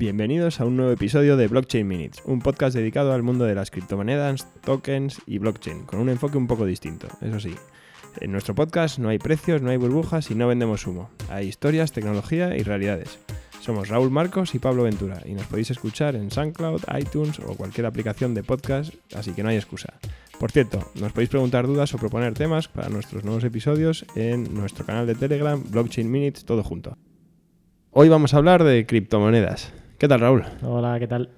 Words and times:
Bienvenidos 0.00 0.62
a 0.62 0.64
un 0.64 0.78
nuevo 0.78 0.92
episodio 0.92 1.36
de 1.36 1.46
Blockchain 1.46 1.86
Minutes, 1.86 2.22
un 2.24 2.40
podcast 2.40 2.74
dedicado 2.74 3.12
al 3.12 3.22
mundo 3.22 3.44
de 3.44 3.54
las 3.54 3.70
criptomonedas, 3.70 4.48
tokens 4.62 5.20
y 5.26 5.36
blockchain, 5.36 5.84
con 5.84 6.00
un 6.00 6.08
enfoque 6.08 6.38
un 6.38 6.46
poco 6.46 6.64
distinto, 6.64 7.06
eso 7.20 7.38
sí. 7.38 7.54
En 8.18 8.32
nuestro 8.32 8.54
podcast 8.54 8.98
no 8.98 9.10
hay 9.10 9.18
precios, 9.18 9.60
no 9.60 9.68
hay 9.68 9.76
burbujas 9.76 10.30
y 10.30 10.34
no 10.34 10.48
vendemos 10.48 10.86
humo. 10.86 11.10
Hay 11.28 11.48
historias, 11.48 11.92
tecnología 11.92 12.56
y 12.56 12.62
realidades. 12.62 13.18
Somos 13.60 13.88
Raúl 13.88 14.10
Marcos 14.10 14.54
y 14.54 14.58
Pablo 14.58 14.84
Ventura 14.84 15.20
y 15.26 15.34
nos 15.34 15.44
podéis 15.44 15.70
escuchar 15.70 16.16
en 16.16 16.30
SoundCloud, 16.30 16.80
iTunes 16.98 17.38
o 17.40 17.54
cualquier 17.54 17.84
aplicación 17.84 18.32
de 18.32 18.42
podcast, 18.42 18.94
así 19.14 19.32
que 19.32 19.42
no 19.42 19.50
hay 19.50 19.56
excusa. 19.56 19.92
Por 20.38 20.50
cierto, 20.50 20.90
nos 20.94 21.12
podéis 21.12 21.28
preguntar 21.28 21.66
dudas 21.66 21.92
o 21.92 21.98
proponer 21.98 22.32
temas 22.32 22.68
para 22.68 22.88
nuestros 22.88 23.22
nuevos 23.22 23.44
episodios 23.44 24.06
en 24.14 24.54
nuestro 24.54 24.86
canal 24.86 25.06
de 25.06 25.14
Telegram, 25.14 25.62
Blockchain 25.62 26.10
Minutes, 26.10 26.46
todo 26.46 26.62
junto. 26.62 26.96
Hoy 27.90 28.08
vamos 28.08 28.32
a 28.32 28.38
hablar 28.38 28.64
de 28.64 28.86
criptomonedas. 28.86 29.74
¿Qué 30.00 30.08
tal, 30.08 30.20
Raúl? 30.20 30.44
Hola, 30.62 30.98
¿qué 30.98 31.06
tal? 31.06 31.28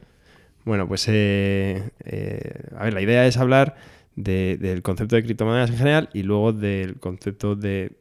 Bueno, 0.64 0.86
pues 0.86 1.08
eh, 1.08 1.90
eh, 2.04 2.62
a 2.78 2.84
ver, 2.84 2.94
la 2.94 3.00
idea 3.00 3.26
es 3.26 3.36
hablar 3.36 3.74
del 4.14 4.82
concepto 4.82 5.16
de 5.16 5.24
criptomonedas 5.24 5.70
en 5.70 5.76
general 5.78 6.10
y 6.12 6.22
luego 6.22 6.52
del 6.52 7.00
concepto 7.00 7.56
de 7.56 7.98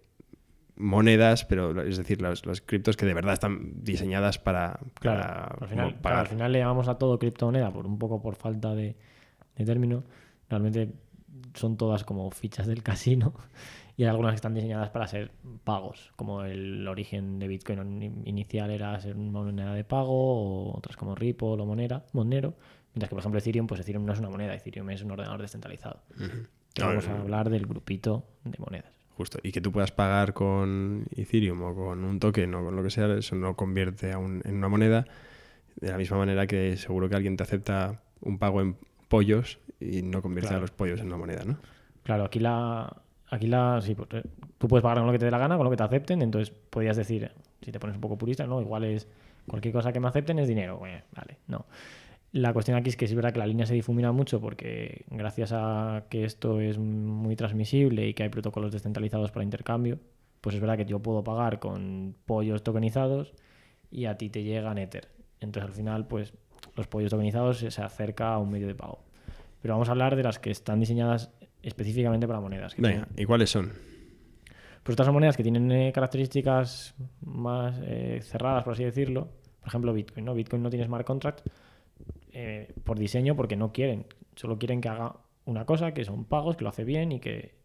monedas, 0.76 1.46
pero 1.46 1.82
es 1.82 1.98
decir, 1.98 2.22
las, 2.22 2.44
criptos 2.64 2.96
que 2.96 3.08
de 3.08 3.16
verdad 3.16 3.34
están 3.34 3.84
diseñadas 3.84 4.38
para, 4.38 4.80
claro, 5.00 5.58
al, 5.62 5.68
final, 5.68 5.96
al 6.04 6.28
final 6.28 6.52
le 6.52 6.60
llamamos 6.60 6.88
a 6.90 7.00
todo 7.00 7.18
criptomoneda 7.18 7.74
por 7.74 7.88
un 7.88 7.98
poco 7.98 8.22
por 8.22 8.36
falta 8.36 8.76
de, 8.76 8.96
de 9.56 9.66
término. 9.66 10.04
Realmente 10.48 10.92
son 11.56 11.76
todas 11.76 12.04
como 12.04 12.30
fichas 12.30 12.68
del 12.68 12.84
casino 12.84 13.34
y 14.02 14.04
hay 14.04 14.10
algunas 14.10 14.32
que 14.32 14.38
están 14.38 14.56
diseñadas 14.56 14.90
para 14.90 15.06
ser 15.06 15.30
pagos, 15.64 16.12
como 16.16 16.44
el 16.44 16.88
origen 16.88 17.38
de 17.38 17.48
Bitcoin 17.48 18.24
inicial 18.26 18.72
era 18.72 19.00
ser 19.00 19.16
una 19.16 19.42
moneda 19.42 19.76
de 19.76 19.84
pago, 19.84 20.10
o 20.10 20.76
otras 20.76 20.98
como 20.98 21.14
Ripple 21.14 21.50
o 21.50 21.66
Monero, 21.68 22.02
Monero 22.12 22.56
mientras 22.96 23.10
que 23.10 23.16
por 23.16 23.20
ejemplo 23.20 23.40
Ethereum, 23.40 23.68
pues 23.68 23.80
Ethereum 23.82 24.04
no 24.04 24.14
es 24.14 24.18
una 24.18 24.32
moneda, 24.32 24.56
Ethereum 24.56 24.90
es 24.90 25.04
un 25.04 25.12
ordenador 25.12 25.40
descentralizado. 25.44 26.02
Vamos 26.80 27.08
a 27.08 27.22
hablar 27.22 27.52
del 27.52 27.68
grupito 27.68 28.26
de 28.44 28.58
monedas. 28.58 28.92
Justo, 29.18 29.38
y 29.44 29.52
que 29.52 29.62
tú 29.62 29.72
puedas 29.72 29.92
pagar 29.92 30.34
con 30.34 31.06
Ethereum 31.16 31.62
o 31.62 31.76
con 31.76 32.04
un 32.04 32.20
token 32.20 32.56
o 32.56 32.66
con 32.66 32.76
lo 32.76 32.82
que 32.82 32.90
sea, 32.90 33.06
eso 33.16 33.36
no 33.36 33.56
convierte 33.56 34.14
a 34.14 34.16
en 34.16 34.56
una 34.56 34.68
moneda, 34.68 35.06
de 35.80 35.92
la 35.92 35.98
misma 36.00 36.18
manera 36.18 36.48
que 36.48 36.76
seguro 36.76 37.08
que 37.08 37.18
alguien 37.18 37.38
te 37.38 37.44
acepta 37.44 38.02
un 38.20 38.40
pago 38.40 38.62
en 38.62 38.78
pollos 39.10 39.60
y 39.80 40.02
no 40.02 40.24
convierte 40.24 40.56
a 40.56 40.58
los 40.58 40.72
pollos 40.72 41.02
en 41.02 41.06
una 41.06 41.18
moneda, 41.18 41.46
¿no? 41.46 41.60
Claro, 42.04 42.26
aquí 42.26 42.40
la, 42.40 43.01
Aquí 43.32 43.48
la, 43.48 43.80
sí, 43.82 43.96
pues, 43.96 44.10
eh, 44.12 44.24
tú 44.58 44.68
puedes 44.68 44.84
pagar 44.84 44.98
con 44.98 45.08
lo 45.08 45.14
que 45.14 45.20
te 45.20 45.26
dé 45.26 45.32
la 45.32 45.38
gana, 45.38 45.56
con 45.56 45.64
lo 45.64 45.72
que 45.72 45.78
te 45.78 45.84
acepten, 45.84 46.22
entonces 46.22 46.54
podrías 46.70 46.98
decir, 46.98 47.32
si 47.62 47.72
te 47.72 47.80
pones 47.80 47.96
un 47.96 48.02
poco 48.02 48.18
purista, 48.18 48.46
no, 48.46 48.62
igual 48.62 48.84
es 48.84 49.08
cualquier 49.48 49.74
cosa 49.74 49.94
que 49.94 50.02
me 50.02 50.10
acepten 50.10 50.38
es 50.40 50.50
dinero. 50.50 50.80
vale, 50.80 51.38
no. 51.48 51.66
La 52.34 52.54
cuestión 52.54 52.78
aquí 52.78 52.90
es 52.90 52.98
que 52.98 53.06
es 53.06 53.14
verdad 53.14 53.34
que 53.34 53.40
la 53.40 53.48
línea 53.48 53.66
se 53.66 53.74
difumina 53.74 54.12
mucho 54.12 54.40
porque 54.40 55.06
gracias 55.10 55.52
a 55.54 56.06
que 56.10 56.26
esto 56.26 56.62
es 56.62 56.78
muy 56.78 57.36
transmisible 57.36 58.08
y 58.08 58.14
que 58.14 58.24
hay 58.24 58.30
protocolos 58.30 58.72
descentralizados 58.72 59.32
para 59.32 59.44
intercambio, 59.44 60.00
pues 60.42 60.56
es 60.56 60.62
verdad 60.62 60.78
que 60.78 60.86
yo 60.86 61.00
puedo 61.00 61.24
pagar 61.24 61.60
con 61.60 62.16
pollos 62.26 62.64
tokenizados 62.64 63.34
y 63.92 64.06
a 64.06 64.18
ti 64.18 64.30
te 64.30 64.44
llega 64.44 64.74
Ether. 64.82 65.10
Entonces 65.40 65.70
al 65.70 65.76
final, 65.76 66.08
pues 66.08 66.34
los 66.76 66.88
pollos 66.88 67.12
tokenizados 67.12 67.60
se 67.60 67.82
acerca 67.82 68.34
a 68.34 68.40
un 68.40 68.52
medio 68.52 68.68
de 68.68 68.76
pago. 68.76 69.00
Pero 69.62 69.74
vamos 69.74 69.90
a 69.90 69.92
hablar 69.92 70.16
de 70.16 70.24
las 70.24 70.40
que 70.40 70.52
están 70.52 70.80
diseñadas 70.80 71.32
específicamente 71.64 72.28
para 72.28 72.40
monedas. 72.40 72.76
¿y 73.18 73.26
cuáles 73.26 73.50
son? 73.50 73.72
Pues 74.84 74.98
son 74.98 75.14
monedas 75.14 75.38
que 75.38 75.44
tienen 75.44 75.72
eh, 75.72 75.92
características 75.94 76.96
más 77.22 77.80
eh, 77.84 78.20
cerradas, 78.24 78.64
por 78.64 78.74
así 78.74 78.84
decirlo. 78.84 79.30
Por 79.60 79.68
ejemplo, 79.68 79.94
Bitcoin. 79.94 80.26
¿no? 80.26 80.34
Bitcoin 80.34 80.64
no 80.64 80.70
tiene 80.70 80.86
smart 80.86 81.06
contract 81.06 81.48
eh, 82.32 82.74
por 82.84 82.98
diseño 82.98 83.36
porque 83.36 83.56
no 83.56 83.72
quieren. 83.72 84.08
Solo 84.36 84.58
quieren 84.58 84.82
que 84.82 84.90
haga 84.90 85.18
una 85.46 85.66
cosa, 85.66 85.94
que 85.94 86.04
son 86.04 86.26
pagos, 86.26 86.58
que 86.58 86.64
lo 86.64 86.70
hace 86.70 86.84
bien 86.84 87.12
y 87.12 87.20
que 87.20 87.56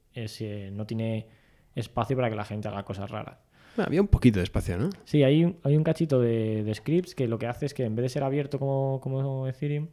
no 0.73 0.87
tiene 0.87 1.29
espacio 1.75 2.17
para 2.17 2.29
que 2.29 2.37
la 2.37 2.45
gente 2.45 2.69
haga 2.69 2.85
cosas 2.85 3.11
raras. 3.11 3.39
había 3.79 4.01
un 4.01 4.09
poquito 4.09 4.39
de 4.39 4.45
espacio, 4.45 4.77
¿no? 4.77 4.91
Sí, 5.05 5.23
hay, 5.23 5.57
hay 5.63 5.77
un 5.77 5.85
cachito 5.85 6.21
de, 6.21 6.71
scripts 6.75 7.15
que 7.15 7.29
lo 7.29 7.39
que 7.39 7.47
hace 7.47 7.67
es 7.67 7.75
que 7.75 7.85
en 7.85 7.95
vez 7.95 8.05
de 8.05 8.09
ser 8.11 8.25
abierto 8.25 8.59
como, 8.59 9.01
como 9.01 9.47
Ethereum, 9.47 9.89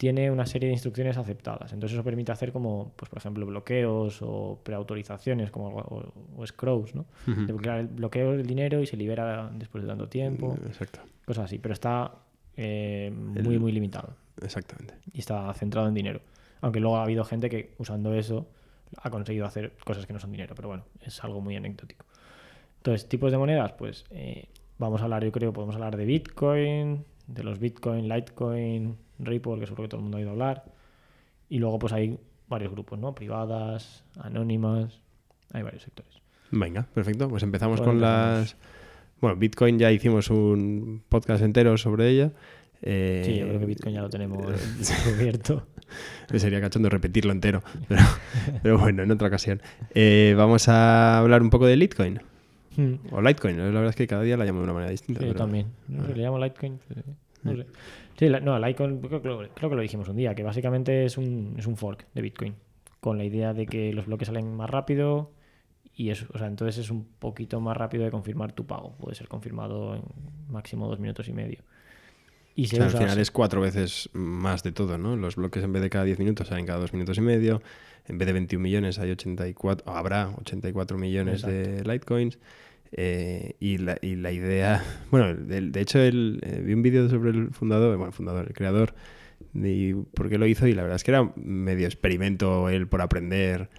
tiene 0.00 0.30
una 0.30 0.46
serie 0.46 0.68
de 0.68 0.72
instrucciones 0.72 1.18
aceptadas. 1.18 1.74
Entonces 1.74 1.94
eso 1.94 2.02
permite 2.02 2.32
hacer 2.32 2.52
como, 2.52 2.94
pues 2.96 3.10
por 3.10 3.18
ejemplo, 3.18 3.44
bloqueos 3.44 4.22
o 4.22 4.58
preautorizaciones 4.62 5.50
como, 5.50 5.76
o, 5.76 6.46
scrows, 6.46 6.94
¿no? 6.94 7.04
el 7.26 7.86
bloqueo 7.86 8.32
del 8.32 8.46
dinero 8.46 8.80
y 8.80 8.86
se 8.86 8.96
libera 8.96 9.50
después 9.52 9.84
de 9.84 9.88
tanto 9.88 10.08
tiempo. 10.08 10.56
Mm, 10.58 10.68
exacto. 10.68 11.00
Cosas 11.26 11.44
así, 11.44 11.58
pero 11.58 11.74
está 11.74 12.14
eh, 12.56 13.12
muy, 13.14 13.58
muy 13.58 13.72
limitado. 13.72 14.16
Exactamente. 14.40 14.94
Y 15.12 15.18
está 15.18 15.52
centrado 15.52 15.86
en 15.88 15.92
dinero. 15.92 16.22
Aunque 16.62 16.80
luego 16.80 16.96
ha 16.96 17.02
habido 17.02 17.22
gente 17.24 17.50
que 17.50 17.74
usando 17.76 18.14
eso 18.14 18.48
ha 18.96 19.10
conseguido 19.10 19.44
hacer 19.44 19.74
cosas 19.84 20.06
que 20.06 20.14
no 20.14 20.18
son 20.18 20.32
dinero, 20.32 20.54
pero 20.54 20.68
bueno, 20.68 20.84
es 21.02 21.22
algo 21.22 21.42
muy 21.42 21.56
anecdótico. 21.56 22.06
Entonces, 22.78 23.06
tipos 23.06 23.30
de 23.32 23.36
monedas, 23.36 23.72
pues 23.72 24.06
eh, 24.12 24.46
vamos 24.78 25.02
a 25.02 25.04
hablar, 25.04 25.24
yo 25.24 25.30
creo, 25.30 25.52
podemos 25.52 25.74
hablar 25.74 25.98
de 25.98 26.06
Bitcoin, 26.06 27.04
de 27.32 27.44
los 27.44 27.58
Bitcoin, 27.58 28.08
Litecoin, 28.08 28.96
Ripple, 29.18 29.60
que 29.60 29.66
seguro 29.66 29.84
que 29.84 29.88
todo 29.88 29.98
el 29.98 30.02
mundo 30.02 30.16
ha 30.16 30.20
oído 30.20 30.30
hablar. 30.30 30.64
Y 31.48 31.58
luego 31.58 31.78
pues 31.78 31.92
hay 31.92 32.18
varios 32.48 32.72
grupos, 32.72 32.98
¿no? 32.98 33.14
Privadas, 33.14 34.04
anónimas, 34.18 35.00
hay 35.52 35.62
varios 35.62 35.82
sectores. 35.82 36.14
Venga, 36.50 36.86
perfecto. 36.92 37.28
Pues 37.28 37.42
empezamos 37.42 37.80
con 37.80 38.00
las... 38.00 38.56
Bueno, 39.20 39.36
Bitcoin 39.36 39.78
ya 39.78 39.92
hicimos 39.92 40.30
un 40.30 41.02
podcast 41.08 41.42
entero 41.42 41.76
sobre 41.76 42.08
ella. 42.08 42.32
Eh, 42.82 43.22
sí, 43.24 43.36
yo 43.36 43.46
creo 43.46 43.60
que 43.60 43.66
Bitcoin 43.66 43.94
ya 43.94 44.00
lo 44.00 44.08
tenemos 44.08 44.46
descubierto. 44.78 45.66
Sería 46.34 46.60
cachondo 46.60 46.88
repetirlo 46.88 47.32
entero, 47.32 47.62
pero, 48.62 48.78
bueno, 48.78 49.02
en 49.02 49.10
otra 49.10 49.28
ocasión. 49.28 49.60
Eh, 49.94 50.34
vamos 50.36 50.68
a 50.68 51.18
hablar 51.18 51.42
un 51.42 51.50
poco 51.50 51.66
de 51.66 51.76
Litecoin. 51.76 52.20
Hmm. 52.80 53.14
O 53.14 53.20
Litecoin, 53.20 53.58
la 53.58 53.64
verdad 53.64 53.88
es 53.88 53.96
que 53.96 54.06
cada 54.06 54.22
día 54.22 54.36
la 54.36 54.44
llamo 54.44 54.58
de 54.58 54.64
una 54.64 54.72
manera 54.72 54.90
distinta. 54.90 55.24
yo 55.24 55.34
también. 55.34 55.68
No 55.88 56.06
sé, 56.06 56.14
le 56.14 56.22
llamo 56.22 56.38
Litecoin. 56.38 56.78
no 57.42 57.56
sé. 57.56 57.66
Sí, 58.20 58.28
no, 58.28 58.54
el 58.54 58.70
Icon, 58.70 59.00
creo, 59.00 59.20
que 59.48 59.74
lo 59.74 59.80
dijimos 59.80 60.06
un 60.10 60.16
día, 60.16 60.34
que 60.34 60.42
básicamente 60.42 61.06
es 61.06 61.16
un, 61.16 61.54
es 61.56 61.66
un 61.66 61.78
fork 61.78 62.06
de 62.12 62.20
Bitcoin, 62.20 62.54
con 63.00 63.16
la 63.16 63.24
idea 63.24 63.54
de 63.54 63.64
que 63.64 63.94
los 63.94 64.04
bloques 64.04 64.26
salen 64.26 64.54
más 64.54 64.68
rápido 64.68 65.32
y 65.94 66.10
eso, 66.10 66.26
o 66.34 66.36
sea, 66.36 66.46
entonces 66.46 66.76
es 66.76 66.90
un 66.90 67.06
poquito 67.18 67.62
más 67.62 67.78
rápido 67.78 68.04
de 68.04 68.10
confirmar 68.10 68.52
tu 68.52 68.66
pago. 68.66 68.94
Puede 68.98 69.14
ser 69.14 69.26
confirmado 69.26 69.94
en 69.94 70.02
máximo 70.50 70.86
dos 70.86 71.00
minutos 71.00 71.28
y 71.28 71.32
medio. 71.32 71.60
Y 72.54 72.66
se 72.66 72.82
al 72.82 72.90
final 72.90 73.18
es 73.18 73.30
cuatro 73.30 73.62
veces 73.62 74.10
más 74.12 74.62
de 74.62 74.72
todo, 74.72 74.98
¿no? 74.98 75.16
Los 75.16 75.36
bloques 75.36 75.64
en 75.64 75.72
vez 75.72 75.80
de 75.80 75.88
cada 75.88 76.04
10 76.04 76.18
minutos 76.18 76.48
salen 76.48 76.66
cada 76.66 76.78
dos 76.78 76.92
minutos 76.92 77.16
y 77.16 77.22
medio. 77.22 77.62
En 78.06 78.18
vez 78.18 78.26
de 78.26 78.34
21 78.34 78.62
millones 78.62 78.98
hay 78.98 79.12
84, 79.12 79.90
habrá 79.90 80.28
84 80.38 80.98
millones 80.98 81.40
de 81.40 81.82
Litecoins. 81.84 82.38
Eh, 82.92 83.54
y, 83.60 83.78
la, 83.78 83.98
y, 84.02 84.16
la, 84.16 84.32
idea, 84.32 84.82
bueno, 85.10 85.34
de, 85.34 85.80
hecho 85.80 86.00
él, 86.00 86.40
eh, 86.42 86.60
vi 86.64 86.72
un 86.74 86.82
vídeo 86.82 87.08
sobre 87.08 87.30
el 87.30 87.50
fundador, 87.52 87.96
bueno, 87.96 88.08
el 88.08 88.12
fundador, 88.12 88.46
el 88.48 88.52
creador, 88.52 88.94
y 89.54 89.94
por 89.94 90.28
qué 90.28 90.38
lo 90.38 90.46
hizo 90.46 90.66
y 90.66 90.74
la 90.74 90.82
verdad 90.82 90.96
es 90.96 91.04
que 91.04 91.12
era 91.12 91.32
medio 91.36 91.86
experimento 91.86 92.68
él 92.68 92.88
por 92.88 93.00
aprender 93.00 93.70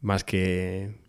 más 0.00 0.24
que 0.24 0.99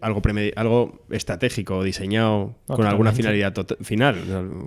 algo, 0.00 0.22
algo 0.56 0.98
estratégico, 1.10 1.82
diseñado 1.82 2.54
con 2.66 2.86
alguna 2.86 3.12
finalidad 3.12 3.54
final, 3.82 4.16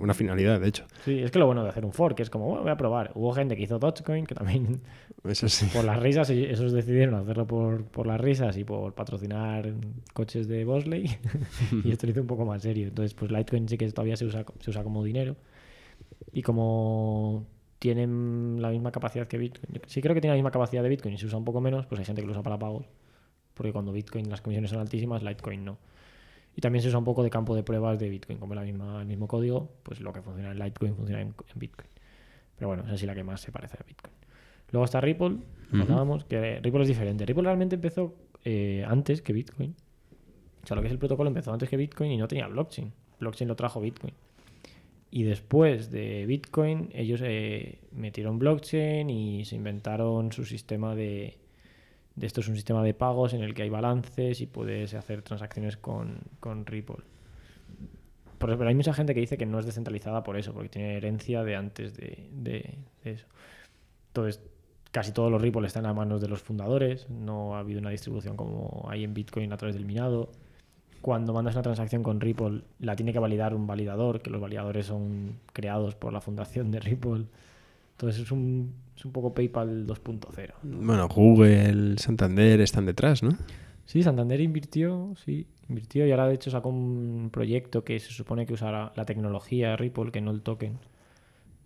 una 0.00 0.14
finalidad, 0.14 0.60
de 0.60 0.68
hecho. 0.68 0.84
Sí, 1.04 1.18
es 1.20 1.30
que 1.30 1.38
lo 1.38 1.46
bueno 1.46 1.62
de 1.62 1.70
hacer 1.70 1.84
un 1.84 1.92
fork 1.92 2.20
es 2.20 2.30
como, 2.30 2.46
bueno, 2.46 2.62
voy 2.62 2.70
a 2.70 2.76
probar. 2.76 3.12
Hubo 3.14 3.32
gente 3.32 3.56
que 3.56 3.62
hizo 3.62 3.78
Dogecoin, 3.78 4.26
que 4.26 4.34
también, 4.34 4.80
Eso 5.24 5.48
sí. 5.48 5.66
por 5.72 5.84
las 5.84 6.00
risas, 6.00 6.30
y 6.30 6.44
esos 6.44 6.72
decidieron 6.72 7.14
hacerlo 7.14 7.46
por, 7.46 7.84
por 7.84 8.06
las 8.06 8.20
risas 8.20 8.56
y 8.56 8.64
por 8.64 8.94
patrocinar 8.94 9.72
coches 10.12 10.48
de 10.48 10.64
Bosley, 10.64 11.10
y 11.84 11.90
esto 11.90 12.06
lo 12.06 12.12
hizo 12.12 12.20
un 12.20 12.26
poco 12.26 12.44
más 12.44 12.62
serio. 12.62 12.88
Entonces, 12.88 13.14
pues 13.14 13.30
Litecoin 13.30 13.68
sí 13.68 13.76
que 13.78 13.90
todavía 13.90 14.16
se 14.16 14.24
usa, 14.24 14.44
se 14.60 14.70
usa 14.70 14.82
como 14.82 15.04
dinero, 15.04 15.36
y 16.32 16.42
como 16.42 17.46
tienen 17.78 18.58
la 18.60 18.70
misma 18.70 18.92
capacidad 18.92 19.26
que 19.26 19.38
Bitcoin, 19.38 19.80
sí 19.86 20.02
creo 20.02 20.14
que 20.14 20.20
tiene 20.20 20.34
la 20.34 20.38
misma 20.38 20.50
capacidad 20.50 20.82
de 20.82 20.88
Bitcoin 20.90 21.14
y 21.14 21.18
se 21.18 21.26
usa 21.26 21.38
un 21.38 21.44
poco 21.44 21.60
menos, 21.60 21.86
pues 21.86 21.98
hay 21.98 22.04
gente 22.04 22.20
que 22.20 22.26
lo 22.26 22.32
usa 22.32 22.42
para 22.42 22.58
pagos 22.58 22.86
porque 23.60 23.74
cuando 23.74 23.92
Bitcoin 23.92 24.30
las 24.30 24.40
comisiones 24.40 24.70
son 24.70 24.80
altísimas, 24.80 25.22
Litecoin 25.22 25.62
no. 25.62 25.76
Y 26.56 26.62
también 26.62 26.80
se 26.80 26.88
usa 26.88 26.98
un 26.98 27.04
poco 27.04 27.22
de 27.22 27.28
campo 27.28 27.54
de 27.54 27.62
pruebas 27.62 27.98
de 27.98 28.08
Bitcoin, 28.08 28.38
como 28.38 28.54
la 28.54 28.62
misma, 28.62 29.02
el 29.02 29.06
mismo 29.06 29.28
código, 29.28 29.70
pues 29.82 30.00
lo 30.00 30.14
que 30.14 30.22
funciona 30.22 30.52
en 30.52 30.58
Litecoin 30.58 30.96
funciona 30.96 31.20
en, 31.20 31.34
Bitcoin. 31.56 31.86
Pero 32.56 32.68
bueno, 32.68 32.84
es 32.86 32.92
así 32.92 33.04
la 33.04 33.14
que 33.14 33.22
más 33.22 33.42
se 33.42 33.52
parece 33.52 33.76
a 33.78 33.84
Bitcoin. 33.86 34.14
Luego 34.70 34.86
está 34.86 35.02
Ripple, 35.02 35.40
uh 35.74 36.18
que 36.26 36.58
Ripple 36.62 36.80
es 36.80 36.88
diferente. 36.88 37.26
Ripple 37.26 37.42
realmente 37.42 37.74
empezó 37.74 38.14
eh, 38.46 38.82
antes 38.88 39.20
que 39.20 39.34
Bitcoin. 39.34 39.74
O 40.64 40.66
sea, 40.66 40.74
lo 40.74 40.80
que 40.80 40.88
es 40.88 40.92
el 40.92 40.98
protocolo 40.98 41.28
empezó 41.28 41.52
antes 41.52 41.68
que 41.68 41.76
Bitcoin 41.76 42.12
y 42.12 42.16
no 42.16 42.28
tenía 42.28 42.48
blockchain. 42.48 42.90
Blockchain 43.18 43.46
lo 43.46 43.56
trajo 43.56 43.82
Bitcoin. 43.82 44.14
Y 45.10 45.24
después 45.24 45.90
de 45.90 46.24
Bitcoin, 46.24 46.88
ellos 46.94 47.20
eh, 47.22 47.78
metieron 47.92 48.38
blockchain 48.38 49.10
y 49.10 49.44
se 49.44 49.56
inventaron 49.56 50.32
su 50.32 50.46
sistema 50.46 50.94
de, 50.94 51.39
esto 52.26 52.40
es 52.40 52.48
un 52.48 52.54
sistema 52.56 52.82
de 52.82 52.94
pagos 52.94 53.34
en 53.34 53.42
el 53.42 53.54
que 53.54 53.62
hay 53.62 53.70
balances 53.70 54.40
y 54.40 54.46
puedes 54.46 54.94
hacer 54.94 55.22
transacciones 55.22 55.76
con, 55.76 56.20
Ripple. 56.66 56.96
Pero 58.38 58.56
pero 58.56 58.68
hay 58.68 58.74
mucha 58.74 58.94
gente 58.94 59.14
que 59.14 59.20
dice 59.20 59.36
que 59.36 59.46
no 59.46 59.58
es 59.58 59.66
descentralizada 59.66 60.22
por 60.22 60.36
eso, 60.36 60.52
porque 60.52 60.68
tiene 60.70 60.96
herencia 60.96 61.44
de 61.44 61.56
antes 61.56 61.94
de, 61.96 62.28
de- 62.32 62.78
de 63.04 63.10
eso. 63.12 63.26
Entonces, 64.08 64.42
casi 64.92 65.12
todos 65.12 65.30
los 65.30 65.40
Ripple 65.42 65.66
están 65.66 65.86
a 65.86 65.92
manos 65.92 66.20
de 66.20 66.28
los 66.28 66.40
fundadores. 66.40 67.08
No 67.10 67.54
ha 67.54 67.60
habido 67.60 67.80
una 67.80 67.90
distribución 67.90 68.36
como 68.36 68.86
hay 68.88 69.04
en 69.04 69.14
Bitcoin 69.14 69.52
a 69.52 69.56
través 69.56 69.76
del 69.76 69.84
minado. 69.84 70.30
Cuando 71.02 71.32
mandas 71.32 71.54
una 71.54 71.62
transacción 71.62 72.02
con 72.02 72.20
Ripple, 72.20 72.62
la 72.78 72.96
tiene 72.96 73.12
que 73.12 73.18
validar 73.18 73.54
un 73.54 73.66
validador, 73.66 74.20
que 74.20 74.30
los 74.30 74.40
validadores 74.40 74.86
son 74.86 75.38
creados 75.52 75.94
por 75.94 76.12
la 76.12 76.20
fundación 76.20 76.70
de 76.70 76.80
Ripple. 76.80 77.24
Entonces 78.00 78.22
es 78.22 78.32
un, 78.32 78.72
es 78.96 79.04
un 79.04 79.12
poco 79.12 79.34
PayPal 79.34 79.86
2.0. 79.86 80.52
Bueno, 80.62 81.06
Google, 81.06 81.98
Santander 81.98 82.58
están 82.62 82.86
detrás, 82.86 83.22
¿no? 83.22 83.28
Sí, 83.84 84.02
Santander 84.02 84.40
invirtió, 84.40 85.12
sí, 85.22 85.46
invirtió 85.68 86.06
y 86.06 86.10
ahora 86.10 86.26
de 86.26 86.34
hecho 86.36 86.50
sacó 86.50 86.70
un 86.70 87.28
proyecto 87.30 87.84
que 87.84 88.00
se 88.00 88.10
supone 88.10 88.46
que 88.46 88.54
usará 88.54 88.94
la 88.96 89.04
tecnología 89.04 89.76
Ripple, 89.76 90.12
que 90.12 90.22
no 90.22 90.30
el 90.30 90.40
token. 90.40 90.78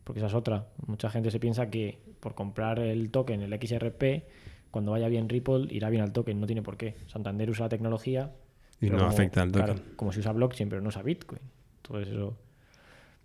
Porque 0.03 0.19
esa 0.19 0.27
es 0.27 0.35
otra. 0.35 0.67
Mucha 0.89 1.09
gente 1.09 1.31
se 1.31 1.39
piensa 1.39 1.71
que 1.71 2.01
por 2.19 2.35
comprar 2.35 2.81
el 2.81 3.11
token, 3.11 3.41
el 3.43 3.53
XRP, 3.57 4.25
cuando 4.73 4.91
vaya 4.91 5.07
bien 5.07 5.29
Ripple, 5.29 5.69
irá 5.71 5.89
bien 5.89 6.03
al 6.03 6.13
token. 6.13 6.41
No 6.41 6.47
tiene 6.47 6.63
por 6.63 6.77
qué. 6.77 6.97
Santander 7.07 7.49
usa 7.49 7.67
la 7.67 7.69
tecnología. 7.69 8.33
Y 8.81 8.91
no 8.91 8.99
como- 8.99 9.09
afecta 9.11 9.41
al 9.43 9.53
token. 9.53 9.67
claro, 9.77 9.81
como 9.95 10.11
si 10.11 10.19
usa 10.19 10.33
blockchain, 10.33 10.69
pero 10.69 10.83
no 10.83 10.89
usa 10.89 11.03
Bitcoin. 11.03 11.41
Entonces 11.77 12.13
eso. 12.13 12.37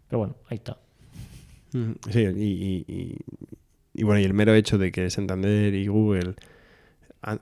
Pero 0.07 0.19
bueno, 0.19 0.35
ahí 0.47 0.57
está. 0.57 0.77
Sí, 1.71 2.19
y, 2.19 2.25
y- 2.43 2.85
y- 2.87 3.17
y 3.93 4.03
bueno, 4.03 4.19
y 4.19 4.23
el 4.23 4.33
mero 4.33 4.53
hecho 4.53 4.77
de 4.77 4.91
que 4.91 5.09
Santander 5.09 5.73
y 5.73 5.87
Google, 5.87 6.35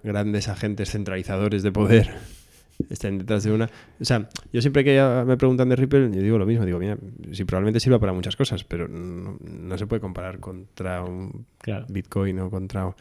grandes 0.03 0.47
agentes 0.47 0.89
centralizadores 0.91 1.61
de 1.63 1.71
poder, 1.71 2.09
estén 2.89 3.17
detrás 3.19 3.43
de 3.43 3.51
una... 3.51 3.69
O 3.99 4.05
sea, 4.05 4.27
yo 4.51 4.61
siempre 4.61 4.83
que 4.83 4.99
me 5.25 5.37
preguntan 5.37 5.69
de 5.69 5.75
Ripple, 5.75 6.09
yo 6.13 6.21
digo 6.21 6.37
lo 6.37 6.45
mismo, 6.45 6.65
digo, 6.65 6.79
mira, 6.79 6.97
sí, 7.31 7.43
probablemente 7.43 7.79
sirva 7.79 7.99
para 7.99 8.13
muchas 8.13 8.35
cosas, 8.35 8.63
pero 8.63 8.87
no, 8.87 9.37
no 9.41 9.77
se 9.77 9.85
puede 9.87 9.99
comparar 9.99 10.39
contra 10.39 11.03
un 11.03 11.45
Claro. 11.59 11.85
Bitcoin 11.89 12.39
o 12.39 12.49
contra 12.49 12.95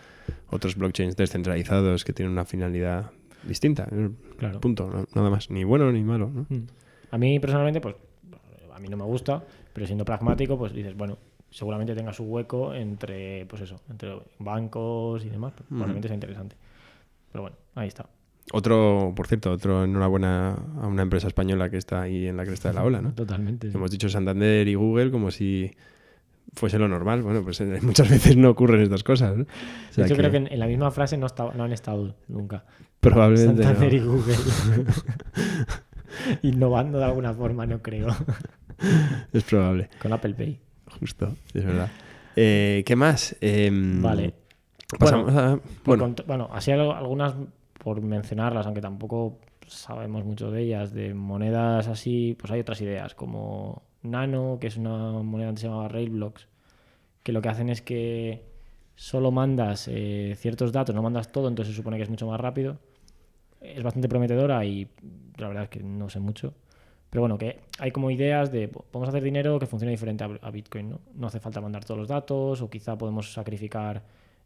otros 0.51 0.77
blockchains 0.77 1.17
descentralizados 1.17 2.05
que 2.05 2.13
tienen 2.13 2.33
una 2.33 2.45
finalidad 2.45 3.11
distinta. 3.45 3.89
Claro. 4.39 4.61
Punto, 4.61 4.91
no- 4.91 5.07
nada 5.15 5.31
más, 5.31 5.51
ni 5.51 5.65
bueno 5.65 5.91
ni 5.93 6.03
malo. 6.03 6.31
¿no? 6.35 6.47
Mm. 6.49 6.67
A 7.13 7.19
mí 7.19 7.39
personalmente, 7.41 7.81
pues 7.81 7.95
a 8.75 8.79
mí 8.81 8.89
no 8.89 8.97
me 8.99 9.05
gusta, 9.05 9.43
pero 9.77 9.85
siendo 9.87 10.07
pragmático, 10.07 10.57
pues 10.57 10.73
dices, 10.73 10.97
bueno, 10.97 11.19
seguramente 11.51 11.95
tenga 11.95 12.15
su 12.15 12.25
hueco 12.25 12.73
entre, 12.73 13.45
pues 13.45 13.61
eso, 13.61 13.77
entre 13.91 14.17
bancos 14.39 15.23
y 15.23 15.29
demás. 15.29 15.53
pues, 15.55 15.69
Probablemente 15.69 16.09
sea 16.09 16.15
interesante. 16.15 16.57
Pero 17.31 17.43
bueno, 17.43 17.57
ahí 17.75 17.89
está. 17.89 18.07
Otro, 18.55 19.13
por 19.15 19.27
cierto, 19.27 19.51
otro 19.53 19.85
enhorabuena 19.85 20.55
a 20.81 20.87
una 20.87 21.03
empresa 21.03 21.27
española 21.27 21.69
que 21.69 21.77
está 21.77 22.01
ahí 22.01 22.27
en 22.27 22.39
la 22.39 22.47
cresta 22.47 22.71
de 22.71 22.75
la 22.77 22.85
ola, 22.85 23.03
¿no? 23.03 23.13
Totalmente. 23.13 23.71
sí. 23.71 23.77
Hemos 23.77 23.91
dicho 23.91 24.09
Santander 24.09 24.67
y 24.67 24.75
Google 24.77 25.11
como 25.11 25.31
si 25.31 25.71
fuese 26.55 26.79
lo 26.79 26.89
normal. 26.89 27.21
Bueno, 27.21 27.43
pues 27.45 27.61
eh, 27.61 27.79
muchas 27.83 28.09
veces 28.09 28.35
no 28.39 28.49
ocurren 28.49 28.81
estas 28.81 29.05
cosas. 29.05 29.37
¿no? 29.37 29.43
O 29.43 29.47
De 29.47 29.93
sea 29.93 30.07
hecho, 30.07 30.17
creo 30.17 30.31
que 30.31 30.39
en, 30.39 30.47
en 30.51 30.59
la 30.59 30.67
misma 30.69 30.91
frase 30.91 31.19
no, 31.19 31.27
está- 31.27 31.53
no 31.55 31.65
han 31.65 31.73
estado 31.75 32.15
nunca. 32.29 32.65
probablemente 33.01 33.63
Santander 33.63 33.93
y 33.93 34.01
no. 34.01 34.13
Google. 34.13 34.37
Innovando 36.43 36.99
de 36.99 37.05
alguna 37.05 37.35
forma, 37.35 37.67
no 37.67 37.83
creo. 37.83 38.09
es 39.33 39.45
probable, 39.45 39.89
Con 40.01 40.13
Apple 40.13 40.35
Pay. 40.35 40.61
justo, 40.99 41.35
es 41.55 41.65
verdad. 41.65 41.91
Eh, 42.37 42.83
¿Qué 42.87 42.97
más? 42.97 43.37
Em, 43.41 44.03
Vale. 44.03 44.35
Pasamos 44.99 45.35
a... 45.35 45.59
Por 45.83 45.99
Bueno, 45.99 46.15
bueno, 46.27 46.49
así 46.53 46.71
algunas 46.71 47.35
por 47.83 48.01
mencionarlas, 48.01 48.67
aunque 48.67 48.81
tampoco 48.81 49.39
sabemos 49.67 50.25
mucho 50.25 50.51
de 50.51 50.63
ellas, 50.63 50.93
de 50.93 51.15
monedas 51.15 51.89
así, 51.89 52.37
pues 52.39 52.53
hay 52.53 52.61
otras 52.61 52.81
ideas, 52.81 53.15
como 53.15 53.83
Nano, 54.03 54.59
que 54.61 54.69
es 54.69 54.77
una 54.77 55.13
moneda 55.23 55.51
que 55.53 55.59
se 55.59 55.67
llamaba 55.69 55.89
Railblocks, 55.89 56.49
que 57.23 57.33
lo 57.33 57.43
que 57.43 57.49
hacen 57.49 57.69
es 57.69 57.83
que 57.83 58.45
solo 58.95 59.31
mandas 59.31 59.89
eh, 59.89 60.35
ciertos 60.37 60.73
datos, 60.73 60.95
no 60.95 61.03
mandas 61.03 61.31
todo, 61.31 61.49
entonces 61.49 61.75
se 61.75 61.77
supone 61.77 61.97
que 61.97 62.05
es 62.05 62.11
mucho 62.11 62.27
más 62.27 62.41
rápido. 62.41 62.79
Es 63.61 63.83
bastante 63.83 64.09
prometedora 64.09 64.65
y 64.65 64.89
la 65.37 65.49
verdad 65.49 65.65
es 65.65 65.71
que 65.71 65.83
no 65.83 66.09
sé 66.09 66.21
mucho. 66.21 66.55
Pero 67.11 67.23
bueno, 67.23 67.39
que 67.39 67.61
hay 67.79 67.91
como 67.93 68.11
ideas 68.11 68.51
de 68.53 68.69
po- 68.69 68.85
podemos 68.91 69.09
hacer 69.09 69.23
dinero 69.23 69.59
que 69.59 69.67
funcione 69.67 69.93
diferente 69.93 70.25
a, 70.25 70.51
Bitcoin, 70.51 70.91
¿no? 70.91 71.01
No 71.15 71.27
hace 71.29 71.41
falta 71.41 71.61
mandar 71.61 71.85
todos 71.85 71.99
los 71.99 72.09
datos 72.09 72.61
o 72.61 72.69
quizá 72.69 72.99
podemos 72.99 73.33
sacrificar, 73.33 74.03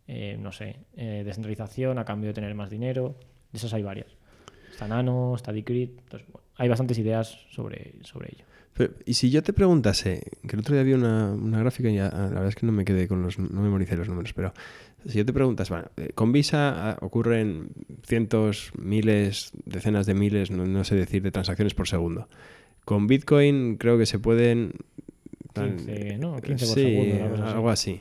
eh, 0.07 0.37
no 0.39 0.53
sé, 0.53 0.77
eh, 0.97 1.23
descentralización 1.25 1.99
a 1.99 2.05
cambio 2.05 2.29
de 2.29 2.35
tener 2.35 2.55
más 2.55 2.71
dinero. 2.71 3.17
De 3.51 3.59
esas 3.59 3.73
hay 3.73 3.83
varias. 3.83 4.09
Está 4.71 4.87
Nano, 4.87 5.35
está 5.35 5.53
Decred. 5.53 5.91
Entonces, 5.99 6.29
hay 6.57 6.69
bastantes 6.69 6.99
ideas 6.99 7.39
sobre, 7.51 7.95
sobre 8.03 8.29
ello. 8.33 8.45
y 9.05 9.15
si 9.15 9.31
yo 9.31 9.43
te 9.43 9.53
preguntase, 9.53 10.23
que 10.47 10.55
el 10.57 10.61
otro 10.61 10.75
día 10.75 10.85
vi 10.85 10.93
una, 10.93 11.33
una 11.33 11.59
gráfica 11.59 11.89
y 11.89 11.97
ya, 11.97 12.09
ah, 12.09 12.23
la 12.23 12.29
verdad 12.29 12.49
es 12.49 12.55
que 12.55 12.67
no 12.67 12.73
me 12.73 12.85
quedé 12.85 13.09
con 13.09 13.23
los, 13.23 13.39
no 13.39 13.61
memoricé 13.63 13.97
los 13.97 14.09
números, 14.09 14.33
pero 14.33 14.53
si 15.07 15.19
yo 15.19 15.27
te 15.27 15.33
preguntas, 15.33 15.69
bueno, 15.71 15.87
eh, 15.97 16.11
con 16.15 16.33
Visa 16.33 16.91
ah, 16.93 16.99
ocurren 17.01 17.71
cientos, 18.05 18.73
miles, 18.79 19.53
decenas 19.65 20.07
de 20.07 20.15
miles, 20.15 20.51
no, 20.51 20.67
no 20.67 20.85
sé 20.85 20.95
decir, 20.97 21.23
de 21.23 21.31
transacciones 21.31 21.75
por 21.75 21.89
segundo. 21.89 22.29
Con 22.85 23.07
Bitcoin 23.07 23.77
creo 23.77 23.99
que 23.99 24.07
se 24.07 24.19
pueden... 24.19 24.73
tal- 25.53 25.77
15, 25.77 26.19
¿no? 26.19 26.41
15 26.41 26.67
por 26.67 26.75
sí, 26.75 26.83
segundo, 26.83 27.35
así. 27.35 27.43
algo 27.55 27.71
así. 27.71 28.01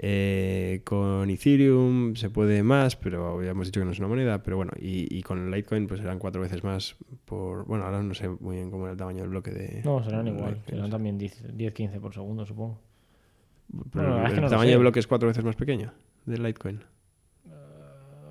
Eh, 0.00 0.82
con 0.84 1.28
Ethereum 1.28 2.14
se 2.14 2.30
puede 2.30 2.62
más, 2.62 2.94
pero 2.94 3.42
ya 3.42 3.50
hemos 3.50 3.66
dicho 3.66 3.80
que 3.80 3.84
no 3.84 3.90
es 3.90 3.98
una 3.98 4.06
moneda, 4.06 4.42
pero 4.44 4.56
bueno, 4.56 4.70
y, 4.80 5.12
y 5.12 5.22
con 5.22 5.50
Litecoin 5.50 5.88
pues 5.88 6.00
serán 6.00 6.20
cuatro 6.20 6.40
veces 6.40 6.62
más 6.62 6.94
por... 7.24 7.64
Bueno, 7.66 7.84
ahora 7.84 8.00
no 8.02 8.14
sé 8.14 8.28
muy 8.28 8.56
bien 8.56 8.70
cómo 8.70 8.84
era 8.84 8.92
el 8.92 8.98
tamaño 8.98 9.22
del 9.22 9.30
bloque 9.30 9.50
de... 9.50 9.82
No, 9.84 10.02
serán 10.04 10.28
igual. 10.28 10.54
Litecoin, 10.54 10.76
Serán 10.76 10.90
también 10.90 11.18
10-15 11.18 11.98
por 12.00 12.14
segundo, 12.14 12.46
supongo. 12.46 12.78
Pero 13.92 14.08
Bueno, 14.08 14.18
el, 14.20 14.26
es 14.26 14.30
que 14.30 14.36
el 14.36 14.42
no 14.42 14.48
tamaño 14.50 14.68
sé. 14.68 14.74
de 14.74 14.78
bloque 14.78 15.00
es 15.00 15.06
cuatro 15.08 15.28
veces 15.28 15.44
más 15.44 15.56
pequeño 15.56 15.92
de 16.28 16.38
Litecoin. 16.38 16.84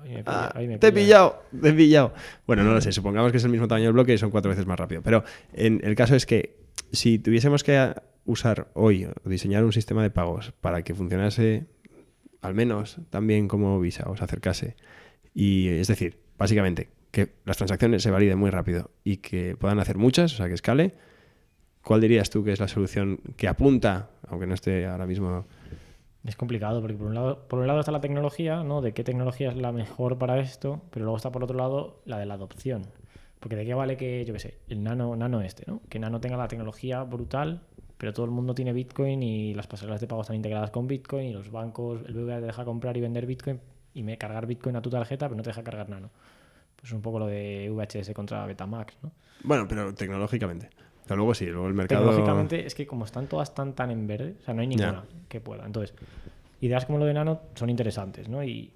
Ahí 0.02 0.14
me 0.14 0.22
Ah, 0.26 0.52
ahí 0.54 0.66
me 0.66 0.78
te 0.78 0.86
he 0.88 0.92
pilla. 0.92 1.04
pillado, 1.04 1.42
te 1.60 1.68
he 1.68 1.72
pillado. 1.72 2.14
Bueno, 2.46 2.64
no 2.64 2.72
lo 2.72 2.80
sé, 2.80 2.92
supongamos 2.92 3.30
que 3.30 3.38
es 3.38 3.44
el 3.44 3.50
mismo 3.50 3.68
tamaño 3.68 3.86
del 3.86 3.92
bloque 3.92 4.14
y 4.14 4.18
son 4.18 4.30
cuatro 4.30 4.48
veces 4.50 4.66
más 4.66 4.78
rápido. 4.78 5.02
Pero 5.02 5.24
en, 5.52 5.80
el 5.84 5.94
caso 5.94 6.14
es 6.16 6.24
que 6.24 6.56
si 6.92 7.18
tuviésemos 7.18 7.62
que 7.62 7.94
usar 8.24 8.68
hoy 8.74 9.04
o 9.04 9.28
diseñar 9.28 9.64
un 9.64 9.72
sistema 9.72 10.02
de 10.02 10.10
pagos 10.10 10.52
para 10.60 10.82
que 10.82 10.94
funcionase 10.94 11.66
al 12.40 12.54
menos 12.54 12.98
tan 13.10 13.26
bien 13.26 13.48
como 13.48 13.80
Visa 13.80 14.08
o 14.08 14.16
se 14.16 14.24
acercase, 14.24 14.76
y 15.34 15.68
es 15.68 15.88
decir, 15.88 16.18
básicamente 16.38 16.88
que 17.10 17.30
las 17.44 17.56
transacciones 17.56 18.02
se 18.02 18.10
validen 18.10 18.38
muy 18.38 18.50
rápido 18.50 18.90
y 19.02 19.16
que 19.18 19.56
puedan 19.56 19.78
hacer 19.80 19.96
muchas, 19.96 20.34
o 20.34 20.36
sea, 20.36 20.46
que 20.48 20.54
escale, 20.54 20.94
¿cuál 21.82 22.00
dirías 22.00 22.30
tú 22.30 22.44
que 22.44 22.52
es 22.52 22.60
la 22.60 22.68
solución 22.68 23.20
que 23.36 23.48
apunta, 23.48 24.10
aunque 24.28 24.46
no 24.46 24.54
esté 24.54 24.86
ahora 24.86 25.06
mismo 25.06 25.46
Es 26.28 26.36
complicado 26.36 26.82
porque 26.82 26.94
por 26.94 27.06
un 27.06 27.14
lado, 27.14 27.48
por 27.48 27.58
un 27.58 27.66
lado 27.66 27.80
está 27.80 27.90
la 27.90 28.02
tecnología, 28.02 28.62
¿no? 28.62 28.82
De 28.82 28.92
qué 28.92 29.02
tecnología 29.02 29.48
es 29.48 29.56
la 29.56 29.72
mejor 29.72 30.18
para 30.18 30.38
esto, 30.38 30.82
pero 30.90 31.06
luego 31.06 31.16
está 31.16 31.32
por 31.32 31.42
otro 31.42 31.56
lado 31.56 32.02
la 32.04 32.18
de 32.18 32.26
la 32.26 32.34
adopción. 32.34 32.82
Porque 33.40 33.56
de 33.56 33.64
qué 33.64 33.72
vale 33.72 33.96
que, 33.96 34.26
yo 34.26 34.34
qué 34.34 34.40
sé, 34.40 34.58
el 34.68 34.82
nano, 34.82 35.16
nano 35.16 35.40
este, 35.40 35.64
¿no? 35.66 35.80
Que 35.88 35.98
nano 35.98 36.20
tenga 36.20 36.36
la 36.36 36.46
tecnología 36.46 37.02
brutal, 37.04 37.62
pero 37.96 38.12
todo 38.12 38.26
el 38.26 38.30
mundo 38.30 38.54
tiene 38.54 38.74
Bitcoin 38.74 39.22
y 39.22 39.54
las 39.54 39.68
pasarelas 39.68 40.02
de 40.02 40.06
pago 40.06 40.20
están 40.20 40.36
integradas 40.36 40.70
con 40.70 40.86
Bitcoin 40.86 41.28
y 41.28 41.32
los 41.32 41.50
bancos, 41.50 42.02
el 42.06 42.12
BBVA 42.12 42.40
te 42.40 42.46
deja 42.46 42.62
comprar 42.66 42.94
y 42.98 43.00
vender 43.00 43.24
Bitcoin 43.24 43.58
y 43.94 44.02
me 44.02 44.18
cargar 44.18 44.44
Bitcoin 44.44 44.76
a 44.76 44.82
tu 44.82 44.90
tarjeta, 44.90 45.28
pero 45.28 45.36
no 45.38 45.42
te 45.42 45.48
deja 45.48 45.64
cargar 45.64 45.88
nano. 45.88 46.10
Pues 46.76 46.90
es 46.90 46.92
un 46.92 47.00
poco 47.00 47.20
lo 47.20 47.26
de 47.26 47.70
VHS 47.70 48.12
contra 48.12 48.44
Betamax, 48.44 48.98
¿no? 49.02 49.12
Bueno, 49.44 49.66
pero 49.66 49.94
tecnológicamente. 49.94 50.68
O 51.08 51.10
sea, 51.10 51.16
luego 51.16 51.34
sí, 51.34 51.46
luego 51.46 51.66
el 51.68 51.74
mercado... 51.74 52.02
Tecnológicamente 52.04 52.66
es 52.66 52.74
que 52.74 52.86
como 52.86 53.04
están 53.06 53.26
todas 53.28 53.54
tan 53.54 53.72
tan 53.74 53.90
en 53.90 54.06
verde, 54.06 54.34
o 54.40 54.44
sea, 54.44 54.52
no 54.54 54.60
hay 54.60 54.66
ninguna 54.66 55.04
que 55.28 55.40
pueda. 55.40 55.64
Entonces, 55.64 55.94
ideas 56.60 56.84
como 56.86 56.98
lo 56.98 57.06
de 57.06 57.14
Nano 57.14 57.40
son 57.54 57.70
interesantes, 57.70 58.28
¿no? 58.28 58.44
Y, 58.44 58.70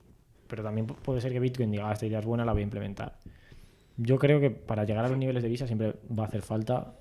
pero 0.49 0.62
también 0.62 0.87
pu- 0.87 0.95
puede 0.97 1.21
ser 1.21 1.33
que 1.33 1.41
Bitcoin 1.41 1.71
diga, 1.71 1.89
"Ah, 1.89 1.93
esta 1.93 2.07
idea 2.07 2.21
es 2.21 2.25
buena, 2.25 2.45
la 2.45 2.53
voy 2.53 2.62
a 2.62 2.65
implementar. 2.65 3.19
Yo 3.99 4.19
creo 4.19 4.41
que 4.41 4.51
para 4.51 4.85
llegar 4.85 5.05
a 5.05 5.09
los 5.09 5.19
niveles 5.19 5.43
de 5.43 5.49
Visa 5.51 5.67
siempre 5.67 5.95
va 6.19 6.25
a 6.25 6.27
hacer 6.27 6.41
falta 6.43 6.95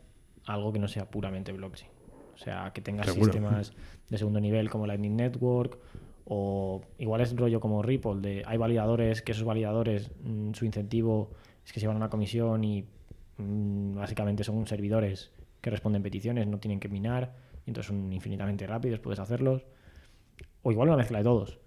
algo 0.47 0.73
que 0.73 0.79
no 0.79 0.87
sea 0.89 1.09
puramente 1.09 1.51
blockchain. 1.53 1.89
O 2.35 2.37
sea, 2.37 2.71
que 2.73 2.81
Seguro. 3.13 3.31
sistemas 3.31 3.73
de 4.09 4.17
segundo 4.17 4.39
nivel 4.41 4.69
como 4.69 4.85
Lightning 4.87 5.15
Network 5.15 5.77
o 6.25 6.81
igual 6.97 7.21
es 7.21 7.35
rollo 7.35 7.59
como 7.59 7.81
Ripple, 7.81 8.15
de 8.21 8.43
hay 8.45 8.57
validadores 8.57 9.21
que 9.21 9.31
esos 9.31 9.43
validadores, 9.43 10.11
mm, 10.23 10.53
su 10.53 10.65
incentivo 10.65 11.31
es 11.65 11.71
que 11.71 11.79
se 11.79 11.87
van 11.87 11.95
a 11.95 11.97
una 11.97 12.09
comisión 12.09 12.63
y 12.63 12.85
básicamente 13.37 14.43
son 14.43 14.65
servidores 14.67 15.31
que 15.61 15.69
responden 15.69 16.03
peticiones, 16.03 16.47
no 16.47 16.59
tienen 16.59 16.79
que 16.79 16.89
minar, 16.89 17.33
y 17.65 17.69
entonces 17.69 17.87
son 17.87 18.11
infinitamente 18.13 18.65
rápidos, 18.67 18.99
puedes 18.99 19.19
hacerlos. 19.19 19.65
O 20.63 20.71
igual 20.71 20.89
una 20.89 20.97
mezcla 20.97 21.19
de 21.19 21.23
todos. 21.23 21.59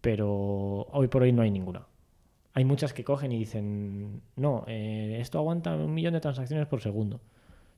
Pero 0.00 0.28
hoy 0.92 1.08
por 1.08 1.22
hoy 1.22 1.32
no 1.32 1.42
hay 1.42 1.50
ninguna. 1.50 1.86
Hay 2.54 2.64
muchas 2.64 2.92
que 2.92 3.04
cogen 3.04 3.32
y 3.32 3.38
dicen, 3.38 4.22
no, 4.36 4.64
eh, 4.66 5.18
esto 5.20 5.38
aguanta 5.38 5.74
un 5.76 5.92
millón 5.94 6.14
de 6.14 6.20
transacciones 6.20 6.66
por 6.66 6.80
segundo. 6.80 7.20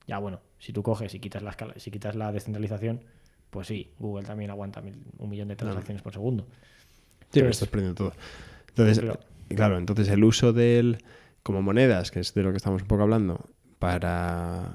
Ya 0.06 0.18
bueno, 0.18 0.40
si 0.58 0.72
tú 0.72 0.82
coges 0.82 1.14
y 1.14 1.20
quitas 1.20 1.42
la, 1.42 1.50
escala- 1.50 1.74
si 1.78 1.90
quitas 1.90 2.14
la 2.16 2.32
descentralización, 2.32 3.00
pues 3.50 3.66
sí, 3.66 3.92
Google 3.98 4.24
también 4.26 4.50
aguanta 4.50 4.80
mil- 4.80 5.02
un 5.18 5.28
millón 5.28 5.48
de 5.48 5.56
transacciones 5.56 6.02
por 6.02 6.12
segundo. 6.12 6.46
Sí, 7.30 7.40
Entonces- 7.40 7.50
estás 7.50 7.68
perdiendo 7.68 7.94
todo. 7.96 8.12
Entonces, 8.68 9.00
Pero- 9.00 9.18
claro, 9.48 9.76
entonces 9.78 10.08
el 10.08 10.24
uso 10.24 10.52
del 10.52 10.98
como 11.42 11.62
monedas, 11.62 12.10
que 12.10 12.20
es 12.20 12.34
de 12.34 12.42
lo 12.42 12.50
que 12.50 12.56
estamos 12.58 12.82
un 12.82 12.88
poco 12.88 13.02
hablando, 13.02 13.40
para 13.78 14.70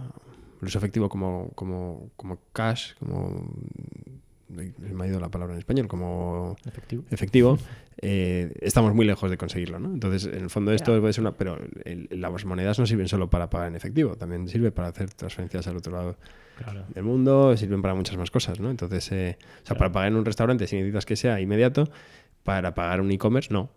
el 0.62 0.68
uso 0.68 0.78
efectivo 0.80 1.10
como, 1.10 1.52
como, 1.56 2.10
como 2.16 2.40
cash, 2.54 2.94
como 3.00 3.52
me 4.48 5.04
ha 5.04 5.08
ido 5.08 5.20
la 5.20 5.30
palabra 5.30 5.54
en 5.56 5.60
español, 5.60 5.88
como 5.88 6.56
Efectivo. 6.66 7.04
efectivo, 7.10 7.58
eh, 8.02 8.54
estamos 8.62 8.94
muy 8.94 9.06
lejos 9.06 9.30
de 9.30 9.38
conseguirlo, 9.38 9.80
¿no? 9.80 9.92
Entonces, 9.94 10.26
en 10.32 10.44
el 10.44 10.50
fondo 10.50 10.72
esto 10.72 10.98
puede 11.02 11.14
ser 11.14 11.22
una... 11.24 11.34
Pero 11.34 11.58
el- 11.84 12.08
las 12.12 12.46
monedas 12.46 12.78
no 12.80 12.86
sirven 12.86 13.08
solo 13.08 13.30
para 13.30 13.50
pagar 13.50 13.70
en 13.70 13.76
efectivo, 13.76 14.16
también 14.16 14.48
sirve 14.48 14.72
para 14.72 14.90
hacer 14.90 15.10
transferencias 15.14 15.68
al 15.68 15.78
otro 15.78 15.94
lado 15.94 16.18
Claro. 16.58 16.86
del 16.88 17.04
mundo, 17.04 17.58
sirven 17.58 17.82
para 17.82 17.96
muchas 17.96 18.18
más 18.18 18.32
cosas, 18.32 18.60
¿no? 18.60 18.70
Entonces, 18.70 19.12
eh, 19.12 19.38
o 19.40 19.42
sea, 19.44 19.64
Claro. 19.64 19.80
para 19.80 19.92
pagar 19.92 20.12
en 20.12 20.16
un 20.18 20.26
restaurante 20.26 20.68
si 20.68 20.76
necesitas 20.78 21.06
que 21.06 21.16
sea 21.16 21.42
inmediato, 21.42 21.90
para 22.44 22.74
pagar 22.76 23.02
un 23.02 23.12
e-commerce, 23.12 23.52
no. 23.52 23.72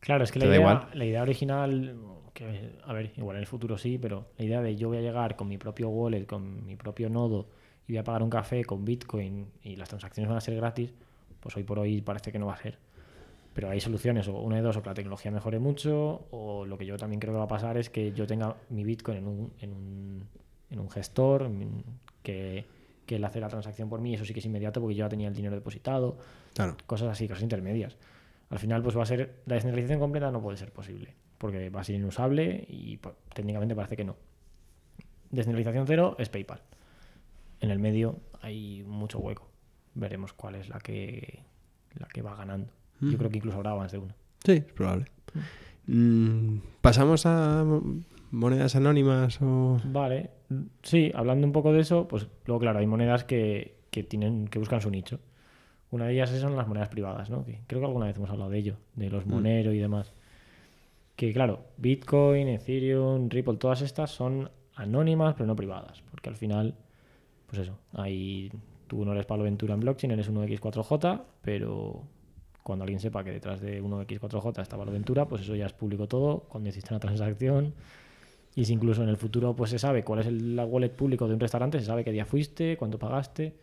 Claro, 0.00 0.24
es 0.24 0.32
que 0.32 0.38
¿Te 0.38 0.46
la 0.46 0.52
idea, 0.56 0.60
igual? 0.60 0.86
la 0.94 1.04
idea 1.04 1.22
original, 1.22 1.96
que, 2.32 2.72
a 2.84 2.92
ver, 2.92 3.12
igual 3.16 3.36
en 3.36 3.40
el 3.40 3.46
futuro 3.46 3.76
sí, 3.78 3.98
pero 3.98 4.26
la 4.38 4.44
idea 4.44 4.62
de 4.62 4.76
yo 4.76 4.88
voy 4.88 4.98
a 4.98 5.00
llegar 5.02 5.36
con 5.36 5.48
mi 5.48 5.58
propio 5.58 5.88
wallet, 5.90 6.24
con 6.26 6.64
mi 6.64 6.76
propio 6.76 7.08
nodo, 7.10 7.48
y 7.86 7.92
voy 7.92 7.98
a 7.98 8.04
pagar 8.04 8.22
un 8.22 8.30
café 8.30 8.64
con 8.64 8.84
Bitcoin 8.84 9.46
y 9.62 9.76
las 9.76 9.88
transacciones 9.88 10.28
van 10.28 10.38
a 10.38 10.40
ser 10.40 10.56
gratis, 10.56 10.92
pues 11.40 11.56
hoy 11.56 11.64
por 11.64 11.78
hoy 11.78 12.00
parece 12.00 12.32
que 12.32 12.38
no 12.38 12.46
va 12.46 12.54
a 12.54 12.56
ser. 12.56 12.78
Pero 13.52 13.68
hay 13.68 13.80
soluciones, 13.80 14.28
o 14.28 14.40
una 14.40 14.56
de 14.56 14.62
dos, 14.62 14.76
o 14.76 14.82
que 14.82 14.88
la 14.88 14.94
tecnología 14.94 15.30
mejore 15.30 15.58
mucho, 15.58 16.24
o 16.30 16.64
lo 16.64 16.78
que 16.78 16.86
yo 16.86 16.96
también 16.96 17.20
creo 17.20 17.34
que 17.34 17.38
va 17.38 17.44
a 17.44 17.48
pasar 17.48 17.76
es 17.76 17.90
que 17.90 18.12
yo 18.12 18.26
tenga 18.26 18.56
mi 18.70 18.84
Bitcoin 18.84 19.18
en 19.18 19.26
un, 19.26 19.52
en 19.60 19.72
un, 19.72 20.24
en 20.70 20.78
un 20.78 20.88
gestor 20.90 21.42
en- 21.42 21.82
que, 22.22 22.64
que 23.06 23.16
él 23.16 23.24
hace 23.24 23.40
la 23.40 23.48
transacción 23.48 23.88
por 23.90 24.00
mí, 24.00 24.14
eso 24.14 24.24
sí 24.24 24.32
que 24.32 24.38
es 24.40 24.46
inmediato 24.46 24.80
porque 24.80 24.94
yo 24.94 25.04
ya 25.04 25.08
tenía 25.08 25.28
el 25.28 25.34
dinero 25.34 25.54
depositado 25.56 26.16
Claro. 26.54 26.76
cosas 26.86 27.08
así, 27.08 27.26
cosas 27.26 27.42
intermedias. 27.42 27.96
Al 28.50 28.58
final, 28.58 28.82
pues 28.82 28.96
va 28.96 29.02
a 29.04 29.06
ser. 29.06 29.42
La 29.46 29.54
descentralización 29.54 30.00
completa 30.00 30.30
no 30.30 30.42
puede 30.42 30.56
ser 30.56 30.72
posible, 30.72 31.14
porque 31.38 31.70
va 31.70 31.80
a 31.80 31.84
ser 31.84 31.94
inusable 31.96 32.64
y 32.68 32.96
pues, 32.98 33.14
técnicamente 33.34 33.74
parece 33.74 33.96
que 33.96 34.04
no. 34.04 34.16
Descentralización 35.30 35.86
cero 35.86 36.16
es 36.18 36.28
PayPal. 36.28 36.60
En 37.60 37.70
el 37.70 37.78
medio 37.78 38.18
hay 38.42 38.82
mucho 38.86 39.18
hueco. 39.20 39.48
Veremos 39.94 40.32
cuál 40.32 40.56
es 40.56 40.68
la 40.68 40.78
que, 40.80 41.40
la 41.98 42.06
que 42.08 42.22
va 42.22 42.34
ganando. 42.34 42.72
Yo 43.00 43.16
creo 43.16 43.30
que 43.30 43.38
incluso 43.38 43.56
habrá 43.56 43.74
más 43.74 43.92
de 43.92 43.98
una. 43.98 44.14
Sí, 44.44 44.52
es 44.52 44.64
probable. 44.72 45.06
Mm, 45.86 46.58
¿Pasamos 46.80 47.24
a 47.26 47.64
mo- 47.64 47.82
monedas 48.30 48.76
anónimas 48.76 49.40
o...? 49.40 49.80
Vale, 49.84 50.30
sí, 50.82 51.10
hablando 51.14 51.46
un 51.46 51.52
poco 51.52 51.72
de 51.72 51.80
eso, 51.80 52.06
pues 52.08 52.26
luego, 52.44 52.60
claro, 52.60 52.78
hay 52.80 52.86
monedas 52.86 53.24
que, 53.24 53.78
que 53.90 54.02
tienen, 54.02 54.48
que 54.48 54.58
buscan 54.58 54.80
su 54.80 54.90
nicho. 54.90 55.18
Una 55.90 56.06
de 56.06 56.12
ellas 56.12 56.30
son 56.30 56.56
las 56.56 56.68
monedas 56.68 56.88
privadas, 56.88 57.30
¿no? 57.30 57.44
Que 57.44 57.60
creo 57.66 57.80
que 57.80 57.86
alguna 57.86 58.06
vez 58.06 58.16
hemos 58.16 58.30
hablado 58.30 58.50
de 58.50 58.58
ello, 58.58 58.76
de 58.94 59.10
los 59.10 59.26
Monero 59.26 59.72
y 59.72 59.78
demás. 59.78 60.12
Que 61.16 61.32
claro, 61.32 61.64
Bitcoin, 61.76 62.48
Ethereum, 62.48 63.28
Ripple, 63.28 63.56
todas 63.56 63.82
estas 63.82 64.10
son 64.10 64.50
anónimas, 64.76 65.34
pero 65.34 65.46
no 65.46 65.56
privadas. 65.56 66.02
Porque 66.10 66.28
al 66.28 66.36
final, 66.36 66.74
pues 67.46 67.62
eso, 67.62 67.78
hay, 67.92 68.50
tú 68.86 69.04
no 69.04 69.12
eres 69.12 69.26
Pablo 69.26 69.44
Ventura 69.44 69.74
en 69.74 69.80
blockchain, 69.80 70.12
eres 70.12 70.30
1x4j, 70.30 71.22
pero 71.42 72.02
cuando 72.62 72.84
alguien 72.84 73.00
sepa 73.00 73.24
que 73.24 73.32
detrás 73.32 73.60
de 73.60 73.82
1x4j 73.82 74.62
está 74.62 74.76
Pablo 74.76 74.92
Ventura, 74.92 75.26
pues 75.26 75.42
eso 75.42 75.56
ya 75.56 75.66
es 75.66 75.72
público 75.72 76.06
todo, 76.06 76.44
cuando 76.48 76.68
hiciste 76.68 76.94
una 76.94 77.00
transacción. 77.00 77.74
Y 78.54 78.64
si 78.64 78.72
incluso 78.72 79.02
en 79.02 79.08
el 79.08 79.16
futuro 79.16 79.54
pues 79.54 79.70
se 79.70 79.78
sabe 79.78 80.02
cuál 80.04 80.20
es 80.20 80.26
el 80.26 80.56
la 80.56 80.64
wallet 80.64 80.90
público 80.90 81.26
de 81.28 81.34
un 81.34 81.40
restaurante, 81.40 81.78
se 81.80 81.86
sabe 81.86 82.04
qué 82.04 82.12
día 82.12 82.24
fuiste, 82.24 82.76
cuánto 82.76 82.98
pagaste, 82.98 83.54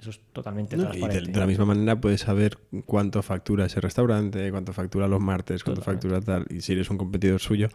eso 0.00 0.10
es 0.10 0.20
totalmente 0.32 0.76
No, 0.76 0.82
y 0.82 0.86
de, 0.86 0.90
transparente. 0.92 1.32
de 1.32 1.38
la 1.40 1.46
misma 1.46 1.64
manera 1.66 2.00
puedes 2.00 2.22
saber 2.22 2.56
cuánto 2.86 3.22
factura 3.22 3.66
ese 3.66 3.80
restaurante, 3.80 4.50
cuánto 4.50 4.72
factura 4.72 5.06
los 5.06 5.20
martes, 5.20 5.62
cuánto 5.62 5.82
Totalmente. 5.82 6.08
factura 6.08 6.38
tal. 6.46 6.56
Y 6.56 6.62
si 6.62 6.72
eres 6.72 6.88
un 6.90 6.96
competidor 6.96 7.38
suyo, 7.40 7.68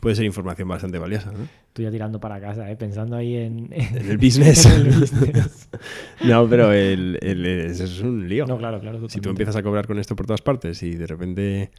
puede 0.00 0.16
ser 0.16 0.24
información 0.24 0.66
bastante 0.68 0.98
valiosa. 0.98 1.30
¿no? 1.30 1.38
Tú 1.72 1.82
ya 1.82 1.90
tirando 1.90 2.18
para 2.18 2.40
casa, 2.40 2.68
¿eh? 2.70 2.76
pensando 2.76 3.14
ahí 3.16 3.36
en, 3.36 3.68
En 3.72 4.10
el 4.10 4.18
business. 4.18 4.66
en 4.66 4.72
el 4.86 5.00
business. 5.00 5.68
no, 6.24 6.48
pero 6.48 6.72
el, 6.72 7.18
el- 7.22 7.46
eso 7.46 7.84
es 7.84 8.00
un 8.00 8.28
lío. 8.28 8.44
No, 8.46 8.58
claro, 8.58 8.80
claro. 8.80 9.08
si 9.08 9.20
tú 9.20 9.28
empiezas 9.30 9.54
a 9.56 9.62
cobrar 9.62 9.86
con 9.86 9.98
esto 9.98 10.16
por 10.16 10.26
todas 10.26 10.42
partes 10.42 10.82
y 10.82 10.94
de 10.96 11.06
repente. 11.06 11.70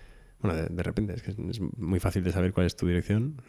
Bueno, 0.41 0.55
de, 0.55 0.67
de 0.69 0.83
repente, 0.83 1.13
es 1.15 1.21
que 1.21 1.31
es 1.31 1.59
muy 1.77 1.99
fácil 1.99 2.23
de 2.23 2.31
saber 2.31 2.53
cuál 2.53 2.65
es 2.65 2.77
tu 2.77 2.87
dirección. 2.87 3.41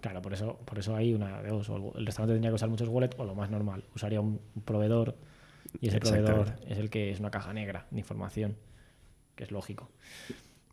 Claro, 0.00 0.22
por 0.22 0.32
eso, 0.32 0.58
por 0.64 0.78
eso 0.78 0.96
hay 0.96 1.12
una 1.12 1.42
de 1.42 1.50
dos. 1.50 1.68
O 1.68 1.92
el- 1.98 2.06
restaurante 2.06 2.32
tendría 2.32 2.50
que 2.50 2.54
usar 2.54 2.70
muchos 2.70 2.88
wallets, 2.88 3.14
o 3.18 3.26
lo 3.26 3.34
más 3.34 3.50
normal, 3.50 3.84
usaría 3.94 4.22
un 4.22 4.40
proveedor 4.64 5.16
y 5.80 5.88
ese 5.88 6.00
proveedor 6.00 6.54
es 6.66 6.78
el 6.78 6.90
que 6.90 7.10
es 7.10 7.20
una 7.20 7.30
caja 7.30 7.52
negra 7.52 7.86
de 7.90 7.98
información, 7.98 8.56
que 9.36 9.44
es 9.44 9.52
lógico. 9.52 9.90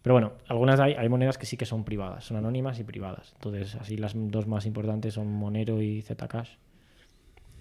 Pero 0.02 0.14
bueno, 0.14 0.34
algunas 0.48 0.80
hay, 0.80 0.94
hay 0.94 1.10
monedas 1.10 1.38
que 1.38 1.46
sí 1.46 1.58
que 1.58 1.66
son 1.66 1.84
privadas, 1.84 2.24
son 2.24 2.38
anónimas 2.38 2.80
y 2.80 2.84
privadas. 2.84 3.34
Entonces, 3.36 3.76
así 3.76 3.98
las 3.98 4.14
dos 4.16 4.48
más 4.48 4.66
importantes 4.66 5.16
son 5.16 5.32
Monero 5.32 5.82
y 5.82 6.02
Zcash. 6.02 6.52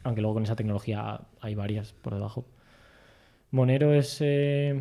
Aunque 0.05 0.21
luego 0.21 0.35
con 0.35 0.45
esa 0.45 0.55
tecnología 0.55 1.23
hay 1.40 1.55
varias 1.57 1.93
por 1.93 2.14
debajo. 2.14 2.47
Monero 3.50 3.93
es, 3.93 4.19
eh, 4.21 4.81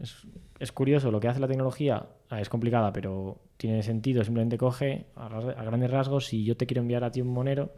es, 0.00 0.26
es 0.60 0.72
curioso, 0.72 1.10
lo 1.10 1.18
que 1.18 1.28
hace 1.28 1.40
la 1.40 1.48
tecnología 1.48 2.06
ah, 2.30 2.40
es 2.40 2.48
complicada, 2.48 2.92
pero 2.92 3.40
tiene 3.56 3.82
sentido. 3.82 4.22
Simplemente 4.22 4.56
coge 4.56 5.06
a, 5.16 5.26
a 5.26 5.64
grandes 5.64 5.90
rasgos, 5.90 6.26
si 6.26 6.44
yo 6.44 6.56
te 6.56 6.66
quiero 6.66 6.82
enviar 6.82 7.02
a 7.02 7.10
ti 7.10 7.20
un 7.20 7.28
Monero 7.28 7.72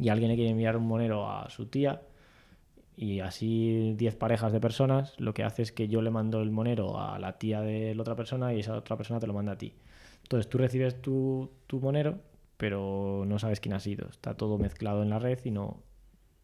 y 0.00 0.08
alguien 0.08 0.30
le 0.30 0.36
quiere 0.36 0.50
enviar 0.50 0.76
un 0.78 0.86
Monero 0.86 1.30
a 1.30 1.50
su 1.50 1.66
tía, 1.66 2.00
y 2.96 3.20
así 3.20 3.94
10 3.96 4.16
parejas 4.16 4.52
de 4.52 4.60
personas, 4.60 5.18
lo 5.18 5.34
que 5.34 5.44
hace 5.44 5.62
es 5.62 5.72
que 5.72 5.88
yo 5.88 6.02
le 6.02 6.10
mando 6.10 6.40
el 6.42 6.50
monero 6.50 7.00
a 7.00 7.18
la 7.18 7.38
tía 7.38 7.60
de 7.60 7.94
la 7.94 8.02
otra 8.02 8.16
persona 8.16 8.52
y 8.54 8.60
esa 8.60 8.76
otra 8.76 8.96
persona 8.96 9.20
te 9.20 9.26
lo 9.26 9.34
manda 9.34 9.52
a 9.52 9.58
ti. 9.58 9.74
Entonces 10.22 10.48
tú 10.48 10.58
recibes 10.58 11.00
tu, 11.00 11.50
tu 11.66 11.80
monero, 11.80 12.20
pero 12.56 13.24
no 13.26 13.38
sabes 13.38 13.60
quién 13.60 13.74
ha 13.74 13.80
sido. 13.80 14.08
Está 14.08 14.34
todo 14.34 14.58
mezclado 14.58 15.02
en 15.02 15.10
la 15.10 15.18
red 15.18 15.38
y 15.44 15.50
no 15.50 15.82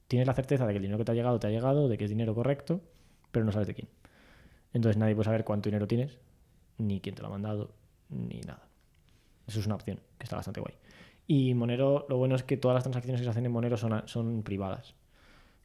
tienes 0.08 0.26
la 0.26 0.34
certeza 0.34 0.66
de 0.66 0.72
que 0.72 0.78
el 0.78 0.82
dinero 0.82 0.98
que 0.98 1.04
te 1.04 1.12
ha 1.12 1.14
llegado 1.14 1.38
te 1.38 1.46
ha 1.46 1.50
llegado, 1.50 1.88
de 1.88 1.98
que 1.98 2.04
es 2.04 2.10
dinero 2.10 2.34
correcto, 2.34 2.80
pero 3.30 3.44
no 3.44 3.52
sabes 3.52 3.68
de 3.68 3.74
quién. 3.74 3.88
Entonces 4.72 4.96
nadie 4.96 5.14
puede 5.14 5.26
saber 5.26 5.44
cuánto 5.44 5.68
dinero 5.68 5.86
tienes, 5.86 6.18
ni 6.78 7.00
quién 7.00 7.14
te 7.14 7.22
lo 7.22 7.28
ha 7.28 7.30
mandado, 7.30 7.74
ni 8.08 8.40
nada. 8.40 8.68
Eso 9.46 9.60
es 9.60 9.66
una 9.66 9.76
opción 9.76 10.00
que 10.18 10.24
está 10.24 10.36
bastante 10.36 10.60
guay. 10.60 10.74
Y 11.26 11.54
Monero, 11.54 12.06
lo 12.08 12.16
bueno 12.16 12.36
es 12.36 12.42
que 12.42 12.56
todas 12.56 12.74
las 12.74 12.84
transacciones 12.84 13.20
que 13.20 13.24
se 13.24 13.30
hacen 13.30 13.44
en 13.46 13.52
Monero 13.52 13.76
son, 13.76 14.02
son 14.06 14.42
privadas. 14.42 14.94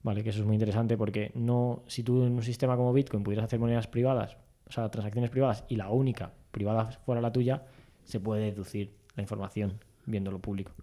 Vale, 0.04 0.22
que 0.22 0.30
eso 0.30 0.42
es 0.42 0.46
muy 0.46 0.56
interesante 0.56 0.98
porque 0.98 1.32
no, 1.34 1.84
si 1.88 2.04
tú 2.04 2.24
en 2.24 2.34
un 2.34 2.44
sistema 2.44 2.76
como 2.76 2.92
Bitcoin 2.92 3.24
pudieras 3.24 3.46
hacer 3.46 3.60
monedas 3.60 3.88
privadas, 3.88 4.38
o 4.68 4.72
sea, 4.72 4.90
transacciones 4.90 5.30
privadas, 5.30 5.64
y 5.70 5.78
la 5.78 5.90
única 5.90 6.34
privada 6.52 6.92
fuera 7.06 7.22
la 7.22 7.32
tuya, 7.32 7.64
se 8.04 8.20
puede 8.20 8.52
deducir 8.52 8.94
la 9.16 9.22
información 9.22 9.80
viendo 10.06 10.30
lo 10.30 10.40
público. 10.40 10.74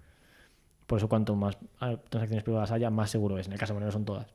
Por 0.86 0.98
eso 0.98 1.08
cuanto 1.08 1.36
más 1.36 1.58
ah, 1.80 1.96
transacciones 2.08 2.42
privadas 2.42 2.72
haya, 2.72 2.90
más 2.90 3.10
seguro 3.10 3.38
es. 3.38 3.46
En 3.46 3.52
el 3.52 3.58
caso 3.58 3.72
de 3.72 3.74
Monero 3.74 3.92
son 3.92 4.04
todas. 4.06 4.34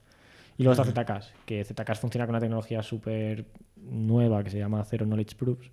Y 0.57 0.63
luego 0.63 0.81
está 0.81 1.03
Zcash, 1.03 1.27
que 1.45 1.65
Zcash 1.65 1.97
funciona 1.97 2.25
con 2.25 2.35
una 2.35 2.39
tecnología 2.39 2.81
súper 2.81 3.45
nueva 3.75 4.43
que 4.43 4.51
se 4.51 4.59
llama 4.59 4.83
Zero 4.85 5.05
Knowledge 5.05 5.35
Proofs, 5.35 5.69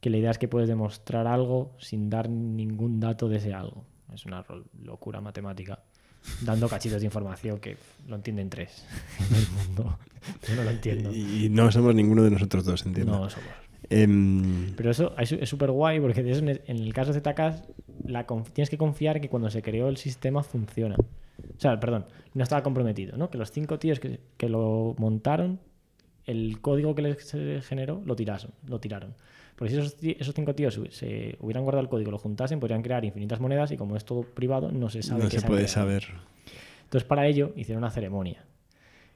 que 0.00 0.10
la 0.10 0.18
idea 0.18 0.30
es 0.32 0.38
que 0.38 0.48
puedes 0.48 0.68
demostrar 0.68 1.26
algo 1.26 1.74
sin 1.78 2.10
dar 2.10 2.28
ningún 2.28 3.00
dato 3.00 3.28
de 3.28 3.36
ese 3.36 3.54
algo. 3.54 3.84
Es 4.12 4.26
una 4.26 4.44
locura 4.82 5.20
matemática 5.20 5.80
dando 6.42 6.68
cachitos 6.68 7.00
de 7.00 7.06
información 7.06 7.58
que 7.58 7.76
lo 8.08 8.16
entienden 8.16 8.50
tres 8.50 8.84
en 9.30 9.36
el 9.36 9.48
mundo. 9.50 9.98
Yo 10.48 10.56
no 10.56 10.64
lo 10.64 10.70
entiendo. 10.70 11.12
Y 11.14 11.48
no 11.50 11.70
somos 11.70 11.94
ninguno 11.94 12.22
de 12.22 12.30
nosotros 12.30 12.64
dos, 12.64 12.84
entiendo. 12.86 13.12
No 13.18 13.30
somos. 13.30 13.48
Em, 13.88 14.72
Pero 14.76 14.90
eso 14.90 15.14
es 15.18 15.48
súper 15.48 15.70
guay 15.70 16.00
porque 16.00 16.22
de 16.22 16.32
eso 16.32 16.40
en 16.40 16.48
el- 16.48 16.92
caso 16.92 17.12
de 17.12 17.22
la 18.04 18.26
conf- 18.26 18.50
tienes 18.52 18.68
que 18.70 18.76
confiar 18.78 19.20
que 19.20 19.28
cuando 19.28 19.48
se 19.50 19.62
creó 19.62 19.88
el 19.88 19.96
sistema 19.96 20.42
funciona. 20.42 20.96
O 20.96 21.60
sea, 21.60 21.78
perdón, 21.78 22.06
no 22.34 22.42
estaba 22.42 22.62
comprometido, 22.64 23.16
¿no? 23.16 23.30
Que 23.30 23.38
los 23.38 23.52
cinco 23.52 23.78
tíos 23.78 24.00
que, 24.00 24.18
que 24.36 24.48
lo 24.48 24.94
montaron, 24.98 25.60
el 26.24 26.60
código 26.60 26.94
que 26.96 27.02
les 27.02 27.30
generó, 27.66 28.02
lo 28.04 28.16
tiraron. 28.16 28.50
Lo 28.66 28.80
tiraron. 28.80 29.14
Porque 29.56 29.72
si 29.74 29.80
esos, 29.80 29.96
esos 30.02 30.34
cinco 30.34 30.54
tíos 30.54 30.78
se- 30.90 31.36
hubieran 31.40 31.64
guardado 31.64 31.82
el 31.82 31.88
código, 31.88 32.10
lo 32.10 32.18
juntasen, 32.18 32.60
podrían 32.60 32.82
crear 32.82 33.04
infinitas 33.04 33.40
monedas 33.40 33.72
y 33.72 33.76
como 33.76 33.96
es 33.96 34.04
todo 34.04 34.22
privado, 34.22 34.70
no 34.70 34.90
se 34.90 35.02
sabe 35.02 35.24
no 35.24 35.28
qué 35.30 35.40
se 35.40 35.46
puede 35.46 35.66
saber. 35.66 36.04
Entonces, 36.84 37.06
para 37.08 37.26
ello, 37.26 37.52
hicieron 37.56 37.82
una 37.82 37.90
ceremonia. 37.90 38.44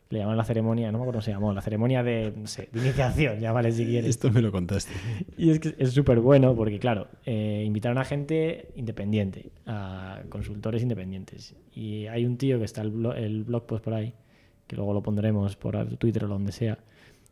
Le 0.09 0.18
llaman 0.18 0.37
la 0.37 0.42
ceremonia, 0.44 0.90
no 0.90 0.99
me 0.99 1.04
acuerdo 1.04 1.18
cómo 1.18 1.23
se 1.23 1.30
llamó, 1.30 1.52
la 1.52 1.61
ceremonia 1.61 2.02
de, 2.02 2.32
no 2.37 2.49
sé, 2.49 2.68
de 2.73 2.80
iniciación, 2.80 3.38
llámale 3.40 3.70
si 3.70 3.85
quieres. 3.87 4.11
Esto 4.11 4.28
me 4.32 4.42
lo 4.42 4.50
contaste. 4.50 4.90
Y 5.38 5.50
es 5.50 5.61
que 5.61 5.76
es 5.78 5.92
súper 5.92 6.18
bueno 6.18 6.56
porque, 6.56 6.80
claro, 6.80 7.06
eh, 7.26 7.62
invitaron 7.64 7.97
a 7.99 8.04
gente 8.04 8.73
independiente, 8.75 9.50
a 9.66 10.23
consultores 10.28 10.82
independientes. 10.82 11.54
Y 11.76 12.06
hay 12.06 12.25
un 12.26 12.38
tío 12.38 12.59
que 12.59 12.64
está 12.64 12.80
el, 12.82 12.92
blo- 12.92 13.14
el 13.16 13.44
blog 13.44 13.66
post 13.66 13.85
por 13.85 13.94
ahí, 13.94 14.12
que 14.66 14.75
luego 14.75 14.94
lo 14.94 15.00
pondremos 15.02 15.54
por 15.54 15.76
Twitter 15.97 16.25
o 16.25 16.28
donde 16.28 16.50
sea, 16.50 16.78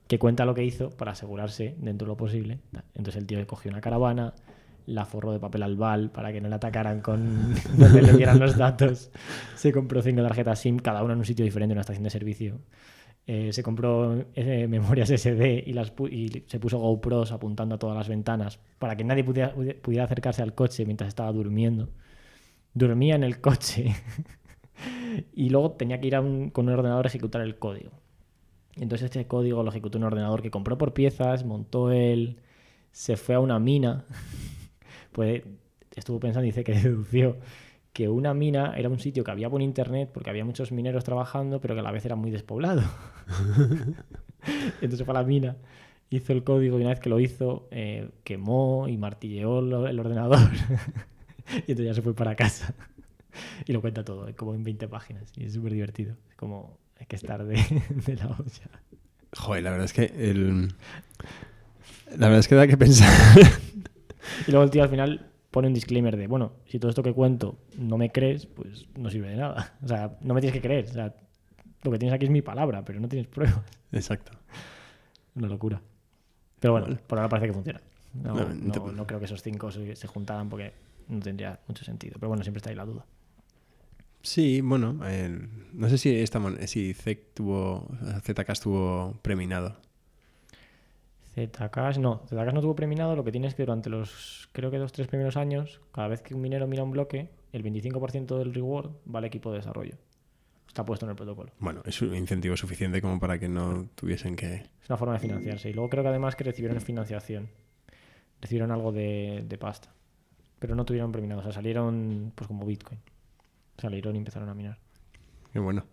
que 0.09 0.19
cuenta 0.19 0.45
lo 0.45 0.55
que 0.55 0.65
hizo 0.65 0.91
para 0.91 1.13
asegurarse, 1.13 1.77
dentro 1.79 2.07
de 2.07 2.11
lo 2.13 2.17
posible. 2.17 2.61
Entonces 2.95 3.17
el 3.17 3.27
tío 3.27 3.47
cogió 3.47 3.71
una 3.71 3.81
caravana, 3.81 4.35
la 4.87 5.05
forró 5.05 5.33
de 5.33 5.39
papel 5.41 5.63
albal 5.63 6.11
para 6.11 6.33
que 6.33 6.41
no 6.41 6.49
le 6.49 6.55
atacaran 6.55 7.01
con 7.03 7.55
donde 7.77 8.03
le 8.03 8.13
dieran 8.15 8.39
los 8.41 8.57
datos. 8.57 9.11
Se 9.55 9.73
compró 9.73 10.03
cinco 10.03 10.23
tarjetas 10.23 10.59
SIM, 10.61 10.79
cada 10.79 11.03
una 11.05 11.13
en 11.13 11.21
un 11.21 11.25
sitio 11.27 11.45
diferente, 11.45 11.73
en 11.73 11.77
una 11.77 11.83
estación 11.83 12.05
de 12.05 12.11
servicio. 12.11 12.61
Eh, 13.27 13.53
se 13.53 13.63
compró 13.63 14.25
eh, 14.35 14.67
memorias 14.69 15.11
SD 15.11 15.65
y, 15.67 15.75
las 15.75 15.93
se 16.47 16.61
puso 16.61 16.79
GoPros 16.79 17.33
apuntando 17.33 17.75
a 17.75 17.79
todas 17.79 17.97
las 17.97 18.09
ventanas 18.09 18.59
para 18.79 18.97
que 18.97 19.05
nadie 19.05 19.23
pudiera, 19.25 19.55
pudiera 19.83 20.05
acercarse 20.05 20.43
al 20.43 20.55
coche 20.55 20.87
mientras 20.87 21.09
estaba 21.09 21.31
durmiendo. 21.33 21.91
Dormía 22.75 23.17
en 23.17 23.25
el 23.25 23.41
coche 23.41 23.95
Y 25.33 25.51
luego 25.51 25.73
tenía 25.73 26.01
que 26.01 26.07
ir 26.09 26.17
a 26.17 26.21
un- 26.21 26.51
con 26.51 26.69
un 26.69 26.75
ordenador 26.75 27.07
a 27.07 27.09
ejecutar 27.09 27.43
el 27.43 27.59
código. 27.59 27.91
Entonces 28.81 29.07
este 29.07 29.27
código 29.27 29.63
lo 29.63 29.71
ejecutó 29.71 29.99
un 29.99 30.05
ordenador 30.05 30.43
que 30.43 30.51
compró 30.51 30.79
por 30.79 30.95
piezas, 30.95 31.45
montó 31.45 31.91
él, 31.91 32.39
se 32.93 33.17
fue 33.17 33.35
a 33.35 33.41
una 33.41 33.59
mina. 33.59 34.05
Pues 35.11 35.43
estuvo 35.97 36.21
pensando 36.21 36.45
y 36.45 36.51
dice 36.51 36.63
que 36.63 36.73
dedució 36.81 37.39
que 37.93 38.09
una 38.09 38.35
mina 38.35 38.75
era 38.77 38.89
un 38.89 39.01
sitio 39.01 39.25
que 39.25 39.33
había 39.33 39.51
por 39.51 39.61
internet 39.61 40.11
porque 40.15 40.31
había 40.31 40.45
muchos 40.45 40.71
mineros 40.71 41.03
trabajando, 41.03 41.61
pero 41.61 41.75
que 41.75 41.81
a 41.81 41.83
la 41.83 41.91
vez 41.91 42.05
era 42.05 42.15
muy 42.15 42.31
despoblado. 42.31 42.83
Entonces 44.81 45.05
fue 45.05 45.13
a 45.13 45.21
la 45.21 45.25
mina, 45.25 45.57
hizo 46.11 46.33
el 46.33 46.45
código 46.45 46.79
y 46.79 46.83
una 46.83 46.91
vez 46.91 47.01
que 47.01 47.09
lo 47.09 47.19
hizo, 47.19 47.67
eh, 47.73 48.11
quemó 48.23 48.87
y 48.89 48.97
martilleó 48.97 49.59
el 49.59 49.99
ordenador. 49.99 50.39
y 51.67 51.73
entonces 51.73 51.87
ya 51.87 51.95
se 51.95 52.03
fue 52.03 52.15
para 52.15 52.37
casa. 52.37 52.75
Y 53.67 53.73
lo 53.73 53.81
cuenta 53.81 54.05
todo, 54.05 54.29
como 54.37 54.55
en 54.55 54.63
20 54.63 54.89
páginas. 54.89 55.33
Y 55.37 55.45
es 55.45 55.55
súper 55.55 55.73
divertido. 55.73 56.15
Es 56.31 56.37
como, 56.37 56.79
hay 56.99 57.07
que 57.07 57.17
estar 57.17 57.45
de, 57.45 57.55
de 58.07 58.17
la 58.17 58.27
olla. 58.27 58.71
Joder, 59.37 59.63
la 59.63 59.71
verdad 59.71 59.85
es 59.85 59.93
que 59.93 60.05
el... 60.31 60.69
La 62.17 62.27
verdad 62.29 62.39
es 62.41 62.49
que 62.49 62.55
da 62.55 62.67
que 62.67 62.77
pensar. 62.77 63.13
Y 64.47 64.51
luego 64.51 64.65
el 64.65 64.71
tío 64.71 64.83
al 64.83 64.91
final 64.91 65.27
pone 65.51 65.69
un 65.69 65.75
disclaimer 65.75 66.15
de, 66.17 66.27
bueno, 66.27 66.53
si 66.67 66.79
todo 66.79 66.91
esto 66.91 67.03
que 67.03 67.15
cuento 67.15 67.59
no 67.79 67.97
me 67.97 68.11
crees, 68.13 68.45
pues 68.45 68.87
no 68.97 69.09
sirve 69.11 69.31
de 69.31 69.37
nada. 69.37 69.75
O 69.83 69.89
sea, 69.89 70.19
no 70.21 70.35
me 70.35 70.41
tienes 70.43 70.61
que 70.61 70.67
creer. 70.67 70.85
O 70.85 70.93
sea, 70.93 71.15
lo 71.83 71.91
que 71.91 71.99
tienes 71.99 72.15
aquí 72.15 72.27
es 72.27 72.31
mi 72.31 72.43
palabra, 72.43 72.85
pero 72.85 73.01
no 73.01 73.09
tienes 73.09 73.27
pruebas. 73.27 73.61
Exacto. 73.91 74.33
Una 75.35 75.49
locura. 75.49 75.81
Pero 76.61 76.73
bueno, 76.73 76.95
por 77.07 77.19
ahora 77.19 77.29
parece 77.31 77.47
que 77.49 77.53
funciona. 77.55 77.81
No, 78.23 78.35
No, 78.35 78.49
no- 78.55 78.73
te- 78.73 78.81
no 78.93 79.07
creo 79.07 79.19
que 79.19 79.25
esos 79.25 79.43
cinco 79.43 79.71
se, 79.73 79.97
se 79.97 80.07
juntaran 80.07 80.51
porque 80.51 80.75
no 81.09 81.21
tendría 81.21 81.59
mucho 81.67 81.85
sentido. 81.85 82.17
Pero 82.21 82.29
bueno, 82.29 82.43
siempre 82.43 82.59
está 82.59 82.69
ahí 82.71 82.77
la 82.77 82.85
duda. 82.85 83.07
Sí, 84.23 84.61
bueno, 84.61 85.07
el- 85.07 85.49
no 85.73 85.89
sé 85.89 85.97
si 85.99 86.15
esta 86.17 86.41
si 86.67 86.93
ZK 86.95 87.35
tuvo, 87.35 87.89
ZK 88.23 88.51
estuvo 88.51 89.19
preminado. 89.23 89.77
Zcash 91.47 91.99
no, 91.99 92.23
Zcash 92.29 92.53
no 92.53 92.61
tuvo 92.61 92.75
preminado. 92.75 93.15
Lo 93.15 93.23
que 93.25 93.31
tiene 93.31 93.47
es 93.47 93.55
que 93.55 93.63
durante 93.65 93.91
los, 93.91 94.49
creo 94.53 94.71
que 94.71 94.79
dos, 94.79 94.93
tres 94.93 95.07
primeros 95.07 95.37
años, 95.37 95.81
cada 95.93 96.09
vez 96.09 96.21
que 96.23 96.35
un 96.35 96.41
minero 96.41 96.67
mira 96.67 96.83
un 96.83 96.91
bloque, 96.91 97.31
el 97.53 97.63
25% 97.63 98.39
del 98.39 98.53
reward 98.55 98.91
va 99.13 99.21
al 99.21 99.25
equipo 99.25 99.51
de 99.53 99.59
desarrollo. 99.59 99.95
Está 100.67 100.85
puesto 100.85 101.07
en 101.07 101.11
el 101.11 101.17
protocolo. 101.17 101.53
Bueno, 101.61 101.83
es 101.87 102.03
un 102.03 102.15
incentivo 102.15 102.57
suficiente 102.57 103.01
como 103.01 103.19
para 103.19 103.39
que 103.39 103.49
no 103.49 103.89
tuviesen 103.95 104.37
que... 104.37 104.55
Es 104.83 104.89
una 104.89 104.97
forma 104.99 105.15
de 105.15 105.21
financiarse. 105.21 105.71
Y 105.71 105.73
luego 105.73 105.89
creo 105.89 106.03
que 106.03 106.09
además 106.11 106.37
que 106.37 106.45
recibieron 106.45 106.81
financiación. 106.81 107.49
Recibieron 108.41 108.71
algo 108.71 108.93
de, 108.93 109.45
de 109.49 109.59
pasta. 109.59 109.93
Pero 110.59 110.75
no 110.75 110.85
tuvieron 110.85 111.11
preminado. 111.11 111.41
O 111.41 111.43
sea, 111.45 111.53
salieron 111.53 112.33
pues 112.35 112.47
como 112.49 112.67
Bitcoin. 112.67 113.01
Salieron 113.79 114.15
y 114.17 114.19
empezaron 114.19 114.49
a 114.49 114.55
minar. 114.55 114.79
Qué 115.53 115.59
bueno. 115.59 115.85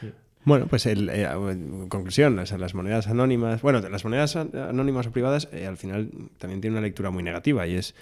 Sí. 0.00 0.10
Bueno, 0.44 0.66
pues 0.66 0.84
el, 0.86 1.08
eh, 1.08 1.22
en 1.24 1.88
conclusión, 1.88 2.38
o 2.38 2.44
sea, 2.46 2.58
las 2.58 2.74
monedas 2.74 3.06
anónimas, 3.06 3.62
bueno, 3.62 3.80
las 3.88 4.04
monedas 4.04 4.36
an- 4.36 4.50
anónimas 4.54 5.06
o 5.06 5.10
privadas 5.12 5.48
eh, 5.52 5.66
al 5.66 5.76
final 5.78 6.10
también 6.38 6.60
tienen 6.60 6.78
una 6.78 6.86
lectura 6.86 7.10
muy 7.10 7.22
negativa 7.22 7.66
y 7.66 7.76
es 7.76 7.94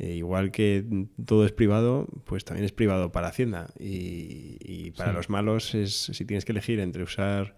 eh, 0.00 0.14
igual 0.14 0.50
que 0.50 0.84
todo 1.24 1.46
es 1.46 1.52
privado, 1.52 2.08
pues 2.24 2.44
también 2.44 2.64
es 2.64 2.72
privado 2.72 3.12
para 3.12 3.28
Hacienda 3.28 3.68
y, 3.78 4.56
y 4.60 4.90
para 4.90 5.10
Sí. 5.10 5.16
los 5.16 5.30
malos 5.30 5.74
es 5.76 5.94
si 6.12 6.24
tienes 6.24 6.44
que 6.44 6.50
elegir 6.50 6.80
entre 6.80 7.04
usar 7.04 7.54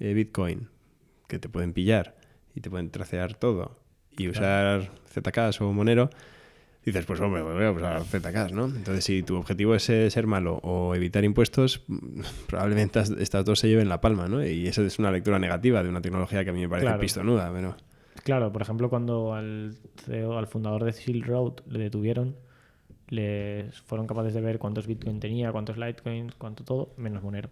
eh, 0.00 0.14
Bitcoin, 0.14 0.68
que 1.28 1.38
te 1.38 1.50
pueden 1.50 1.74
pillar 1.74 2.16
y 2.54 2.60
te 2.62 2.70
pueden 2.70 2.88
tracear 2.90 3.34
todo, 3.34 3.78
y 4.16 4.28
usar 4.28 4.92
ZKs 5.12 5.60
o 5.60 5.72
Monero, 5.74 6.08
dices, 6.84 7.06
pues 7.06 7.20
hombre, 7.20 7.42
voy 7.42 7.64
a 7.64 7.70
usar 7.70 8.02
ZKs, 8.04 8.52
¿no? 8.52 8.66
Entonces, 8.66 9.04
si 9.04 9.22
tu 9.22 9.36
objetivo 9.36 9.74
es 9.74 9.88
eh, 9.90 10.10
ser 10.10 10.26
malo 10.26 10.56
o 10.62 10.94
evitar 10.94 11.24
impuestos, 11.24 11.82
probablemente 12.46 12.98
as- 12.98 13.10
estas 13.10 13.44
dos 13.44 13.58
se 13.58 13.68
lleven 13.68 13.88
la 13.88 14.00
palma, 14.00 14.28
¿no? 14.28 14.44
Y 14.44 14.66
eso 14.66 14.82
es 14.84 14.98
una 14.98 15.10
lectura 15.10 15.38
negativa 15.38 15.82
de 15.82 15.88
una 15.88 16.00
tecnología 16.02 16.44
que 16.44 16.50
a 16.50 16.52
mí 16.52 16.60
me 16.60 16.68
parece 16.68 16.86
Claro. 16.86 17.00
pistonuda, 17.00 17.50
pero... 17.52 17.76
Claro, 18.22 18.52
por 18.52 18.62
ejemplo, 18.62 18.88
cuando 18.88 19.34
al 19.34 19.74
CEO, 20.04 20.38
al 20.38 20.46
fundador 20.46 20.84
de 20.84 20.92
Silk 20.92 21.26
Road 21.26 21.54
le 21.68 21.78
detuvieron, 21.78 22.36
les 23.08 23.78
fueron 23.82 24.06
capaces 24.06 24.32
de 24.34 24.40
ver 24.40 24.58
cuántos 24.58 24.86
Bitcoin 24.86 25.20
tenía, 25.20 25.52
cuántos 25.52 25.76
Litecoin, 25.76 26.32
cuánto 26.38 26.64
todo, 26.64 26.94
menos 26.96 27.22
Monero. 27.22 27.50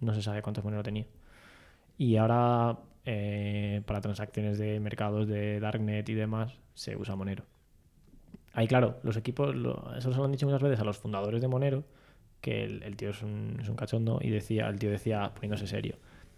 No 0.00 0.14
se 0.14 0.22
sabe 0.22 0.42
cuántos 0.42 0.64
Monero 0.64 0.82
tenía. 0.82 1.06
Y 1.98 2.16
ahora, 2.16 2.78
eh, 3.04 3.82
para 3.86 4.00
transacciones 4.00 4.58
de 4.58 4.80
mercados 4.80 5.28
de 5.28 5.60
Darknet 5.60 6.08
y 6.08 6.14
demás, 6.14 6.54
se 6.74 6.96
usa 6.96 7.14
Monero. 7.14 7.44
Ahí, 8.52 8.66
claro, 8.66 8.98
los 9.02 9.16
equipos, 9.16 9.54
lo- 9.54 9.94
eso 9.96 10.10
se 10.10 10.18
lo 10.18 10.24
han 10.24 10.32
dicho 10.32 10.46
muchas 10.46 10.62
veces 10.62 10.80
a 10.80 10.84
los 10.84 10.98
fundadores 10.98 11.40
de 11.40 11.48
Monero, 11.48 11.84
que 12.40 12.64
el, 12.64 12.82
el 12.82 12.96
tío 12.96 13.10
es 13.10 13.22
un, 13.22 13.58
es 13.60 13.68
un 13.68 13.76
cachondo, 13.76 14.18
y 14.22 14.30
decía, 14.30 14.68
el 14.68 14.78
tío 14.78 14.90
decía, 14.90 15.30
poniéndose 15.34 15.66
serio, 15.66 15.96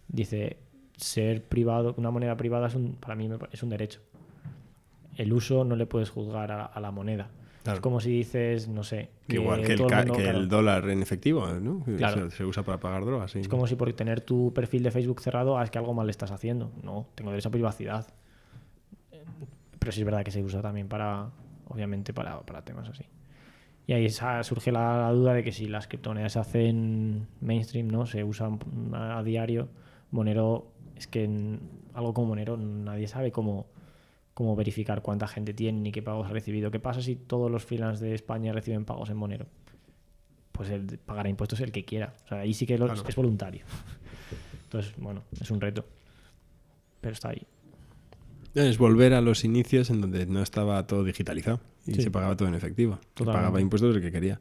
dice, 0.09 0.57
ser 0.97 1.43
privado, 1.45 1.95
una 1.97 2.11
moneda 2.11 2.37
privada 2.37 2.67
es 2.69 2.75
un, 2.75 2.97
para 2.97 3.15
mí 3.15 3.31
es 3.51 3.63
un 3.63 3.69
derecho. 3.71 4.01
El 5.17 5.33
uso 5.33 5.65
no 5.65 5.77
le 5.77 5.87
puedes 5.87 6.11
juzgar 6.11 6.51
a, 6.53 6.65
a 6.67 6.81
la 6.81 6.91
moneda. 6.91 7.29
Claro. 7.63 7.77
Es 7.77 7.81
como 7.81 8.01
si 8.01 8.11
dices, 8.11 8.67
no 8.69 8.83
sé, 8.83 9.11
Que 9.29 9.37
igual 9.37 9.63
que, 9.63 9.75
el, 9.75 9.79
mundo- 9.79 10.13
que 10.15 10.23
claro, 10.23 10.39
el 10.39 10.49
dólar 10.49 10.89
en 10.91 11.01
efectivo, 11.01 11.47
¿no? 11.47 11.85
Claro. 11.97 12.29
Se, 12.31 12.39
se 12.39 12.45
usa 12.45 12.63
para 12.65 12.81
pagar 12.81 13.05
drogas. 13.05 13.31
sí. 13.31 13.39
es 13.41 13.49
como 13.49 13.67
si 13.69 13.77
por 13.77 13.93
tener 13.93 14.21
tu 14.23 14.53
perfil 14.53 14.83
de 14.83 14.91
Facebook 14.91 15.21
cerrado, 15.21 15.57
ah, 15.57 15.63
es 15.65 15.71
que 15.71 15.79
algo 15.79 15.95
mal 15.95 16.07
le 16.07 16.11
estás 16.11 16.33
haciendo. 16.33 16.73
No, 16.83 17.07
tengo 17.15 17.31
derecho 17.31 17.49
a 17.49 17.53
privacidad. 17.53 18.07
Eh, 19.13 19.23
Pero 19.79 19.93
sí 19.93 20.01
es 20.01 20.05
verdad 20.05 20.25
que 20.25 20.33
se 20.33 20.43
usa 20.43 20.61
también 20.61 20.89
para, 20.89 21.31
obviamente, 21.73 22.13
para, 22.13 22.41
para 22.43 22.65
temas 22.65 22.89
así. 22.89 23.05
Y 23.87 23.95
ahí 23.95 24.05
esa- 24.07 24.43
surge 24.45 24.71
la, 24.71 24.99
la 24.99 25.11
duda 25.11 25.35
de 25.35 25.43
que 25.43 25.51
si 25.53 25.67
las 25.67 25.89
criptomonedas 25.89 26.33
se 26.35 26.39
hacen 26.39 27.27
mainstream, 27.41 27.89
¿no? 27.89 28.07
Se 28.07 28.23
usan 28.25 28.59
a, 28.93 29.19
a 29.19 29.23
diario. 29.23 29.69
Monero, 30.13 30.73
es 30.97 31.07
que 31.07 31.25
en 31.25 31.61
algo 31.95 32.15
como 32.15 32.29
Monero 32.29 32.57
nadie 32.57 33.09
sabe 33.09 33.33
cómo, 33.33 33.67
cómo 34.35 34.55
verificar 34.55 35.03
cuánta 35.03 35.27
gente 35.27 35.53
tiene 35.55 35.81
ni 35.81 35.91
qué 35.93 36.03
pagos 36.03 36.29
ha 36.29 36.33
recibido. 36.33 36.71
¿Qué 36.71 36.79
pasa 36.81 37.03
si 37.03 37.17
todos 37.17 37.51
los 37.51 37.65
freelance 37.65 38.05
de 38.05 38.15
España 38.15 38.53
reciben 38.53 38.85
pagos 38.85 39.11
en 39.11 39.17
Monero? 39.17 39.47
Pues 40.53 40.69
el 40.71 40.99
pagará 40.99 41.29
impuestos 41.31 41.61
el 41.61 41.73
que 41.73 41.85
quiera. 41.85 42.15
O 42.27 42.29
sea, 42.29 42.39
ahí 42.41 42.53
sí 42.55 42.67
que 42.67 42.77
lo- 42.79 42.87
Claro. 42.87 43.03
es 43.09 43.17
voluntario. 43.17 43.65
Entonces, 44.65 44.95
bueno, 44.99 45.23
es 45.41 45.51
un 45.51 45.61
reto. 45.61 45.85
Pero 47.01 47.15
está 47.15 47.31
ahí. 47.31 47.45
Es 48.55 48.77
volver 48.79 49.15
a 49.15 49.21
los 49.21 49.45
inicios 49.45 49.89
en 49.91 50.01
donde 50.03 50.27
no 50.27 50.43
estaba 50.43 50.87
todo 50.87 51.05
digitalizado 51.05 51.61
y 51.87 51.95
Sí. 51.95 52.03
se 52.03 52.11
pagaba 52.11 52.37
todo 52.37 52.49
en 52.49 52.55
efectivo. 52.55 52.99
Se 53.17 53.25
pagaba 53.25 53.61
impuestos 53.61 53.95
el 53.97 54.03
que 54.03 54.13
quería. 54.13 54.39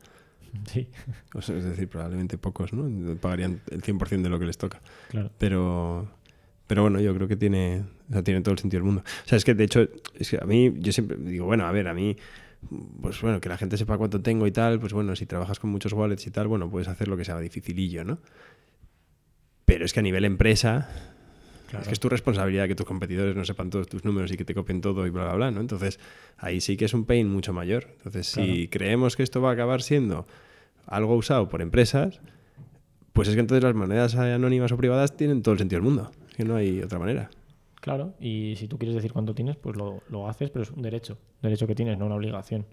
Sí, 0.65 0.89
O 1.33 1.41
sea, 1.41 1.55
es 1.57 1.63
decir, 1.63 1.87
probablemente 1.87 2.37
pocos, 2.37 2.73
¿no? 2.73 3.15
Pagarían 3.15 3.61
el 3.71 3.81
100% 3.81 4.21
de 4.23 4.29
lo 4.29 4.37
que 4.39 4.45
les 4.45 4.57
toca. 4.57 4.81
claro. 5.09 5.31
Pero, 5.37 6.09
pero 6.67 6.81
bueno, 6.81 6.99
yo 6.99 7.15
creo 7.15 7.27
que 7.29 7.37
tiene, 7.37 7.83
o 8.09 8.13
sea, 8.13 8.21
tiene 8.23 8.41
todo 8.41 8.51
el 8.53 8.59
sentido 8.59 8.79
del 8.79 8.85
mundo. 8.85 9.03
O 9.25 9.27
sea, 9.29 9.37
es 9.37 9.45
que 9.45 9.53
de 9.53 9.63
hecho, 9.63 9.87
es 10.15 10.29
que 10.29 10.37
a 10.41 10.45
mí, 10.45 10.73
yo 10.79 10.91
siempre 10.91 11.15
digo, 11.17 11.45
bueno, 11.45 11.65
a 11.65 11.71
ver, 11.71 11.87
a 11.87 11.93
mí, 11.93 12.17
pues 13.01 13.21
bueno, 13.21 13.39
que 13.39 13.47
la 13.47 13.57
gente 13.57 13.77
sepa 13.77 13.97
cuánto 13.97 14.21
tengo 14.21 14.45
y 14.45 14.51
tal, 14.51 14.79
pues 14.81 14.91
bueno, 14.91 15.15
si 15.15 15.25
trabajas 15.25 15.57
con 15.59 15.69
muchos 15.69 15.93
wallets 15.93 16.27
y 16.27 16.31
tal, 16.31 16.47
bueno, 16.49 16.69
puedes 16.69 16.89
hacer 16.89 17.07
lo 17.07 17.15
que 17.15 17.23
sea 17.23 17.39
dificilillo, 17.39 18.03
¿no? 18.03 18.19
Pero 19.65 19.85
es 19.85 19.93
que 19.93 20.01
a 20.01 20.03
nivel 20.03 20.25
empresa, 20.25 20.89
Claro. 21.71 21.83
es 21.83 21.87
que 21.87 21.93
es 21.93 21.99
tu 22.01 22.09
responsabilidad 22.09 22.67
que 22.67 22.75
tus 22.75 22.85
competidores 22.85 23.33
no 23.33 23.45
sepan 23.45 23.69
todos 23.69 23.87
tus 23.87 24.03
números 24.03 24.29
y 24.33 24.35
que 24.35 24.43
te 24.43 24.53
copien 24.53 24.81
todo 24.81 25.07
y 25.07 25.09
bla, 25.09 25.23
bla, 25.23 25.35
bla, 25.35 25.51
¿no? 25.51 25.61
Entonces, 25.61 26.01
ahí 26.37 26.59
sí 26.59 26.75
que 26.75 26.83
es 26.83 26.93
un 26.93 27.05
pain 27.05 27.29
mucho 27.29 27.53
mayor. 27.53 27.87
Entonces, 27.97 28.27
si 28.27 28.67
creemos 28.67 29.15
que 29.15 29.23
esto 29.23 29.41
va 29.41 29.51
a 29.51 29.53
acabar 29.53 29.81
siendo 29.81 30.27
algo 30.85 31.15
usado 31.15 31.47
por 31.47 31.61
empresas, 31.61 32.19
pues 33.13 33.29
es 33.29 33.35
que 33.35 33.39
entonces 33.39 33.63
las 33.63 33.73
monedas 33.73 34.15
anónimas 34.15 34.73
o 34.73 34.77
privadas 34.77 35.15
tienen 35.15 35.41
todo 35.41 35.53
el 35.53 35.59
sentido 35.59 35.81
del 35.81 35.89
mundo. 35.89 36.11
Es 36.29 36.35
que 36.35 36.43
no 36.43 36.57
hay 36.57 36.81
otra 36.81 36.99
manera. 36.99 37.29
Claro, 37.79 38.15
y 38.19 38.55
si 38.57 38.67
tú 38.67 38.77
quieres 38.77 38.93
decir 38.93 39.13
cuánto 39.13 39.33
tienes, 39.33 39.55
pues 39.55 39.77
lo, 39.77 40.03
lo 40.09 40.27
haces, 40.27 40.49
pero 40.49 40.63
es 40.63 40.71
un 40.71 40.81
derecho. 40.81 41.17
Derecho 41.41 41.67
que 41.67 41.75
tienes, 41.75 41.97
no 41.97 42.05
una 42.05 42.15
obligación. 42.15 42.65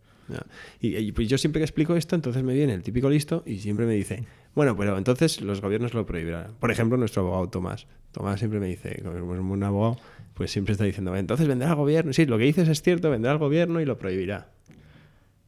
Y, 0.81 0.97
y, 0.97 1.13
pues 1.13 1.29
yo 1.29 1.39
siempre 1.39 1.61
que 1.61 1.65
explico 1.65 1.97
esto, 1.97 2.15
entonces 2.15 2.43
me 2.43 2.55
viene 2.55 2.75
el 2.75 2.83
típico 2.83 3.09
listo 3.09 3.43
y 3.47 3.59
siempre 3.59 3.87
me 3.87 3.95
dice, 3.95 4.25
bueno, 4.55 4.77
pero 4.77 4.99
entonces 4.99 5.41
los 5.41 5.61
gobiernos 5.61 5.95
lo 5.95 6.05
prohibirán. 6.07 6.55
Por 6.59 6.71
ejemplo, 6.71 6.97
nuestro 6.97 7.23
abogado 7.23 7.49
Tomás. 7.49 7.87
Tomás 8.13 8.39
siempre 8.39 8.61
me 8.61 8.67
dice, 8.67 9.01
como 9.03 9.35
es 9.35 9.41
un 9.41 9.63
abogado, 9.63 9.99
pues 10.35 10.51
siempre 10.51 10.73
está 10.73 10.85
diciendo, 10.85 11.15
entonces 11.17 11.47
vendrá 11.47 11.71
al 11.71 11.77
gobierno. 11.77 12.13
Sí, 12.13 12.27
lo 12.27 12.39
que 12.39 12.45
dices 12.45 12.69
es 12.69 12.83
cierto, 12.83 13.11
vendrá 13.11 13.33
al 13.33 13.39
gobierno 13.39 13.81
y 13.81 13.85
lo 13.85 13.99
prohibirá. 13.99 14.49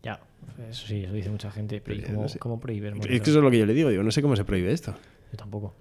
Ya, 0.03 0.21
eso 0.69 0.87
sí, 0.87 1.05
eso 1.05 1.13
dice 1.13 1.31
mucha 1.31 1.51
gente. 1.51 1.81
Pero 1.81 1.97
¿y 1.97 2.01
Pero 2.01 2.13
cómo, 2.13 2.23
no 2.23 2.29
sé. 2.29 2.39
cómo 2.39 2.61
prohibir? 2.61 2.95
Es 3.09 3.21
que 3.21 3.31
eso 3.31 3.39
es 3.39 3.45
lo 3.45 3.51
que 3.51 3.59
yo 3.59 3.67
le 3.67 3.75
digo, 3.75 3.91
digo, 3.91 4.03
no 4.03 4.11
sé 4.11 4.23
cómo 4.23 4.37
se 4.37 4.45
prohíbe 4.45 4.73
esto. 4.73 4.95
Yo 5.33 5.39
tampoco. 5.39 5.75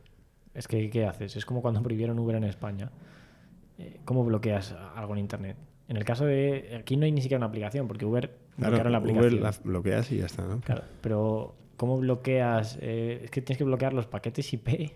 Es 0.53 0.67
que, 0.67 0.89
¿qué 0.89 1.05
haces? 1.05 1.35
Es 1.35 1.45
como 1.45 1.61
cuando 1.61 1.81
prohibieron 1.81 2.19
Uber 2.19 2.35
en 2.35 2.43
España. 2.43 2.91
Eh, 3.77 3.99
¿Cómo 4.05 4.25
bloqueas 4.25 4.75
algo 4.95 5.13
en 5.13 5.19
Internet? 5.19 5.55
En 5.87 5.97
el 5.97 6.03
caso 6.03 6.25
de... 6.25 6.77
Aquí 6.79 6.97
no 6.97 7.05
hay 7.05 7.11
ni 7.11 7.21
siquiera 7.21 7.39
una 7.39 7.47
aplicación, 7.47 7.87
porque 7.87 8.05
Uber 8.05 8.37
Claro, 8.59 8.71
bloquearon 8.75 8.91
la 8.91 8.99
Uber 8.99 9.09
aplicación. 9.11 9.43
la 9.43 9.53
bloqueas 9.71 10.11
y 10.11 10.17
ya 10.17 10.25
está, 10.25 10.45
¿no? 10.47 10.61
Claro, 10.61 10.83
pero 11.01 11.55
¿cómo 11.77 11.97
bloqueas? 11.97 12.77
Eh, 12.81 13.21
es 13.23 13.31
que 13.31 13.41
tienes 13.41 13.57
que 13.57 13.63
bloquear 13.63 13.93
los 13.93 14.05
paquetes 14.05 14.51
IP 14.53 14.91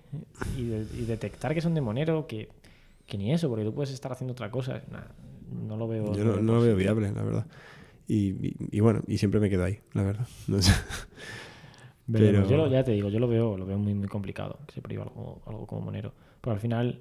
y, 0.57 0.63
de- 0.65 0.85
y 0.97 1.05
detectar 1.05 1.53
que 1.53 1.61
son 1.61 1.73
de 1.73 1.81
Monero, 1.81 2.27
que, 2.27 2.49
que 3.05 3.17
ni 3.17 3.33
eso, 3.33 3.49
porque 3.49 3.63
tú 3.65 3.73
puedes 3.73 3.91
estar 3.91 4.11
haciendo 4.11 4.33
otra 4.33 4.51
cosa. 4.51 4.81
Nah, 4.91 5.01
no 5.67 5.77
lo 5.77 5.87
veo. 5.87 6.13
Yo 6.13 6.23
no, 6.25 6.37
no 6.41 6.55
lo 6.55 6.61
veo 6.61 6.75
viable, 6.75 7.11
la 7.11 7.23
verdad. 7.23 7.47
Y, 8.07 8.29
y- 8.47 8.55
y 8.71 8.79
bueno, 8.81 9.01
y 9.07 9.17
siempre 9.17 9.39
me 9.39 9.49
quedo 9.49 9.63
ahí, 9.63 9.79
la 9.93 10.03
verdad. 10.03 10.27
No 10.47 10.61
sé. 10.61 10.71
Veremos. 12.05 12.47
Pero- 12.47 12.49
Yo 12.49 12.57
lo- 12.57 12.71
ya 12.71 12.83
te 12.83 12.91
digo, 12.91 13.09
yo 13.09 13.19
lo 13.19 13.27
veo, 13.27 13.57
lo 13.57 13.65
veo 13.65 13.77
muy, 13.77 13.93
muy 13.93 14.07
complicado 14.07 14.59
que 14.67 14.73
se 14.73 14.81
prohíba 14.81 15.03
algo, 15.03 15.41
algo 15.45 15.65
como 15.67 15.81
Monero. 15.81 16.13
Pero 16.41 16.53
al 16.53 16.59
final 16.59 16.99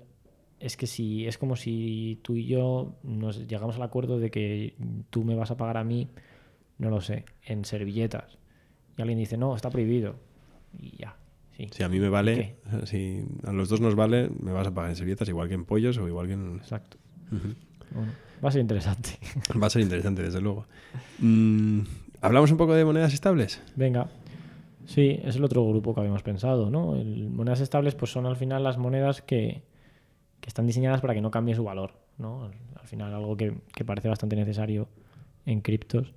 es 0.60 0.76
que 0.76 0.86
si 0.86 1.26
es 1.26 1.38
como 1.38 1.56
si 1.56 2.20
tú 2.22 2.36
y 2.36 2.46
yo 2.46 2.94
nos 3.02 3.48
llegamos 3.48 3.74
al 3.76 3.82
acuerdo 3.82 4.20
de 4.20 4.30
que 4.30 4.76
tú 5.10 5.24
me 5.24 5.34
vas 5.34 5.50
a 5.50 5.56
pagar 5.56 5.76
a 5.76 5.82
mí, 5.84 6.08
no 6.78 6.90
lo 6.90 7.00
sé, 7.00 7.24
en 7.44 7.64
servilletas. 7.64 8.38
Y 8.96 9.02
alguien 9.02 9.18
dice, 9.18 9.36
no, 9.36 9.54
está 9.56 9.70
prohibido. 9.70 10.16
Y 10.78 10.96
ya, 10.96 11.16
sí. 11.56 11.68
Si 11.72 11.82
a 11.82 11.88
mí 11.88 11.98
me 12.00 12.08
vale, 12.08 12.56
si 12.84 13.24
a 13.44 13.52
los 13.52 13.68
dos 13.68 13.80
nos 13.80 13.94
vale, 13.94 14.30
me 14.40 14.52
vas 14.52 14.66
a 14.66 14.74
pagar 14.74 14.90
en 14.90 14.96
servilletas 14.96 15.28
igual 15.28 15.48
que 15.48 15.54
en 15.54 15.64
pollos 15.64 15.98
o 15.98 16.06
igual 16.08 16.26
que 16.26 16.32
en... 16.34 16.56
Exacto. 16.56 16.96
Bueno, 17.94 18.12
va 18.44 18.48
a 18.48 18.52
ser 18.52 18.60
interesante. 18.60 19.10
Va 19.62 19.66
a 19.66 19.70
ser 19.70 19.82
interesante, 19.82 20.22
desde 20.22 20.40
luego. 20.40 20.66
Mm, 21.18 21.80
¿Hablamos 22.20 22.50
un 22.50 22.56
poco 22.56 22.74
de 22.74 22.84
monedas 22.84 23.12
estables? 23.14 23.60
Venga. 23.76 24.08
Sí, 24.86 25.20
es 25.22 25.36
el 25.36 25.44
otro 25.44 25.66
grupo 25.66 25.94
que 25.94 26.00
habíamos 26.00 26.22
pensado, 26.22 26.68
¿no? 26.70 26.96
El- 26.96 27.30
monedas 27.30 27.60
estables 27.60 27.94
pues 27.94 28.10
son 28.10 28.26
al 28.26 28.36
final 28.36 28.62
las 28.64 28.78
monedas 28.78 29.22
que, 29.22 29.62
que 30.40 30.48
están 30.48 30.66
diseñadas 30.66 31.00
para 31.00 31.14
que 31.14 31.20
no 31.20 31.30
cambie 31.30 31.54
su 31.54 31.64
valor, 31.64 31.92
¿no? 32.18 32.44
Al, 32.44 32.52
al 32.80 32.86
final 32.88 33.14
algo 33.14 33.36
que, 33.36 33.54
que 33.74 33.84
parece 33.84 34.08
bastante 34.08 34.36
necesario 34.36 34.88
en 35.46 35.60
criptos 35.60 36.12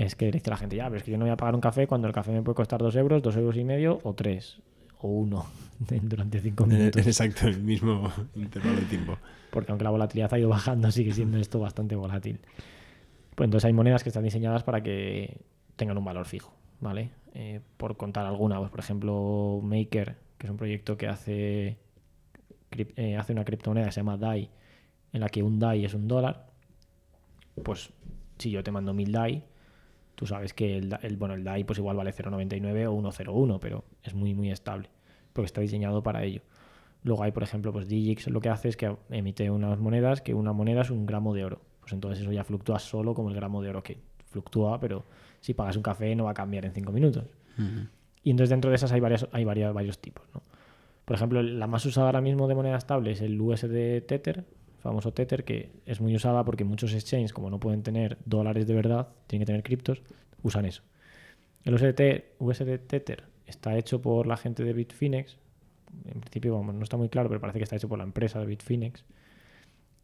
es 0.00 0.16
que 0.16 0.30
dice 0.30 0.48
la 0.48 0.56
gente, 0.56 0.76
ya, 0.76 0.86
pero 0.86 0.96
es 0.96 1.02
que 1.02 1.10
yo 1.10 1.18
no 1.18 1.26
voy 1.26 1.32
a 1.32 1.36
pagar 1.36 1.54
un 1.54 1.60
café 1.60 1.86
cuando 1.86 2.08
el 2.08 2.14
café 2.14 2.32
me 2.32 2.42
puede 2.42 2.56
costar 2.56 2.80
dos 2.80 2.96
euros, 2.96 3.22
dos 3.22 3.36
euros 3.36 3.56
y 3.56 3.64
medio 3.64 3.98
o 4.02 4.14
tres 4.14 4.62
o 5.02 5.08
uno 5.08 5.44
durante 6.02 6.40
cinco 6.40 6.64
minutos. 6.64 7.06
exacto, 7.06 7.46
el 7.46 7.60
mismo 7.60 8.10
intervalo 8.34 8.80
de 8.80 8.86
tiempo. 8.86 9.18
porque 9.50 9.72
aunque 9.72 9.84
la 9.84 9.90
volatilidad 9.90 10.32
ha 10.32 10.38
ido 10.38 10.48
bajando, 10.58 10.90
sigue 10.90 11.12
siendo 11.12 11.36
esto 11.36 11.60
bastante 11.60 11.96
volátil. 11.96 12.40
Pues 13.34 13.46
entonces 13.46 13.66
hay 13.66 13.74
monedas 13.74 14.02
que 14.02 14.08
están 14.08 14.24
diseñadas 14.24 14.62
para 14.62 14.82
que 14.82 15.38
tengan 15.76 15.98
un 15.98 16.04
valor 16.04 16.26
fijo, 16.26 16.52
¿vale? 16.80 17.10
Eh, 17.34 17.60
por 17.76 17.96
contar 17.98 18.24
alguna, 18.24 18.58
pues 18.58 18.70
por 18.70 18.80
ejemplo 18.80 19.60
Maker, 19.62 20.16
que 20.38 20.46
es 20.46 20.50
un 20.50 20.56
proyecto 20.56 20.96
que 20.96 21.08
hace, 21.08 21.76
eh, 22.70 23.16
hace 23.16 23.32
una 23.32 23.44
criptomoneda 23.44 23.86
que 23.86 23.92
se 23.92 24.00
llama 24.00 24.16
DAI, 24.16 24.50
en 25.12 25.20
la 25.20 25.28
que 25.28 25.42
un 25.42 25.58
DAI 25.58 25.84
es 25.84 25.92
un 25.92 26.08
dólar, 26.08 26.46
pues 27.62 27.90
si 28.38 28.50
yo 28.50 28.62
te 28.62 28.70
mando 28.70 28.94
mil 28.94 29.12
DAI, 29.12 29.44
tú 30.20 30.26
sabes 30.26 30.52
que 30.52 30.76
el, 30.76 30.94
el- 31.00 31.16
bueno, 31.16 31.32
el 31.34 31.42
DAI 31.44 31.64
pues 31.64 31.78
igual 31.78 31.96
vale 31.96 32.12
0,99 32.12 32.86
o 32.88 32.92
1,01, 33.10 33.58
pero 33.58 33.84
es 34.02 34.12
muy 34.12 34.34
muy 34.34 34.50
estable, 34.50 34.90
porque 35.32 35.46
está 35.46 35.62
diseñado 35.62 36.02
para 36.02 36.22
ello. 36.24 36.42
Luego 37.04 37.22
hay, 37.22 37.32
por 37.32 37.42
ejemplo, 37.42 37.72
pues 37.72 37.88
Digix 37.88 38.28
lo 38.28 38.42
que 38.42 38.50
hace 38.50 38.68
es 38.68 38.76
que 38.76 38.94
emite 39.08 39.50
unas 39.50 39.78
monedas, 39.78 40.20
que 40.20 40.34
una 40.34 40.52
moneda 40.52 40.82
es 40.82 40.90
un 40.90 41.06
gramo 41.06 41.32
de 41.32 41.46
oro. 41.46 41.62
Pues 41.80 41.94
entonces 41.94 42.20
eso 42.20 42.30
ya 42.32 42.44
fluctúa 42.44 42.78
solo 42.78 43.14
como 43.14 43.30
el 43.30 43.34
gramo 43.34 43.62
de 43.62 43.70
oro 43.70 43.82
que 43.82 43.96
fluctúa, 44.26 44.78
pero 44.78 45.06
si 45.40 45.54
pagas 45.54 45.76
un 45.78 45.82
café 45.82 46.14
no 46.14 46.24
va 46.24 46.32
a 46.32 46.34
cambiar 46.34 46.66
en 46.66 46.72
cinco 46.74 46.92
minutos. 46.92 47.24
Y 48.22 48.30
entonces 48.30 48.50
dentro 48.50 48.68
de 48.70 48.76
esas 48.76 48.92
hay, 48.92 49.00
varias, 49.00 49.26
hay 49.32 49.44
varias, 49.44 49.72
varios 49.72 49.98
tipos. 49.98 50.26
¿no? 50.34 50.42
Por 51.06 51.16
ejemplo, 51.16 51.42
la 51.42 51.66
más 51.66 51.86
usada 51.86 52.08
ahora 52.08 52.20
mismo 52.20 52.46
de 52.46 52.54
moneda 52.54 52.76
estable 52.76 53.12
es 53.12 53.22
el 53.22 53.40
USD 53.40 54.02
Tether, 54.06 54.44
famoso 54.80 55.12
Tether, 55.12 55.44
que 55.44 55.70
es 55.86 56.00
muy 56.00 56.14
usada 56.14 56.44
porque 56.44 56.64
muchos 56.64 56.92
exchanges, 56.94 57.32
como 57.32 57.50
no 57.50 57.60
pueden 57.60 57.82
tener 57.82 58.18
dólares 58.24 58.66
de 58.66 58.74
verdad, 58.74 59.08
tienen 59.26 59.42
que 59.42 59.46
tener 59.46 59.62
criptos, 59.62 60.02
usan 60.42 60.64
eso. 60.64 60.82
El 61.64 61.74
USD, 61.74 62.24
USD 62.38 62.78
Tether 62.86 63.24
está 63.46 63.76
hecho 63.76 64.00
por 64.00 64.26
la 64.26 64.36
gente 64.36 64.64
de 64.64 64.72
Bitfinex. 64.72 65.36
En 66.06 66.20
principio, 66.20 66.54
vamos, 66.54 66.74
no 66.74 66.82
está 66.82 66.96
muy 66.96 67.08
claro, 67.08 67.28
pero 67.28 67.40
parece 67.40 67.58
que 67.58 67.64
está 67.64 67.76
hecho 67.76 67.88
por 67.88 67.98
la 67.98 68.04
empresa 68.04 68.40
de 68.40 68.46
Bitfinex. 68.46 69.04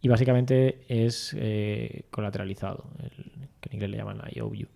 Y 0.02 0.08
básicamente 0.08 0.84
es 0.88 1.34
eh, 1.38 2.04
colateralizado, 2.10 2.84
que 3.60 3.70
en 3.70 3.74
inglés 3.74 3.90
le 3.90 3.96
llaman 3.96 4.20
IOU, 4.34 4.68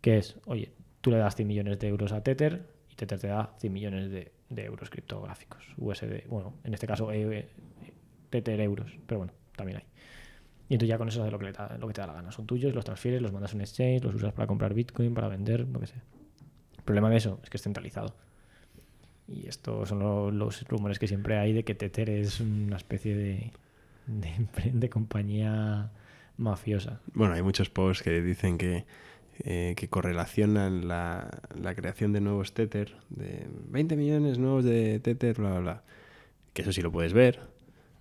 que 0.00 0.18
es, 0.18 0.36
oye, 0.46 0.72
tú 1.00 1.10
le 1.10 1.18
das 1.18 1.34
100 1.34 1.48
millones 1.48 1.78
de 1.80 1.88
euros 1.88 2.12
a 2.12 2.22
Tether 2.22 2.62
y 2.88 2.94
Tether 2.94 3.18
te 3.18 3.26
da 3.26 3.54
100 3.58 3.72
millones 3.72 4.10
de, 4.10 4.32
de 4.48 4.64
euros 4.64 4.88
criptográficos, 4.90 5.64
USD, 5.78 6.28
bueno, 6.28 6.54
en 6.64 6.74
este 6.74 6.86
caso 6.86 7.10
Tether 8.32 8.60
euros, 8.60 8.90
pero 9.06 9.18
bueno, 9.20 9.32
también 9.54 9.78
hay. 9.78 9.84
Y 10.68 10.74
entonces 10.74 10.88
ya 10.88 10.98
con 10.98 11.06
eso 11.08 11.20
haces 11.20 11.32
lo 11.32 11.38
que, 11.38 11.52
da- 11.52 11.76
lo 11.78 11.86
que 11.86 11.92
te 11.94 12.00
da 12.00 12.06
la 12.08 12.14
gana. 12.14 12.32
Son 12.32 12.46
tuyos, 12.46 12.74
los 12.74 12.84
transfieres, 12.84 13.20
los 13.22 13.30
mandas 13.32 13.52
a 13.52 13.56
un 13.56 13.60
exchange, 13.60 14.02
los 14.02 14.14
usas 14.14 14.32
para 14.32 14.46
comprar 14.46 14.72
Bitcoin, 14.74 15.12
para 15.14 15.28
vender, 15.28 15.68
lo 15.68 15.78
que 15.78 15.86
sea. 15.86 16.02
El 16.78 16.82
problema 16.84 17.10
de 17.10 17.16
eso 17.18 17.38
es 17.44 17.50
que 17.50 17.58
es 17.58 17.62
centralizado. 17.62 18.16
Y 19.28 19.46
estos 19.46 19.88
son 19.88 20.00
lo- 20.00 20.30
los 20.30 20.66
rumores 20.68 20.98
que 20.98 21.06
siempre 21.06 21.38
hay 21.38 21.52
de 21.52 21.64
que 21.64 21.74
Tether 21.74 22.10
es 22.10 22.40
una 22.40 22.76
especie 22.76 23.14
de, 23.14 23.52
de, 24.06 24.30
de 24.72 24.88
compañía 24.90 25.90
mafiosa. 26.38 27.00
Bueno, 27.14 27.34
hay 27.34 27.42
muchos 27.42 27.68
posts 27.70 28.02
que 28.02 28.20
dicen 28.22 28.56
que, 28.58 28.84
eh, 29.44 29.74
que 29.76 29.88
correlacionan 29.88 30.88
la, 30.88 31.30
la 31.54 31.74
creación 31.74 32.12
de 32.12 32.20
nuevos 32.22 32.52
Tether, 32.54 32.96
de 33.10 33.46
20 33.68 33.96
millones 33.96 34.38
nuevos 34.38 34.64
de 34.64 34.98
Tether, 35.00 35.36
bla, 35.38 35.58
bla. 35.60 35.82
Que 36.54 36.62
eso 36.62 36.72
sí 36.72 36.80
lo 36.82 36.90
puedes 36.90 37.12
ver, 37.12 37.40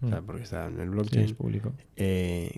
o 0.01 0.07
sea, 0.09 0.21
Mm. 0.21 0.25
porque 0.25 0.43
está 0.43 0.67
en 0.67 0.79
el 0.79 0.87
Sí, 0.87 0.89
blockchain. 0.89 1.25
es 1.25 1.33
público. 1.33 1.73
eh, 1.95 2.51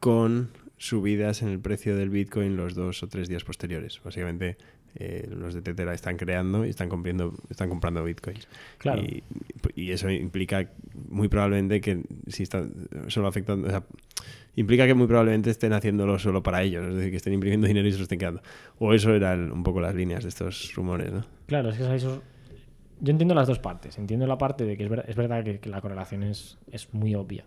con 0.00 0.50
subidas 0.78 1.42
en 1.42 1.48
el 1.48 1.60
precio 1.60 1.96
del 1.96 2.10
Bitcoin 2.10 2.56
los 2.56 2.74
dos 2.74 3.02
o 3.02 3.08
tres 3.08 3.28
días 3.28 3.44
posteriores. 3.44 4.00
Básicamente, 4.04 4.56
eh, 4.96 5.26
los 5.30 5.54
de 5.54 5.62
Tether 5.62 5.88
están 5.88 6.16
creando 6.16 6.66
y 6.66 6.70
están 6.70 6.88
comprando, 6.88 7.34
están 7.48 7.68
comprando 7.68 8.02
Bitcoins. 8.04 8.48
Claro. 8.78 9.00
Y, 9.00 9.22
y 9.76 9.92
eso 9.92 10.10
implica 10.10 10.70
muy 11.08 11.28
probablemente 11.28 11.80
que 11.80 12.02
si 12.26 12.42
están 12.42 12.72
solo 13.06 13.28
afectando, 13.28 13.68
o 13.68 13.70
sea, 13.70 13.84
implica 14.56 14.86
que 14.86 14.94
muy 14.94 15.06
probablemente 15.06 15.50
estén 15.50 15.72
haciéndolo 15.72 16.18
solo 16.18 16.42
para 16.42 16.62
ellos, 16.62 16.84
es 16.88 16.94
decir, 16.96 17.10
que 17.10 17.16
estén 17.16 17.32
imprimiendo 17.32 17.66
dinero 17.68 17.86
y 17.88 17.92
se 17.92 17.98
lo 17.98 18.02
estén 18.02 18.18
quedando. 18.18 18.42
O 18.78 18.92
eso 18.92 19.14
eran 19.14 19.52
un 19.52 19.62
poco 19.62 19.80
las 19.80 19.94
líneas 19.94 20.24
de 20.24 20.28
estos 20.30 20.74
rumores, 20.74 21.12
¿no? 21.12 21.24
Claro, 21.46 21.70
es 21.70 21.78
que 21.78 21.84
es 21.84 21.90
eso- 21.90 22.22
Yo 23.02 23.10
entiendo 23.10 23.34
las 23.34 23.48
dos 23.48 23.58
partes. 23.58 23.98
Entiendo 23.98 24.28
la 24.28 24.38
parte 24.38 24.64
de 24.64 24.76
que 24.76 24.84
es, 24.84 24.90
es 25.08 25.16
verdad 25.16 25.42
que, 25.42 25.68
la 25.68 25.80
correlación 25.80 26.22
es, 26.22 26.56
es 26.70 26.94
muy 26.94 27.16
obvia. 27.16 27.44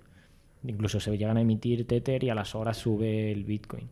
Incluso 0.63 0.99
se 0.99 1.17
llegan 1.17 1.37
a 1.37 1.41
emitir 1.41 1.87
Tether 1.87 2.25
y 2.25 2.29
a 2.29 2.35
las 2.35 2.55
horas 2.55 2.75
sube 2.75 3.31
el 3.31 3.45
Bitcoin. 3.45 3.87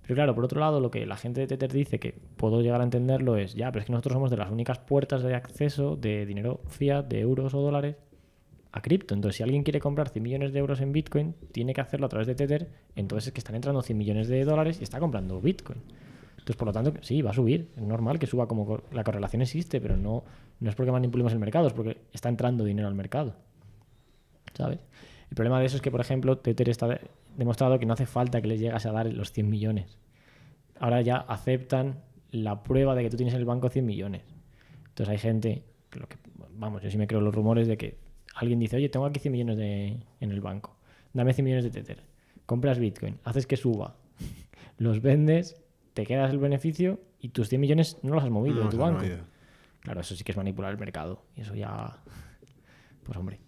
Pero 0.00 0.14
claro, 0.14 0.34
por 0.34 0.46
otro 0.46 0.60
lado, 0.60 0.80
lo 0.80 0.90
que 0.90 1.04
la 1.04 1.18
gente 1.18 1.42
de 1.42 1.46
Tether 1.46 1.70
dice, 1.72 1.98
que 1.98 2.14
puedo 2.38 2.62
llegar 2.62 2.80
a 2.80 2.84
entenderlo, 2.84 3.36
es 3.36 3.54
ya, 3.54 3.70
pero 3.70 3.80
es 3.80 3.86
que 3.86 3.92
nosotros 3.92 4.14
somos 4.14 4.30
de 4.30 4.38
las 4.38 4.50
únicas 4.50 4.78
puertas 4.78 5.22
de 5.22 5.34
acceso 5.34 5.96
de 5.96 6.24
dinero 6.24 6.62
fiat, 6.68 7.04
de 7.04 7.20
euros 7.20 7.52
o 7.52 7.60
dólares, 7.60 7.96
a 8.72 8.80
cripto. 8.80 9.14
Entonces, 9.14 9.36
si 9.36 9.42
alguien 9.42 9.62
quiere 9.62 9.80
comprar 9.80 10.08
100 10.08 10.22
millones 10.22 10.52
de 10.54 10.58
euros 10.58 10.80
en 10.80 10.92
Bitcoin, 10.92 11.34
tiene 11.52 11.74
que 11.74 11.82
hacerlo 11.82 12.06
a 12.06 12.08
través 12.08 12.26
de 12.26 12.34
Tether. 12.34 12.70
Entonces, 12.96 13.26
es 13.26 13.32
que 13.34 13.40
están 13.40 13.56
entrando 13.56 13.82
100 13.82 13.98
millones 13.98 14.28
de 14.28 14.42
dólares 14.44 14.78
y 14.80 14.84
está 14.84 15.00
comprando 15.00 15.38
Bitcoin. 15.38 15.82
Entonces, 16.32 16.56
por 16.56 16.66
lo 16.66 16.72
tanto, 16.72 16.94
sí, 17.02 17.20
va 17.20 17.30
a 17.30 17.34
subir. 17.34 17.68
Es 17.76 17.82
normal 17.82 18.18
que 18.18 18.26
suba 18.26 18.46
como 18.48 18.80
la 18.92 19.04
correlación 19.04 19.42
existe, 19.42 19.80
pero 19.80 19.96
no, 19.96 20.24
no 20.60 20.70
es 20.70 20.76
porque 20.76 20.92
manipulemos 20.92 21.32
el 21.32 21.38
mercado, 21.38 21.66
es 21.66 21.72
porque 21.72 21.98
está 22.12 22.28
entrando 22.28 22.64
dinero 22.64 22.88
al 22.88 22.94
mercado. 22.94 23.34
¿Sabes? 24.54 24.78
El 25.30 25.34
problema 25.36 25.58
de 25.60 25.66
eso 25.66 25.76
es 25.76 25.82
que, 25.82 25.90
por 25.90 26.00
ejemplo, 26.00 26.38
Tether 26.38 26.68
está 26.68 26.86
de- 26.86 27.00
demostrado 27.36 27.78
que 27.78 27.86
no 27.86 27.94
hace 27.94 28.06
falta 28.06 28.40
que 28.40 28.46
les 28.48 28.60
llegase 28.60 28.88
a 28.88 28.92
dar 28.92 29.12
los 29.12 29.32
100 29.32 29.48
millones. 29.48 29.98
Ahora 30.78 31.00
ya 31.00 31.16
aceptan 31.16 32.00
la 32.30 32.62
prueba 32.62 32.94
de 32.94 33.02
que 33.02 33.10
tú 33.10 33.16
tienes 33.16 33.34
en 33.34 33.40
el 33.40 33.46
banco 33.46 33.68
100 33.68 33.84
millones. 33.84 34.22
Entonces 34.88 35.08
hay 35.08 35.18
gente, 35.18 35.64
que 35.90 35.98
lo 36.00 36.08
que, 36.08 36.16
vamos, 36.56 36.82
yo 36.82 36.90
sí 36.90 36.98
me 36.98 37.06
creo 37.06 37.20
los 37.20 37.34
rumores 37.34 37.66
de 37.66 37.76
que 37.76 37.96
alguien 38.36 38.58
dice, 38.60 38.76
oye, 38.76 38.88
tengo 38.88 39.06
aquí 39.06 39.18
100 39.20 39.32
millones 39.32 39.56
de, 39.56 39.98
en 40.20 40.30
el 40.30 40.40
banco, 40.40 40.76
dame 41.12 41.32
100 41.32 41.44
millones 41.44 41.64
de 41.64 41.70
Tether, 41.70 42.02
compras 42.46 42.78
Bitcoin, 42.78 43.18
haces 43.24 43.46
que 43.46 43.56
suba, 43.56 43.96
los 44.78 45.00
vendes, 45.02 45.60
te 45.94 46.04
quedas 46.06 46.30
el 46.32 46.38
beneficio 46.38 47.00
y 47.20 47.30
tus 47.30 47.48
100 47.48 47.60
millones 47.60 47.98
no 48.02 48.14
los 48.14 48.22
has 48.24 48.30
movido 48.30 48.62
No, 48.64 48.70
tu 48.70 48.76
sea, 48.76 48.86
no 48.86 48.92
banco. 48.92 49.04
Claro, 49.84 50.00
eso 50.00 50.16
sí 50.16 50.24
que 50.24 50.32
es 50.32 50.36
manipular 50.36 50.72
el 50.72 50.78
mercado. 50.78 51.22
Y 51.36 51.42
eso 51.42 51.54
ya. 51.54 52.02
Pues 53.04 53.16
hombre. 53.16 53.38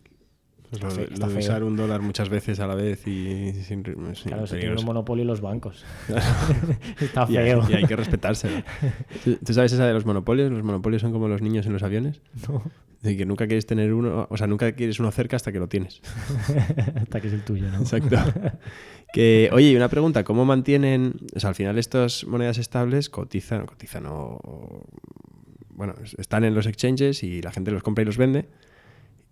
Pues 0.69 0.75
Está 0.83 0.87
lo, 0.89 0.91
fe- 0.95 1.17
lo 1.17 1.29
de 1.29 1.39
usar 1.39 1.63
un 1.65 1.77
dólar 1.77 2.03
muchas 2.03 2.29
veces 2.29 2.59
a 2.61 2.67
la 2.67 2.75
vez 2.75 3.07
y 3.07 3.53
sin 3.63 3.85
es 4.11 4.23
Claro, 4.23 4.47
se 4.49 4.59
tiene 4.59 4.75
un 4.77 4.85
monopolio 4.85 5.25
los 5.25 5.41
bancos. 5.41 5.85
Está 7.01 7.27
Y 7.29 7.37
hay, 7.37 7.51
feo. 7.53 7.65
y 7.71 7.75
hay 7.75 7.85
que 7.85 7.95
respetárselo. 7.97 8.63
¿Tú, 9.25 9.37
tú 9.37 9.53
sabes 9.55 9.73
esa 9.73 9.87
de 9.87 9.93
los 9.95 10.05
monopolios? 10.05 10.51
Los 10.51 10.63
monopolios 10.65 11.03
son 11.03 11.13
como 11.13 11.29
los 11.29 11.41
niños 11.41 11.67
en 11.67 11.73
los 11.73 11.83
aviones. 11.85 12.21
No, 12.49 12.63
De 13.01 13.17
que 13.17 13.25
nunca 13.25 13.47
quieres 13.47 13.65
tener 13.67 13.93
uno, 13.95 14.27
o 14.29 14.37
sea, 14.37 14.49
nunca 14.49 14.73
quieres 14.73 14.99
uno 14.99 15.11
cerca 15.13 15.37
hasta 15.37 15.53
que 15.53 15.61
lo 15.61 15.69
tienes. 15.69 16.01
Hasta 17.01 17.21
que 17.21 17.29
es 17.29 17.33
el 17.33 17.45
tuyo, 17.45 17.71
¿no? 17.71 17.79
Exacto. 17.79 18.17
que, 19.13 19.49
oye, 19.53 19.71
y 19.71 19.77
una 19.77 19.89
pregunta, 19.89 20.25
¿cómo 20.25 20.45
mantienen, 20.45 21.15
o 21.35 21.39
sea, 21.41 21.51
al 21.51 21.55
final 21.55 21.79
estas 21.79 22.27
monedas 22.27 22.59
estables 22.59 23.09
cotizan, 23.09 23.67
cotizan 23.67 24.07
o- 24.07 24.85
bueno, 25.77 25.95
están 26.19 26.45
en 26.45 26.55
los 26.55 26.67
exchanges 26.67 27.23
y 27.23 27.43
la 27.43 27.53
gente 27.53 27.71
los 27.71 27.83
compra 27.83 28.03
y 28.03 28.07
los 28.07 28.17
vende? 28.17 28.47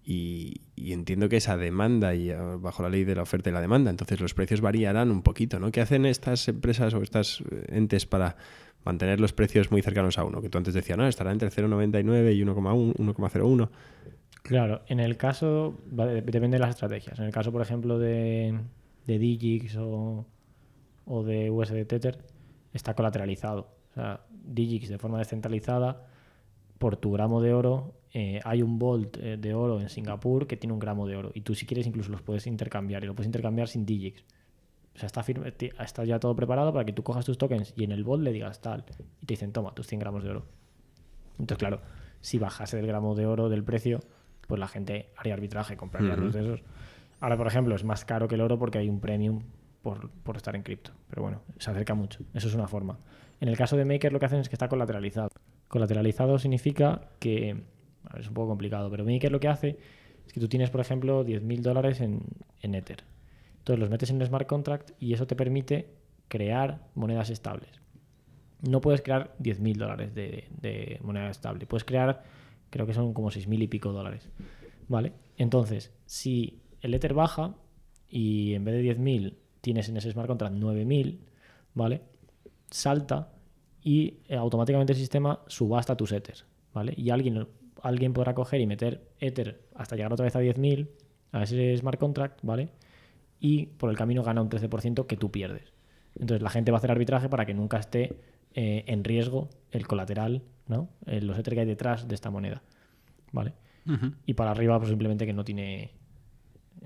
Y, 0.07 0.61
entiendo 0.76 1.30
que 1.30 1.38
esa 1.38 1.57
demanda 1.57 2.14
y 2.14 2.30
eh, 2.30 2.37
bajo 2.59 2.83
la 2.83 2.90
ley 2.90 3.04
de 3.04 3.14
la 3.14 3.22
oferta 3.22 3.48
y 3.48 3.52
la 3.54 3.62
demanda, 3.62 3.90
entonces 3.90 4.20
los 4.20 4.35
precios 4.35 4.61
variarán 4.61 5.11
un 5.11 5.22
poquito, 5.22 5.59
¿no? 5.59 5.72
¿Qué 5.72 5.80
hacen 5.80 6.04
estas 6.04 6.46
empresas 6.46 6.92
o 6.92 7.02
estas 7.02 7.40
eh, 7.50 7.64
entes 7.68 8.04
para 8.04 8.37
mantener 8.85 9.18
los 9.18 9.33
precios 9.33 9.70
muy 9.70 9.80
cercanos 9.80 10.18
a 10.18 10.24
uno? 10.24 10.42
Que 10.42 10.50
tú 10.50 10.59
antes 10.59 10.74
decías, 10.74 10.98
no, 10.98 11.09
estará 11.09 11.33
entre 11.33 11.48
0,99 11.48 12.37
y 12.37 12.42
1,1, 12.42 12.94
1,01. 12.96 13.70
Claro, 14.42 14.83
en 14.88 15.00
el 15.00 15.16
caso. 15.16 15.78
depende 15.90 16.50
de 16.50 16.59
las 16.59 16.70
estrategias. 16.70 17.18
En 17.18 17.24
el 17.24 17.33
caso, 17.33 17.50
por 17.50 17.62
ejemplo, 17.62 17.98
de, 17.98 18.59
de 19.07 19.18
Digix 19.18 19.76
o, 19.78 20.26
o 21.07 21.22
de 21.22 21.50
USD 21.50 21.87
Tether, 21.87 22.18
está 22.74 22.92
colateralizado. 22.92 23.70
O 23.92 23.94
sea, 23.94 24.20
Digix 24.44 24.90
de 24.90 24.98
forma 24.98 25.18
descentralizada 25.18 26.09
por 26.78 26.96
tu 26.96 27.12
gramo 27.12 27.40
de 27.40 27.52
oro, 27.52 27.94
eh, 28.12 28.40
hay 28.44 28.62
un 28.62 28.78
volt 28.78 29.16
eh, 29.16 29.37
de 29.37 29.54
oro 29.54 29.80
en 29.80 29.88
Singapur 29.88 30.46
que 30.46 30.56
tiene 30.56 30.72
un 30.72 30.78
gramo 30.78 31.06
de 31.06 31.16
oro. 31.16 31.30
Y 31.34 31.40
tú 31.40 31.54
si 31.54 31.66
quieres 31.66 31.87
incluso 31.87 32.10
los 32.10 32.22
puedes 32.22 32.46
intercambiar 32.46 33.02
y 33.04 33.06
lo 33.06 33.14
puedes 33.14 33.26
intercambiar 33.26 33.68
sin 33.68 33.84
DIGIX. 33.84 34.24
O 34.94 34.98
sea, 34.98 35.06
está, 35.06 35.22
firme, 35.24 35.52
está 35.80 36.04
ya 36.04 36.20
todo 36.20 36.37
preparado 36.37 36.72
para 36.72 36.84
que 36.84 36.92
tú 36.92 37.02
cojas 37.02 37.24
tus 37.24 37.37
tokens 37.37 37.74
y 37.76 37.82
en 37.82 37.90
el 37.90 38.04
bot 38.04 38.20
le 38.20 38.32
digas 38.32 38.60
tal. 38.60 38.84
Y 39.20 39.26
te 39.26 39.34
dicen, 39.34 39.52
toma, 39.52 39.74
tus 39.74 39.88
100 39.88 39.98
gramos 39.98 40.22
de 40.22 40.30
oro. 40.30 40.46
Entonces, 41.32 41.58
claro, 41.58 41.80
si 42.20 42.38
bajase 42.38 42.76
del 42.76 42.87
gramo 42.87 43.16
de 43.16 43.26
oro 43.26 43.48
del 43.48 43.64
precio, 43.64 44.00
pues 44.46 44.60
la 44.60 44.68
gente 44.68 45.10
haría 45.16 45.34
arbitraje, 45.34 45.76
compraría 45.76 46.16
los 46.16 46.32
de 46.32 46.40
esos. 46.40 46.62
Ahora, 47.18 47.37
por 47.37 47.48
ejemplo, 47.48 47.74
es 47.74 47.82
más 47.82 48.04
caro 48.04 48.28
que 48.28 48.37
el 48.37 48.40
oro 48.40 48.58
porque 48.58 48.78
hay 48.78 48.88
un 48.88 49.00
premium 49.00 49.42
por, 49.82 50.10
por 50.10 50.37
estar 50.37 50.54
en 50.54 50.62
cripto. 50.62 50.92
Pero 51.10 51.22
bueno, 51.22 51.42
se 51.58 51.70
acerca 51.70 51.94
mucho. 51.94 52.20
Eso 52.32 52.46
es 52.46 52.54
una 52.54 52.68
forma. 52.68 52.98
En 53.40 53.48
el 53.48 53.56
caso 53.56 53.76
de 53.76 53.84
Maker 53.84 54.12
lo 54.12 54.20
que 54.20 54.26
hacen 54.26 54.40
es 54.40 54.48
que 54.48 54.54
está 54.54 54.68
colateralizado. 54.68 55.30
Colateralizado 55.74 56.38
significa 56.38 57.08
que... 57.18 57.64
es 58.16 58.28
un 58.28 58.34
poco 58.34 58.50
complicado, 58.50 58.88
pero 58.92 59.04
Maker 59.04 59.32
lo 59.32 59.40
que 59.40 59.48
hace 59.48 59.76
es 60.24 60.32
que 60.32 60.38
tú 60.38 60.46
tienes, 60.46 60.70
por 60.70 60.80
ejemplo, 60.80 61.26
10.000 61.26 61.62
dólares 61.62 62.00
en, 62.00 62.22
Ether. 62.62 63.02
Entonces 63.58 63.80
los 63.80 63.90
metes 63.90 64.08
en 64.10 64.18
un 64.18 64.24
smart 64.24 64.46
contract 64.46 64.92
y 65.00 65.14
eso 65.14 65.26
te 65.26 65.34
permite 65.34 65.88
crear 66.28 66.87
monedas 66.94 67.28
estables. 67.28 67.80
No 68.60 68.80
puedes 68.80 69.02
crear 69.02 69.34
10.000 69.40 69.76
dólares 69.76 70.14
de, 70.14 70.44
de 70.60 71.00
moneda 71.02 71.28
estable. 71.28 71.66
Puedes 71.66 71.82
crear, 71.82 72.22
creo 72.70 72.87
que 72.87 72.94
son 72.94 73.12
como 73.12 73.32
6.000 73.32 73.64
y 73.64 73.66
pico 73.66 73.90
dólares. 73.90 74.30
¿Vale? 74.87 75.12
Entonces, 75.38 75.92
si 76.06 76.60
el 76.82 76.94
Ether 76.94 77.14
baja 77.14 77.56
y 78.08 78.54
en 78.54 78.64
vez 78.64 78.76
de 78.76 78.96
10.000 78.96 79.34
tienes 79.60 79.88
en 79.88 79.96
ese 79.96 80.12
smart 80.12 80.28
contract 80.28 80.54
9.000, 80.54 81.18
¿vale? 81.74 82.02
Salta 82.70 83.33
y 83.84 84.14
eh, 84.28 84.34
automáticamente 84.36 84.92
el 84.94 84.98
sistema 84.98 85.40
subasta 85.46 85.96
tus 85.96 86.10
Ethers, 86.10 86.46
¿vale? 86.72 86.94
Y 86.96 87.10
alguien, 87.10 87.46
alguien 87.82 88.12
podrá 88.12 88.34
coger 88.34 88.60
y 88.60 88.66
meter 88.66 89.06
Ether 89.20 89.60
hasta 89.74 89.94
llegar 89.94 90.12
otra 90.12 90.24
vez 90.24 90.34
a 90.34 90.40
10.000 90.40 90.88
a 91.32 91.42
ese 91.44 91.76
smart 91.76 92.00
contract, 92.00 92.40
¿vale? 92.42 92.70
Y 93.40 93.66
por 93.66 93.90
el 93.90 93.96
camino 93.96 94.22
gana 94.22 94.40
un 94.40 94.48
13% 94.48 95.06
que 95.06 95.16
tú 95.16 95.30
pierdes. 95.30 95.72
Entonces 96.18 96.42
la 96.42 96.48
gente 96.50 96.70
va 96.70 96.76
a 96.76 96.78
hacer 96.78 96.90
arbitraje 96.90 97.28
para 97.28 97.44
que 97.44 97.52
nunca 97.54 97.78
esté 97.78 98.16
eh, 98.54 98.84
en 98.86 99.04
riesgo 99.04 99.50
el 99.70 99.86
colateral, 99.86 100.42
¿no? 100.66 100.88
Eh, 101.06 101.20
los 101.20 101.38
Ether 101.38 101.54
que 101.54 101.60
hay 101.60 101.66
detrás 101.66 102.08
de 102.08 102.14
esta 102.14 102.30
moneda, 102.30 102.62
¿vale? 103.32 103.52
Y 104.24 104.32
para 104.34 104.52
arriba, 104.52 104.78
pues 104.78 104.88
simplemente 104.88 105.26
que 105.26 105.32
no 105.34 105.44
tiene. 105.44 105.90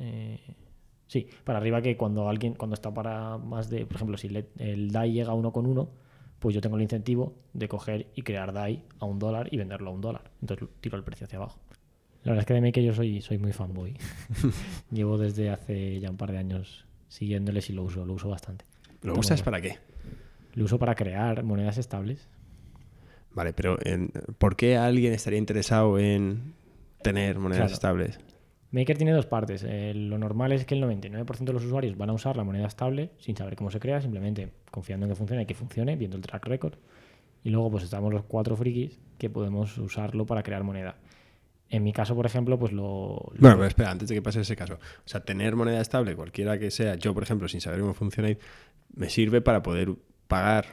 eh, 0.00 0.40
sí, 1.06 1.28
para 1.44 1.58
arriba 1.58 1.80
que 1.82 1.96
cuando 1.96 2.28
alguien, 2.28 2.54
cuando 2.54 2.74
está 2.74 2.92
para 2.92 3.38
más 3.38 3.70
de, 3.70 3.86
por 3.86 3.96
ejemplo, 3.96 4.16
si 4.16 4.28
le- 4.28 4.48
el 4.58 4.90
DAI 4.90 5.12
llega 5.12 5.30
a 5.30 5.34
uno 5.34 5.52
con 5.52 5.66
uno, 5.66 5.90
pues 6.38 6.54
yo 6.54 6.60
tengo 6.60 6.76
el 6.76 6.82
incentivo 6.82 7.34
de 7.52 7.68
coger 7.68 8.06
y 8.14 8.22
crear 8.22 8.52
DAI 8.52 8.82
a 9.00 9.04
un 9.06 9.18
dólar 9.18 9.48
y 9.52 9.56
venderlo 9.56 9.90
a 9.90 9.92
un 9.92 10.00
dólar. 10.00 10.30
Entonces 10.40 10.68
tiro 10.80 10.96
el 10.96 11.04
precio 11.04 11.24
hacia 11.26 11.38
abajo. 11.38 11.58
La 12.24 12.32
verdad 12.32 12.40
es 12.42 12.46
que 12.46 12.54
de 12.54 12.60
Maker 12.60 12.82
yo 12.84 12.94
soy, 12.94 13.20
soy 13.22 13.38
muy 13.38 13.52
fanboy. 13.52 13.96
Llevo 14.90 15.18
desde 15.18 15.50
hace 15.50 15.98
ya 16.00 16.10
un 16.10 16.16
par 16.16 16.32
de 16.32 16.38
años 16.38 16.84
siguiéndoles 17.08 17.70
y 17.70 17.72
lo 17.72 17.82
uso, 17.84 18.04
lo 18.04 18.12
uso 18.14 18.28
bastante. 18.28 18.64
¿Lo 19.02 19.14
usas 19.18 19.42
para 19.42 19.60
qué? 19.60 19.78
Lo 20.54 20.64
uso 20.64 20.78
para 20.78 20.94
crear 20.94 21.42
monedas 21.44 21.78
estables. 21.78 22.26
Vale, 23.32 23.52
pero 23.52 23.78
¿por 24.38 24.56
qué 24.56 24.76
alguien 24.76 25.12
estaría 25.12 25.38
interesado 25.38 25.98
en 25.98 26.54
tener 27.02 27.38
monedas 27.38 27.70
Claro. 27.70 27.74
estables? 27.74 28.20
Maker 28.70 28.96
tiene 28.98 29.12
dos 29.12 29.26
partes. 29.26 29.64
Eh, 29.66 29.92
lo 29.94 30.18
normal 30.18 30.52
es 30.52 30.64
que 30.66 30.74
el 30.74 30.82
99% 30.82 31.44
de 31.44 31.52
los 31.54 31.64
usuarios 31.64 31.96
van 31.96 32.10
a 32.10 32.12
usar 32.12 32.36
la 32.36 32.44
moneda 32.44 32.66
estable 32.66 33.10
sin 33.18 33.36
saber 33.36 33.56
cómo 33.56 33.70
se 33.70 33.80
crea, 33.80 34.00
simplemente 34.00 34.50
confiando 34.70 35.06
en 35.06 35.10
que 35.10 35.16
funcione 35.16 35.42
y 35.42 35.46
que 35.46 35.54
funcione, 35.54 35.96
viendo 35.96 36.16
el 36.16 36.22
track 36.22 36.44
record. 36.46 36.74
Y 37.44 37.50
luego 37.50 37.70
pues 37.70 37.84
estamos 37.84 38.12
los 38.12 38.24
cuatro 38.24 38.56
frikis 38.56 38.98
que 39.16 39.30
podemos 39.30 39.78
usarlo 39.78 40.26
para 40.26 40.42
crear 40.42 40.64
moneda. 40.64 40.96
En 41.70 41.82
mi 41.84 41.92
caso, 41.92 42.14
por 42.14 42.24
ejemplo, 42.26 42.58
pues 42.58 42.72
lo... 42.72 43.30
lo- 43.34 43.40
Bueno, 43.40 43.56
pero 43.56 43.66
espera, 43.68 43.90
antes 43.90 44.08
de 44.08 44.14
que 44.14 44.22
pase 44.22 44.40
ese 44.40 44.56
caso. 44.56 44.74
O 44.74 45.08
sea, 45.08 45.20
tener 45.24 45.54
moneda 45.54 45.80
estable, 45.80 46.14
cualquiera 46.16 46.58
que 46.58 46.70
sea, 46.70 46.94
yo, 46.96 47.12
por 47.14 47.22
ejemplo, 47.22 47.46
sin 47.48 47.60
saber 47.60 47.80
cómo 47.80 47.94
funciona, 47.94 48.30
me 48.94 49.08
sirve 49.10 49.40
para 49.40 49.62
poder 49.62 49.94
pagar. 50.28 50.66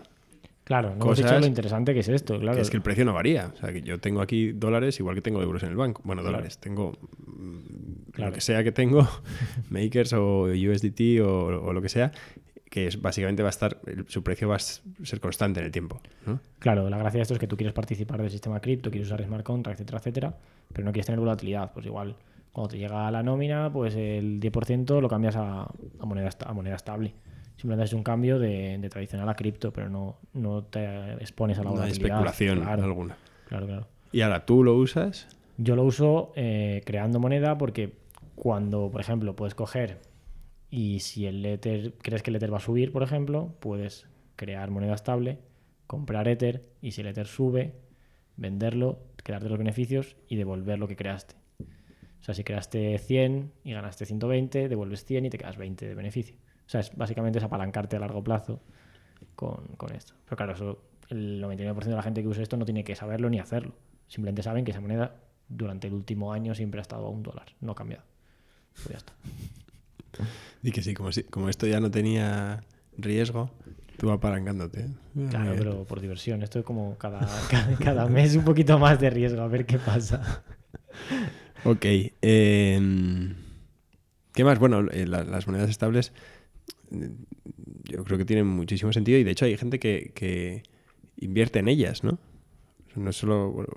Claro, 0.66 0.90
no 0.90 1.04
hemos 1.06 1.16
dicho 1.18 1.28
cosas 1.30 1.42
lo 1.42 1.48
interesante 1.48 1.94
que 1.94 2.02
es 2.02 2.10
esto, 2.10 2.38
claro. 2.40 2.56
Que 2.58 2.62
es 2.62 2.70
que 2.70 2.76
el 2.78 2.84
precio 2.84 3.06
no 3.06 3.14
varía. 3.14 3.52
O 3.54 3.58
sea, 3.58 3.72
que 3.72 3.82
yo 3.82 4.00
tengo 4.02 4.20
aquí 4.22 4.52
dólares 4.52 5.00
igual 5.00 5.16
que 5.16 5.22
tengo 5.22 5.42
euros 5.42 5.64
en 5.64 5.70
el 5.70 5.78
banco. 5.78 6.02
Bueno, 6.04 6.22
Claro. 6.22 6.36
dólares. 6.38 6.58
Tengo 6.58 6.92
mm, 7.26 8.12
Claro. 8.12 8.32
lo 8.32 8.36
que 8.36 8.42
sea 8.42 8.64
que 8.64 8.72
tengo, 8.74 9.08
makers 9.70 10.12
o 10.14 10.44
USDT 10.48 11.22
o, 11.22 11.46
o 11.68 11.72
lo 11.74 11.82
que 11.82 11.90
sea, 11.90 12.12
que 12.70 12.88
es 12.88 13.02
básicamente 13.02 13.42
va 13.44 13.50
a 13.50 13.52
estar, 13.52 13.80
su 14.08 14.22
precio 14.24 14.50
va 14.50 14.56
a 14.58 14.60
ser 14.60 15.20
constante 15.22 15.60
en 15.62 15.68
el 15.68 15.72
tiempo. 15.72 16.02
¿no? 16.26 16.40
Claro, 16.60 16.90
la 16.90 16.98
gracia 16.98 17.20
de 17.20 17.22
esto 17.22 17.34
es 17.36 17.40
que 17.40 17.48
tú 17.48 17.56
quieres 17.56 17.74
participar 17.74 18.22
del 18.22 18.32
sistema 18.32 18.60
cripto, 18.60 18.90
quieres 18.90 19.08
usar 19.08 19.24
smart 19.24 19.44
contract, 19.46 19.80
etcétera, 19.80 20.00
etcétera, 20.00 20.38
pero 20.74 20.84
no 20.86 20.92
quieres 20.92 21.06
tener 21.06 21.20
volatilidad. 21.20 21.72
Pues 21.74 21.86
igual, 21.86 22.16
cuando 22.52 22.70
te 22.72 22.78
llega 22.78 23.10
la 23.12 23.24
nómina, 23.24 23.72
pues 23.72 23.96
el 23.96 24.40
10% 24.42 25.00
lo 25.02 25.08
cambias 25.08 25.36
a, 25.38 25.62
a 25.64 26.06
moneda, 26.06 26.30
a 26.46 26.54
moneda 26.54 26.76
estable. 26.76 27.14
Simplemente 27.58 27.86
es 27.86 27.94
un 27.94 28.04
cambio 28.04 28.38
de, 28.40 28.78
de 28.78 28.90
tradicional 28.90 29.30
a 29.30 29.36
cripto, 29.36 29.72
pero 29.72 29.90
no, 29.90 30.18
no 30.34 30.64
te 30.64 31.14
expones 31.14 31.58
a 31.58 31.64
la 31.64 31.70
No 31.70 31.76
volatilidad. 31.76 32.08
especulación 32.08 32.62
Claro, 32.62 32.84
alguna. 32.84 33.18
claro, 33.48 33.66
claro. 33.68 33.88
Y 34.12 34.22
ahora 34.22 34.46
tú 34.46 34.64
lo 34.64 34.76
usas. 34.76 35.28
Yo 35.58 35.76
lo 35.76 35.84
uso 35.84 36.34
eh, 36.36 36.82
creando 36.86 37.20
moneda 37.20 37.58
porque 37.58 37.94
cuando, 38.36 38.90
por 38.92 39.00
ejemplo, 39.02 39.36
puedes 39.36 39.56
coger 39.56 40.00
y 40.70 41.00
si 41.00 41.26
el 41.26 41.46
Ether, 41.46 41.94
crees 42.02 42.22
que 42.24 42.30
el 42.32 42.36
Ether 42.36 42.52
va 42.54 42.58
a 42.58 42.62
subir, 42.62 42.92
por 42.92 43.04
ejemplo, 43.04 43.54
puedes 43.62 44.08
crear 44.36 44.70
moneda 44.72 44.94
estable, 44.94 45.40
comprar 45.88 46.28
Ether 46.28 46.64
y 46.82 46.92
si 46.92 47.02
el 47.02 47.08
Ether 47.08 47.28
sube, 47.28 47.74
venderlo, 48.36 49.00
quedarte 49.24 49.48
los 49.48 49.58
beneficios 49.58 50.18
y 50.28 50.36
devolver 50.36 50.78
lo 50.78 50.88
que 50.90 50.98
creaste. 50.98 51.36
O 52.20 52.24
sea, 52.26 52.34
si 52.34 52.44
creaste 52.44 52.98
100 52.98 53.52
y 53.64 53.72
ganaste 53.72 54.06
120, 54.06 54.68
devuelves 54.68 55.06
100 55.06 55.26
y 55.26 55.30
te 55.30 55.38
quedas 55.38 55.58
20 55.58 55.88
de 55.88 55.96
beneficio. 55.96 56.36
O 56.66 56.70
sea, 56.70 56.80
es, 56.82 56.96
básicamente 56.96 57.38
es 57.40 57.44
apalancarte 57.44 57.96
a 57.96 58.00
largo 58.00 58.24
plazo 58.24 58.62
con, 59.36 59.68
con 59.78 59.94
esto. 59.96 60.14
Pero 60.26 60.38
claro, 60.38 60.54
eso, 60.54 60.80
el 61.10 61.42
99% 61.44 61.84
de 61.86 61.96
la 61.96 62.02
gente 62.04 62.22
que 62.22 62.28
usa 62.28 62.42
esto 62.44 62.58
no 62.58 62.66
tiene 62.66 62.84
que 62.84 62.96
saberlo 62.96 63.30
ni 63.30 63.40
hacerlo. 63.40 63.76
Simplemente 64.08 64.44
saben 64.44 64.66
que 64.66 64.72
esa 64.72 64.82
moneda 64.82 65.16
durante 65.48 65.88
el 65.88 65.94
último 65.94 66.34
año 66.34 66.56
siempre 66.56 66.80
ha 66.80 66.82
estado 66.82 67.06
a 67.06 67.10
un 67.10 67.22
dólar, 67.24 67.46
no 67.62 67.74
ha 67.74 67.76
cambiado. 67.76 68.04
Pues 68.74 68.90
ya 68.90 68.98
está. 68.98 69.14
Y 70.64 70.72
que 70.72 70.82
sí, 70.82 70.94
como, 70.94 71.12
si, 71.12 71.24
como 71.24 71.50
esto 71.50 71.68
ya 71.68 71.80
no 71.80 71.92
tenía 71.92 72.64
riesgo, 72.98 73.52
tú 73.98 74.10
apalancándote. 74.12 74.82
¿eh? 74.86 75.28
Claro, 75.30 75.54
pero 75.58 75.84
por 75.84 76.02
diversión. 76.02 76.42
Esto 76.42 76.60
es 76.60 76.66
como 76.66 76.98
cada, 76.98 77.20
cada, 77.50 77.78
cada 77.84 78.08
mes 78.08 78.36
un 78.36 78.44
poquito 78.46 78.80
más 78.80 79.00
de 79.00 79.10
riesgo, 79.10 79.42
a 79.42 79.48
ver 79.48 79.66
qué 79.66 79.78
pasa. 79.78 80.44
Ok. 81.64 81.86
eh, 82.22 83.34
¿Qué 84.34 84.44
más? 84.44 84.60
Bueno, 84.60 84.82
eh, 84.92 85.06
la- 85.06 85.24
las 85.24 85.48
monedas 85.48 85.70
estables 85.70 86.12
yo 86.90 88.04
creo 88.04 88.18
que 88.18 88.26
tienen 88.26 88.48
muchísimo 88.48 88.92
sentido 88.94 89.18
y 89.20 89.24
de 89.24 89.32
hecho 89.32 89.46
hay 89.46 89.58
gente 89.58 89.80
que, 89.80 90.12
que 90.14 90.64
invierte 91.18 91.60
en 91.60 91.68
ellas, 91.68 92.04
¿no? 92.04 92.20
No 92.96 93.10
es 93.10 93.18
solo, 93.18 93.52
bueno, 93.52 93.68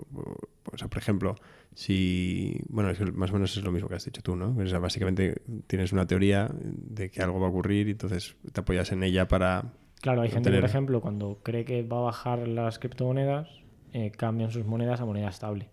o 0.73 0.79
sea, 0.79 0.89
por 0.89 0.99
ejemplo, 0.99 1.37
si, 1.75 2.61
bueno, 2.69 2.93
más 3.15 3.31
o 3.31 3.35
menos 3.35 3.57
es 3.57 3.65
lo 3.65 3.73
mismo 3.73 3.89
que 3.89 3.97
has 3.97 4.05
dicho 4.05 4.23
tú, 4.23 4.37
¿no? 4.37 4.57
O 4.57 4.67
sea, 4.67 4.79
básicamente 4.79 5.43
tienes 5.67 5.93
una 5.93 6.07
teoría 6.07 6.51
de 6.53 7.11
que 7.11 7.23
algo 7.23 7.41
va 7.41 7.47
a 7.47 7.51
ocurrir 7.51 7.89
y 7.89 7.93
entonces 7.93 8.37
te 8.53 8.61
apoyas 8.61 8.93
en 8.93 9.03
ella 9.03 9.29
para... 9.29 9.73
Claro, 10.01 10.23
hay 10.23 10.31
gente, 10.31 10.53
por 10.53 10.65
ejemplo, 10.65 11.01
cuando 11.01 11.41
cree 11.43 11.65
que 11.65 11.83
va 11.83 11.99
a 11.99 12.03
bajar 12.03 12.47
las 12.47 12.79
criptomonedas, 12.79 13.49
eh, 13.93 14.13
cambian 14.13 14.53
sus 14.53 14.65
monedas 14.65 15.01
a 15.01 15.05
moneda 15.05 15.29
estable. 15.29 15.71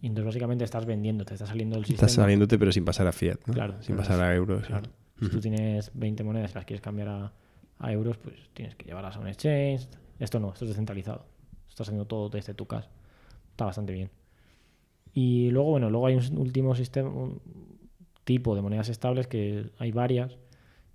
Y 0.00 0.06
entonces 0.06 0.26
básicamente 0.26 0.64
estás 0.64 0.86
vendiendo, 0.86 1.24
te 1.24 1.34
está 1.34 1.46
saliendo 1.46 1.76
del 1.76 1.84
sistema. 1.84 2.06
Estás 2.06 2.22
saliéndote 2.22 2.58
pero 2.58 2.72
sin 2.72 2.84
pasar 2.84 3.06
a 3.06 3.12
fiat, 3.12 3.38
¿no? 3.46 3.54
Claro, 3.54 3.82
Sin 3.82 3.96
pasar 3.96 4.20
a 4.20 4.34
euros. 4.34 4.66
Claro. 4.66 4.88
Si 5.20 5.28
tú 5.28 5.40
tienes 5.40 5.90
20 5.94 6.22
monedas 6.22 6.52
y 6.52 6.54
las 6.54 6.64
quieres 6.64 6.80
cambiar 6.80 7.08
a, 7.08 7.32
a 7.78 7.92
euros, 7.92 8.16
pues 8.18 8.36
tienes 8.54 8.74
que 8.76 8.86
llevarlas 8.86 9.16
a 9.16 9.20
un 9.20 9.28
exchange. 9.28 9.88
Esto 10.18 10.40
no, 10.40 10.52
esto 10.52 10.64
es 10.64 10.70
descentralizado. 10.70 11.24
Estás 11.68 11.88
haciendo 11.88 12.06
todo 12.06 12.28
desde 12.28 12.54
tu 12.54 12.66
casa. 12.66 12.88
Está 13.50 13.64
bastante 13.64 13.92
bien. 13.92 14.10
Y 15.12 15.50
luego, 15.50 15.70
bueno, 15.70 15.90
luego 15.90 16.06
hay 16.06 16.14
un 16.14 16.38
último 16.38 16.74
sistema, 16.74 17.08
un 17.08 17.40
tipo 18.24 18.54
de 18.54 18.62
monedas 18.62 18.88
estables 18.88 19.26
que 19.26 19.70
hay 19.78 19.90
varias, 19.90 20.36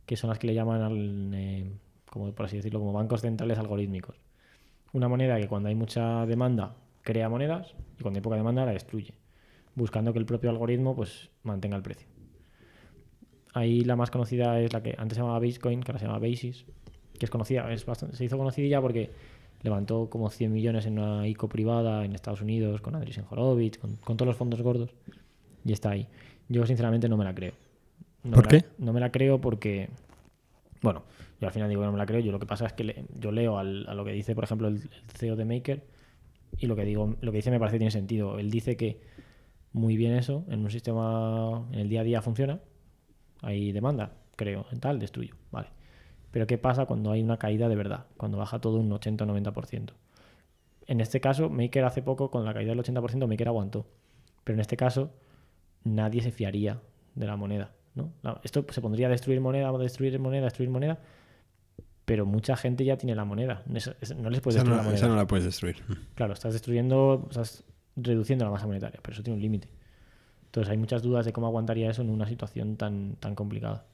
que 0.06 0.16
son 0.16 0.30
las 0.30 0.40
que 0.40 0.48
le 0.48 0.54
llaman 0.54 0.82
al, 0.82 1.32
eh, 1.34 1.72
como 2.10 2.32
por 2.34 2.46
así 2.46 2.58
decirlo, 2.58 2.80
como 2.80 2.94
bancos 2.94 3.22
centrales 3.22 3.58
algorítmicos. 3.58 4.16
Una 4.94 5.08
moneda 5.08 5.40
que 5.40 5.48
cuando 5.48 5.70
hay 5.70 5.76
mucha 5.76 6.26
demanda 6.26 6.76
crea 7.02 7.28
monedas 7.30 7.76
y 8.00 8.04
cuando 8.04 8.20
hay 8.20 8.22
poca 8.22 8.36
demanda 8.36 8.66
la 8.66 8.72
destruye, 8.72 9.14
buscando 9.76 10.14
que 10.14 10.20
el 10.20 10.26
propio 10.26 10.50
algoritmo 10.52 10.96
pues 10.96 11.32
mantenga 11.44 11.76
el 11.76 11.84
precio. 11.84 12.13
Ahí 13.54 13.82
la 13.82 13.96
más 13.96 14.10
conocida 14.12 14.60
es 14.60 14.74
la 14.74 14.82
que 14.82 14.96
antes 14.98 15.16
se 15.16 15.22
llamaba 15.22 15.40
Bitcoin, 15.40 15.82
que 15.82 15.92
ahora 15.92 16.00
se 16.00 16.06
llama 16.08 16.20
Basis, 16.20 16.66
que 17.18 17.26
es 17.26 17.30
conocida, 17.30 17.72
es 17.72 17.86
bastante, 17.86 18.16
se 18.18 18.26
hizo 18.26 18.38
conocida 18.38 18.82
porque 18.82 19.12
levantó 19.62 20.10
como 20.10 20.30
100 20.30 20.52
millones 20.52 20.86
en 20.88 20.98
una 21.00 21.28
ICO 21.28 21.48
privada 21.48 22.04
en 22.04 22.14
Estados 22.16 22.42
Unidos 22.42 22.82
con 22.82 22.96
Andreessen 22.96 23.26
Horowitz, 23.30 23.78
con, 23.78 23.96
con 23.98 24.18
todos 24.18 24.28
los 24.28 24.36
fondos 24.38 24.62
gordos, 24.62 24.90
y 25.64 25.72
está 25.72 25.92
ahí. 25.92 26.08
Yo 26.50 26.66
sinceramente 26.66 27.08
no 27.08 27.16
me 27.16 27.24
la 27.24 27.34
creo. 27.36 27.54
No 28.24 28.32
¿Por 28.32 28.48
me 28.48 28.54
la- 28.54 28.60
qué? 28.62 28.68
no 28.80 28.92
me 28.94 29.00
la 29.00 29.12
creo 29.12 29.40
porque, 29.40 29.90
bueno, 30.82 31.04
yo 31.40 31.48
al 31.48 31.54
final 31.54 31.70
digo 31.70 31.82
que 31.82 31.86
no 31.86 31.92
me 31.94 31.98
la 32.00 32.06
creo, 32.06 32.20
yo 32.22 32.32
lo 32.32 32.40
que 32.40 32.46
pasa 32.46 32.66
es 32.66 32.74
que 32.74 32.84
le- 32.84 33.06
yo 33.20 33.32
leo 33.32 33.58
al- 33.60 33.86
a 33.88 33.94
lo 33.94 34.04
que 34.04 34.12
dice, 34.12 34.34
por 34.36 34.44
ejemplo, 34.44 34.68
el, 34.68 34.76
el 34.78 35.12
CEO 35.16 35.36
de 35.36 35.46
Maker 35.46 35.84
y 36.58 36.66
lo 36.66 36.76
que 36.76 36.84
digo, 36.86 37.16
lo 37.22 37.32
que 37.32 37.38
dice 37.38 37.52
me 37.52 37.60
parece 37.60 37.76
que 37.76 37.80
tiene 37.80 37.92
sentido. 37.92 38.40
Él 38.40 38.50
dice 38.52 38.76
que 38.78 39.00
muy 39.74 39.96
bien 39.96 40.14
eso, 40.14 40.44
en 40.50 40.60
un 40.62 40.70
sistema, 40.72 41.66
en 41.72 41.80
el 41.80 41.90
día 41.90 42.02
a 42.02 42.04
día 42.04 42.22
funciona, 42.22 42.60
hay 43.44 43.72
demanda, 43.72 44.14
creo, 44.36 44.66
en 44.72 44.80
tal, 44.80 45.00
destruyo, 45.00 45.36
vale. 45.52 45.68
Pero 46.32 46.48
¿qué 46.48 46.58
pasa 46.58 46.86
cuando 46.86 47.12
hay 47.12 47.22
una 47.22 47.38
caída 47.38 47.70
de 47.70 47.76
verdad? 47.76 48.08
Cuando 48.18 48.40
baja 48.40 48.60
todo 48.60 48.78
un 48.80 48.92
80 48.92 49.24
o 49.24 49.28
90%. 49.28 49.94
En 50.88 51.00
este 51.00 51.22
caso, 51.22 51.50
Maker 51.50 51.86
hace 51.86 52.02
poco, 52.02 52.32
con 52.32 52.44
la 52.44 52.54
caída 52.54 52.72
del 52.74 52.80
80%, 52.80 53.28
Maker 53.28 53.48
aguantó. 53.48 53.86
Pero 54.44 54.56
en 54.56 54.62
este 54.62 54.76
caso, 54.76 55.12
nadie 55.84 56.22
se 56.22 56.32
fiaría 56.32 56.82
de 57.16 57.28
la 57.28 57.36
moneda. 57.36 57.72
¿no? 57.96 58.12
Esto 58.44 58.66
se 58.70 58.82
pondría 58.82 59.08
a 59.08 59.10
destruir 59.10 59.40
moneda, 59.40 59.72
destruir 59.78 60.18
moneda, 60.20 60.46
destruir 60.46 60.70
moneda, 60.70 61.00
pero 62.06 62.26
mucha 62.26 62.56
gente 62.56 62.84
ya 62.84 62.98
tiene 62.98 63.16
la 63.16 63.26
moneda. 63.26 63.64
No 63.68 64.30
les 64.30 64.42
puedes 64.42 64.56
destruir 64.56 64.70
no, 64.70 64.76
la 64.78 64.84
moneda. 64.84 64.96
esa 64.96 65.08
no 65.08 65.16
la 65.16 65.28
puedes 65.28 65.46
destruir. 65.46 65.78
Claro, 66.16 66.34
estás 66.34 66.54
destruyendo, 66.54 67.28
estás 67.30 67.64
reduciendo 67.96 68.44
la 68.46 68.52
masa 68.52 68.66
monetaria, 68.66 69.00
pero 69.02 69.14
eso 69.14 69.24
tiene 69.24 69.36
un 69.36 69.42
límite. 69.42 69.70
Entonces 70.54 70.70
hay 70.70 70.78
muchas 70.78 71.02
dudas 71.02 71.26
de 71.26 71.34
cómo 71.34 71.48
aguantaría 71.48 71.90
eso 71.90 72.04
en 72.04 72.12
una 72.12 72.28
situación 72.28 72.78
tan, 72.78 73.16
tan 73.16 73.34
complicada. 73.34 73.88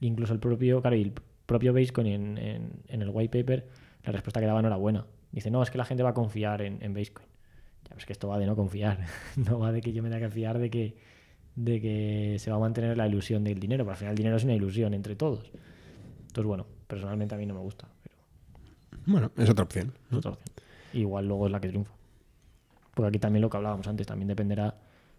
Incluso 0.00 0.34
el 0.34 0.40
propio, 0.40 0.82
claro, 0.82 0.94
y 0.96 1.02
el 1.02 1.12
propio 1.46 1.72
Basecoin 1.72 2.06
en, 2.06 2.38
en, 2.38 2.72
en 2.88 3.02
el 3.02 3.08
white 3.08 3.38
paper, 3.40 3.66
la 4.04 4.12
respuesta 4.12 4.38
que 4.38 4.46
daba 4.46 4.60
no 4.60 4.68
era 4.68 4.76
buena. 4.76 5.06
Dice, 5.30 5.50
no, 5.50 5.62
es 5.62 5.70
que 5.70 5.78
la 5.78 5.86
gente 5.86 6.02
va 6.02 6.10
a 6.10 6.14
confiar 6.14 6.60
en, 6.60 6.82
en 6.82 6.92
Basecoin. 6.92 7.26
Ya, 7.84 7.88
pero 7.88 7.98
es 7.98 8.04
que 8.04 8.12
esto 8.12 8.28
va 8.28 8.38
de 8.38 8.44
no 8.46 8.54
confiar. 8.56 8.98
no 9.36 9.58
va 9.58 9.72
de 9.72 9.80
que 9.80 9.94
yo 9.94 10.02
me 10.02 10.10
tenga 10.10 10.26
que 10.28 10.32
fiar 10.34 10.58
de 10.58 10.68
que, 10.68 10.96
de 11.56 11.80
que 11.80 12.36
se 12.38 12.50
va 12.50 12.58
a 12.58 12.60
mantener 12.60 12.96
la 12.98 13.06
ilusión 13.08 13.42
del 13.44 13.58
dinero. 13.58 13.84
Pero 13.84 13.92
al 13.92 13.96
final 13.98 14.10
el 14.12 14.18
dinero 14.18 14.36
es 14.36 14.44
una 14.44 14.54
ilusión 14.54 14.92
entre 14.94 15.16
todos. 15.16 15.50
Entonces, 16.26 16.44
bueno, 16.46 16.66
personalmente 16.86 17.34
a 17.34 17.38
mí 17.38 17.46
no 17.46 17.54
me 17.54 17.60
gusta, 17.60 17.88
pero 18.02 18.16
Bueno, 19.06 19.30
es 19.36 19.48
otra 19.50 19.64
opción. 19.64 19.94
es 20.10 20.16
otra 20.18 20.32
opción. 20.32 20.54
Igual 20.92 21.26
luego 21.26 21.46
es 21.46 21.52
la 21.52 21.60
que 21.60 21.68
triunfa. 21.68 21.92
Porque 22.94 23.08
aquí 23.08 23.18
también 23.18 23.40
lo 23.42 23.50
que 23.50 23.56
hablábamos 23.56 23.86
antes, 23.88 24.06
también 24.06 24.28
dependerá 24.28 24.74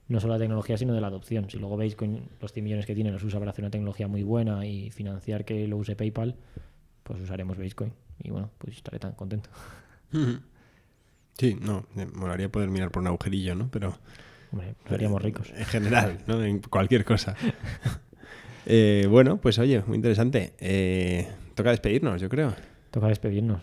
no 0.07 0.19
solo 0.19 0.33
de 0.33 0.39
la 0.39 0.43
tecnología, 0.43 0.77
sino 0.77 0.93
de 0.93 1.01
la 1.01 1.07
adopción. 1.07 1.49
Si 1.49 1.57
luego 1.57 1.77
veis 1.77 1.95
con 1.95 2.21
los 2.41 2.51
100 2.51 2.63
millones 2.63 2.85
que 2.85 2.95
tiene 2.95 3.11
los 3.11 3.23
usa 3.23 3.39
para 3.39 3.51
hacer 3.51 3.63
una 3.63 3.71
tecnología 3.71 4.07
muy 4.07 4.23
buena 4.23 4.65
y 4.65 4.89
financiar 4.91 5.45
que 5.45 5.67
lo 5.67 5.77
use 5.77 5.95
PayPal, 5.95 6.35
pues 7.03 7.21
usaremos 7.21 7.57
Basecoin. 7.57 7.93
Y 8.21 8.29
bueno, 8.29 8.49
pues 8.57 8.77
estaré 8.77 8.99
tan 8.99 9.13
contento. 9.13 9.49
Sí, 11.37 11.57
no, 11.59 11.85
me 11.95 12.05
molaría 12.05 12.49
poder 12.49 12.69
mirar 12.69 12.91
por 12.91 13.01
un 13.01 13.07
agujerillo, 13.07 13.55
¿no? 13.55 13.69
Pero 13.71 13.97
Hombre, 14.51 14.75
seríamos 14.87 15.21
ricos. 15.21 15.51
en 15.55 15.65
general, 15.65 16.19
¿no? 16.27 16.43
En 16.43 16.59
cualquier 16.59 17.05
cosa. 17.05 17.35
Eh, 18.65 19.07
bueno, 19.09 19.41
pues 19.41 19.59
oye, 19.59 19.83
muy 19.87 19.97
interesante. 19.97 20.53
Eh, 20.57 21.27
toca 21.53 21.71
despedirnos, 21.71 22.21
yo 22.21 22.29
creo. 22.29 22.55
Toca 22.91 23.09
despedirnos. 23.09 23.61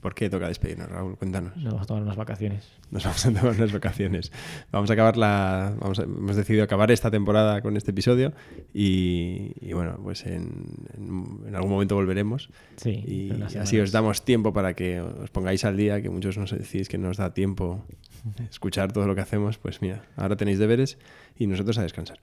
¿Por 0.00 0.14
qué 0.14 0.30
toca 0.30 0.48
despedirnos, 0.48 0.88
Raúl? 0.88 1.16
Cuéntanos. 1.18 1.54
Nos 1.56 1.64
vamos 1.72 1.82
a 1.82 1.86
tomar 1.86 2.02
unas 2.02 2.16
vacaciones. 2.16 2.66
Nos 2.90 3.04
vamos 3.04 3.26
a 3.26 3.32
tomar 3.32 3.54
unas 3.54 3.72
vacaciones. 3.72 4.32
Vamos 4.72 4.88
a 4.90 4.94
acabar 4.94 5.16
la. 5.18 5.74
Vamos 5.78 5.98
a- 5.98 6.04
hemos 6.04 6.36
decidido 6.36 6.64
acabar 6.64 6.90
esta 6.90 7.10
temporada 7.10 7.60
con 7.60 7.76
este 7.76 7.90
episodio. 7.90 8.32
Y, 8.72 9.52
y 9.60 9.72
bueno, 9.74 9.98
pues 10.02 10.24
en, 10.26 10.64
en- 10.96 11.54
algún 11.54 11.70
momento 11.70 11.94
volveremos. 11.96 12.50
Sí. 12.76 13.02
Y, 13.06 13.42
así 13.58 13.78
os 13.78 13.92
damos 13.92 14.24
tiempo 14.24 14.52
para 14.54 14.74
que 14.74 15.00
os 15.00 15.30
pongáis 15.30 15.64
al 15.64 15.76
día, 15.76 16.00
que 16.00 16.08
muchos 16.08 16.38
nos 16.38 16.50
decís 16.50 16.88
que 16.88 16.96
nos 16.98 17.18
da 17.18 17.34
tiempo 17.34 17.84
escuchar 18.50 18.92
todo 18.92 19.06
lo 19.06 19.14
que 19.14 19.20
hacemos. 19.20 19.58
Pues 19.58 19.82
mira, 19.82 20.02
ahora 20.16 20.36
tenéis 20.36 20.58
deberes 20.58 20.98
y 21.36 21.46
nosotros 21.46 21.76
a 21.78 21.82
descansar. 21.82 22.18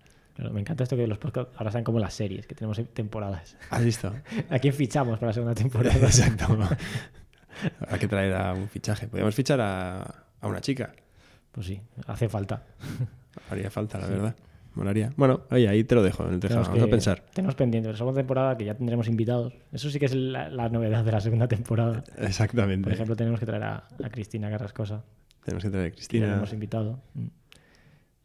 Me 0.52 0.62
encanta 0.62 0.84
esto 0.84 0.96
que 0.96 1.08
los 1.08 1.18
podcasts 1.18 1.52
ahora 1.58 1.72
sean 1.72 1.84
como 1.84 1.98
las 2.00 2.14
series, 2.14 2.46
que 2.46 2.54
tenemos 2.54 2.80
temporadas. 2.94 3.58
¿Has 3.72 3.84
visto? 3.84 4.14
¿A 4.52 4.60
quién 4.60 4.72
fichamos 4.74 5.18
para 5.18 5.28
la 5.30 5.34
segunda 5.34 5.56
temporada? 5.64 5.96
Exacto. 5.96 6.58
Hay 7.88 8.00
que 8.00 8.08
traer 8.08 8.34
a 8.34 8.54
un 8.54 8.68
fichaje. 8.70 9.08
Podríamos 9.08 9.36
fichar 9.36 9.60
a, 9.62 10.02
a 10.42 10.48
una 10.48 10.62
chica. 10.62 10.94
Pues 11.52 11.68
sí, 11.68 11.82
hace 12.06 12.30
falta. 12.30 12.64
Haría 13.50 13.70
falta, 13.70 13.98
la 14.00 14.08
verdad. 14.08 14.36
Molaría. 14.76 15.12
Bueno, 15.18 15.42
oye, 15.50 15.68
ahí 15.68 15.84
te 15.84 15.96
lo 15.96 16.04
dejo 16.04 16.28
en 16.28 16.36
el 16.36 16.40
tejado. 16.40 16.62
Vamos 16.64 16.84
a 16.84 16.88
pensar. 16.88 17.24
Tenemos 17.34 17.56
pendiente 17.56 17.90
la 17.90 17.98
segunda 17.98 18.20
temporada 18.20 18.56
que 18.56 18.66
ya 18.66 18.76
tendremos 18.76 19.08
invitados. 19.08 19.54
Eso 19.72 19.90
sí 19.90 19.98
que 19.98 20.06
es 20.06 20.14
la, 20.14 20.50
la 20.50 20.70
novedad 20.70 21.04
de 21.04 21.12
la 21.12 21.20
segunda 21.20 21.48
temporada. 21.48 22.04
Exactamente. 22.18 22.84
Por 22.84 22.94
ejemplo, 22.94 23.16
tenemos 23.16 23.40
que 23.40 23.48
traer 23.48 23.64
a, 23.64 23.88
a 24.04 24.10
Cristina 24.12 24.52
Carrascosa, 24.52 25.04
Tenemos 25.44 25.64
que 25.64 25.72
traer 25.72 25.88
a 25.88 25.90
que 25.90 25.96
ya 25.96 25.96
la 25.96 25.96
Cristina. 25.96 26.36
hemos 26.36 26.54
invitado. 26.54 27.00
Mm. 27.16 27.28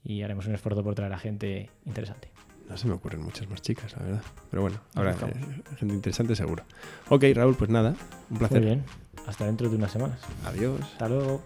Y 0.05 0.23
haremos 0.23 0.47
un 0.47 0.55
esfuerzo 0.55 0.83
por 0.85 0.95
traer 0.95 1.13
a 1.15 1.19
gente 1.19 1.71
interesante. 1.87 2.29
No 2.69 2.77
se 2.77 2.87
me 2.89 2.95
ocurren 2.95 3.23
muchas 3.23 3.49
más 3.49 3.61
chicas, 3.61 3.93
la 3.97 4.03
verdad. 4.03 4.23
Pero 4.51 4.63
bueno, 4.63 4.79
habrá 4.95 5.15
gente 5.15 5.95
interesante 5.95 6.35
seguro. 6.37 6.65
Ok, 7.09 7.25
Raúl, 7.35 7.55
pues 7.55 7.71
nada. 7.71 7.91
Un 7.91 7.97
Muy 8.31 8.39
placer. 8.39 8.63
bien. 8.63 8.85
Hasta 9.27 9.47
dentro 9.47 9.69
de 9.69 9.77
unas 9.77 9.93
semanas. 9.93 10.19
Adiós. 10.45 10.81
Hasta 10.81 11.09
luego. 11.09 11.43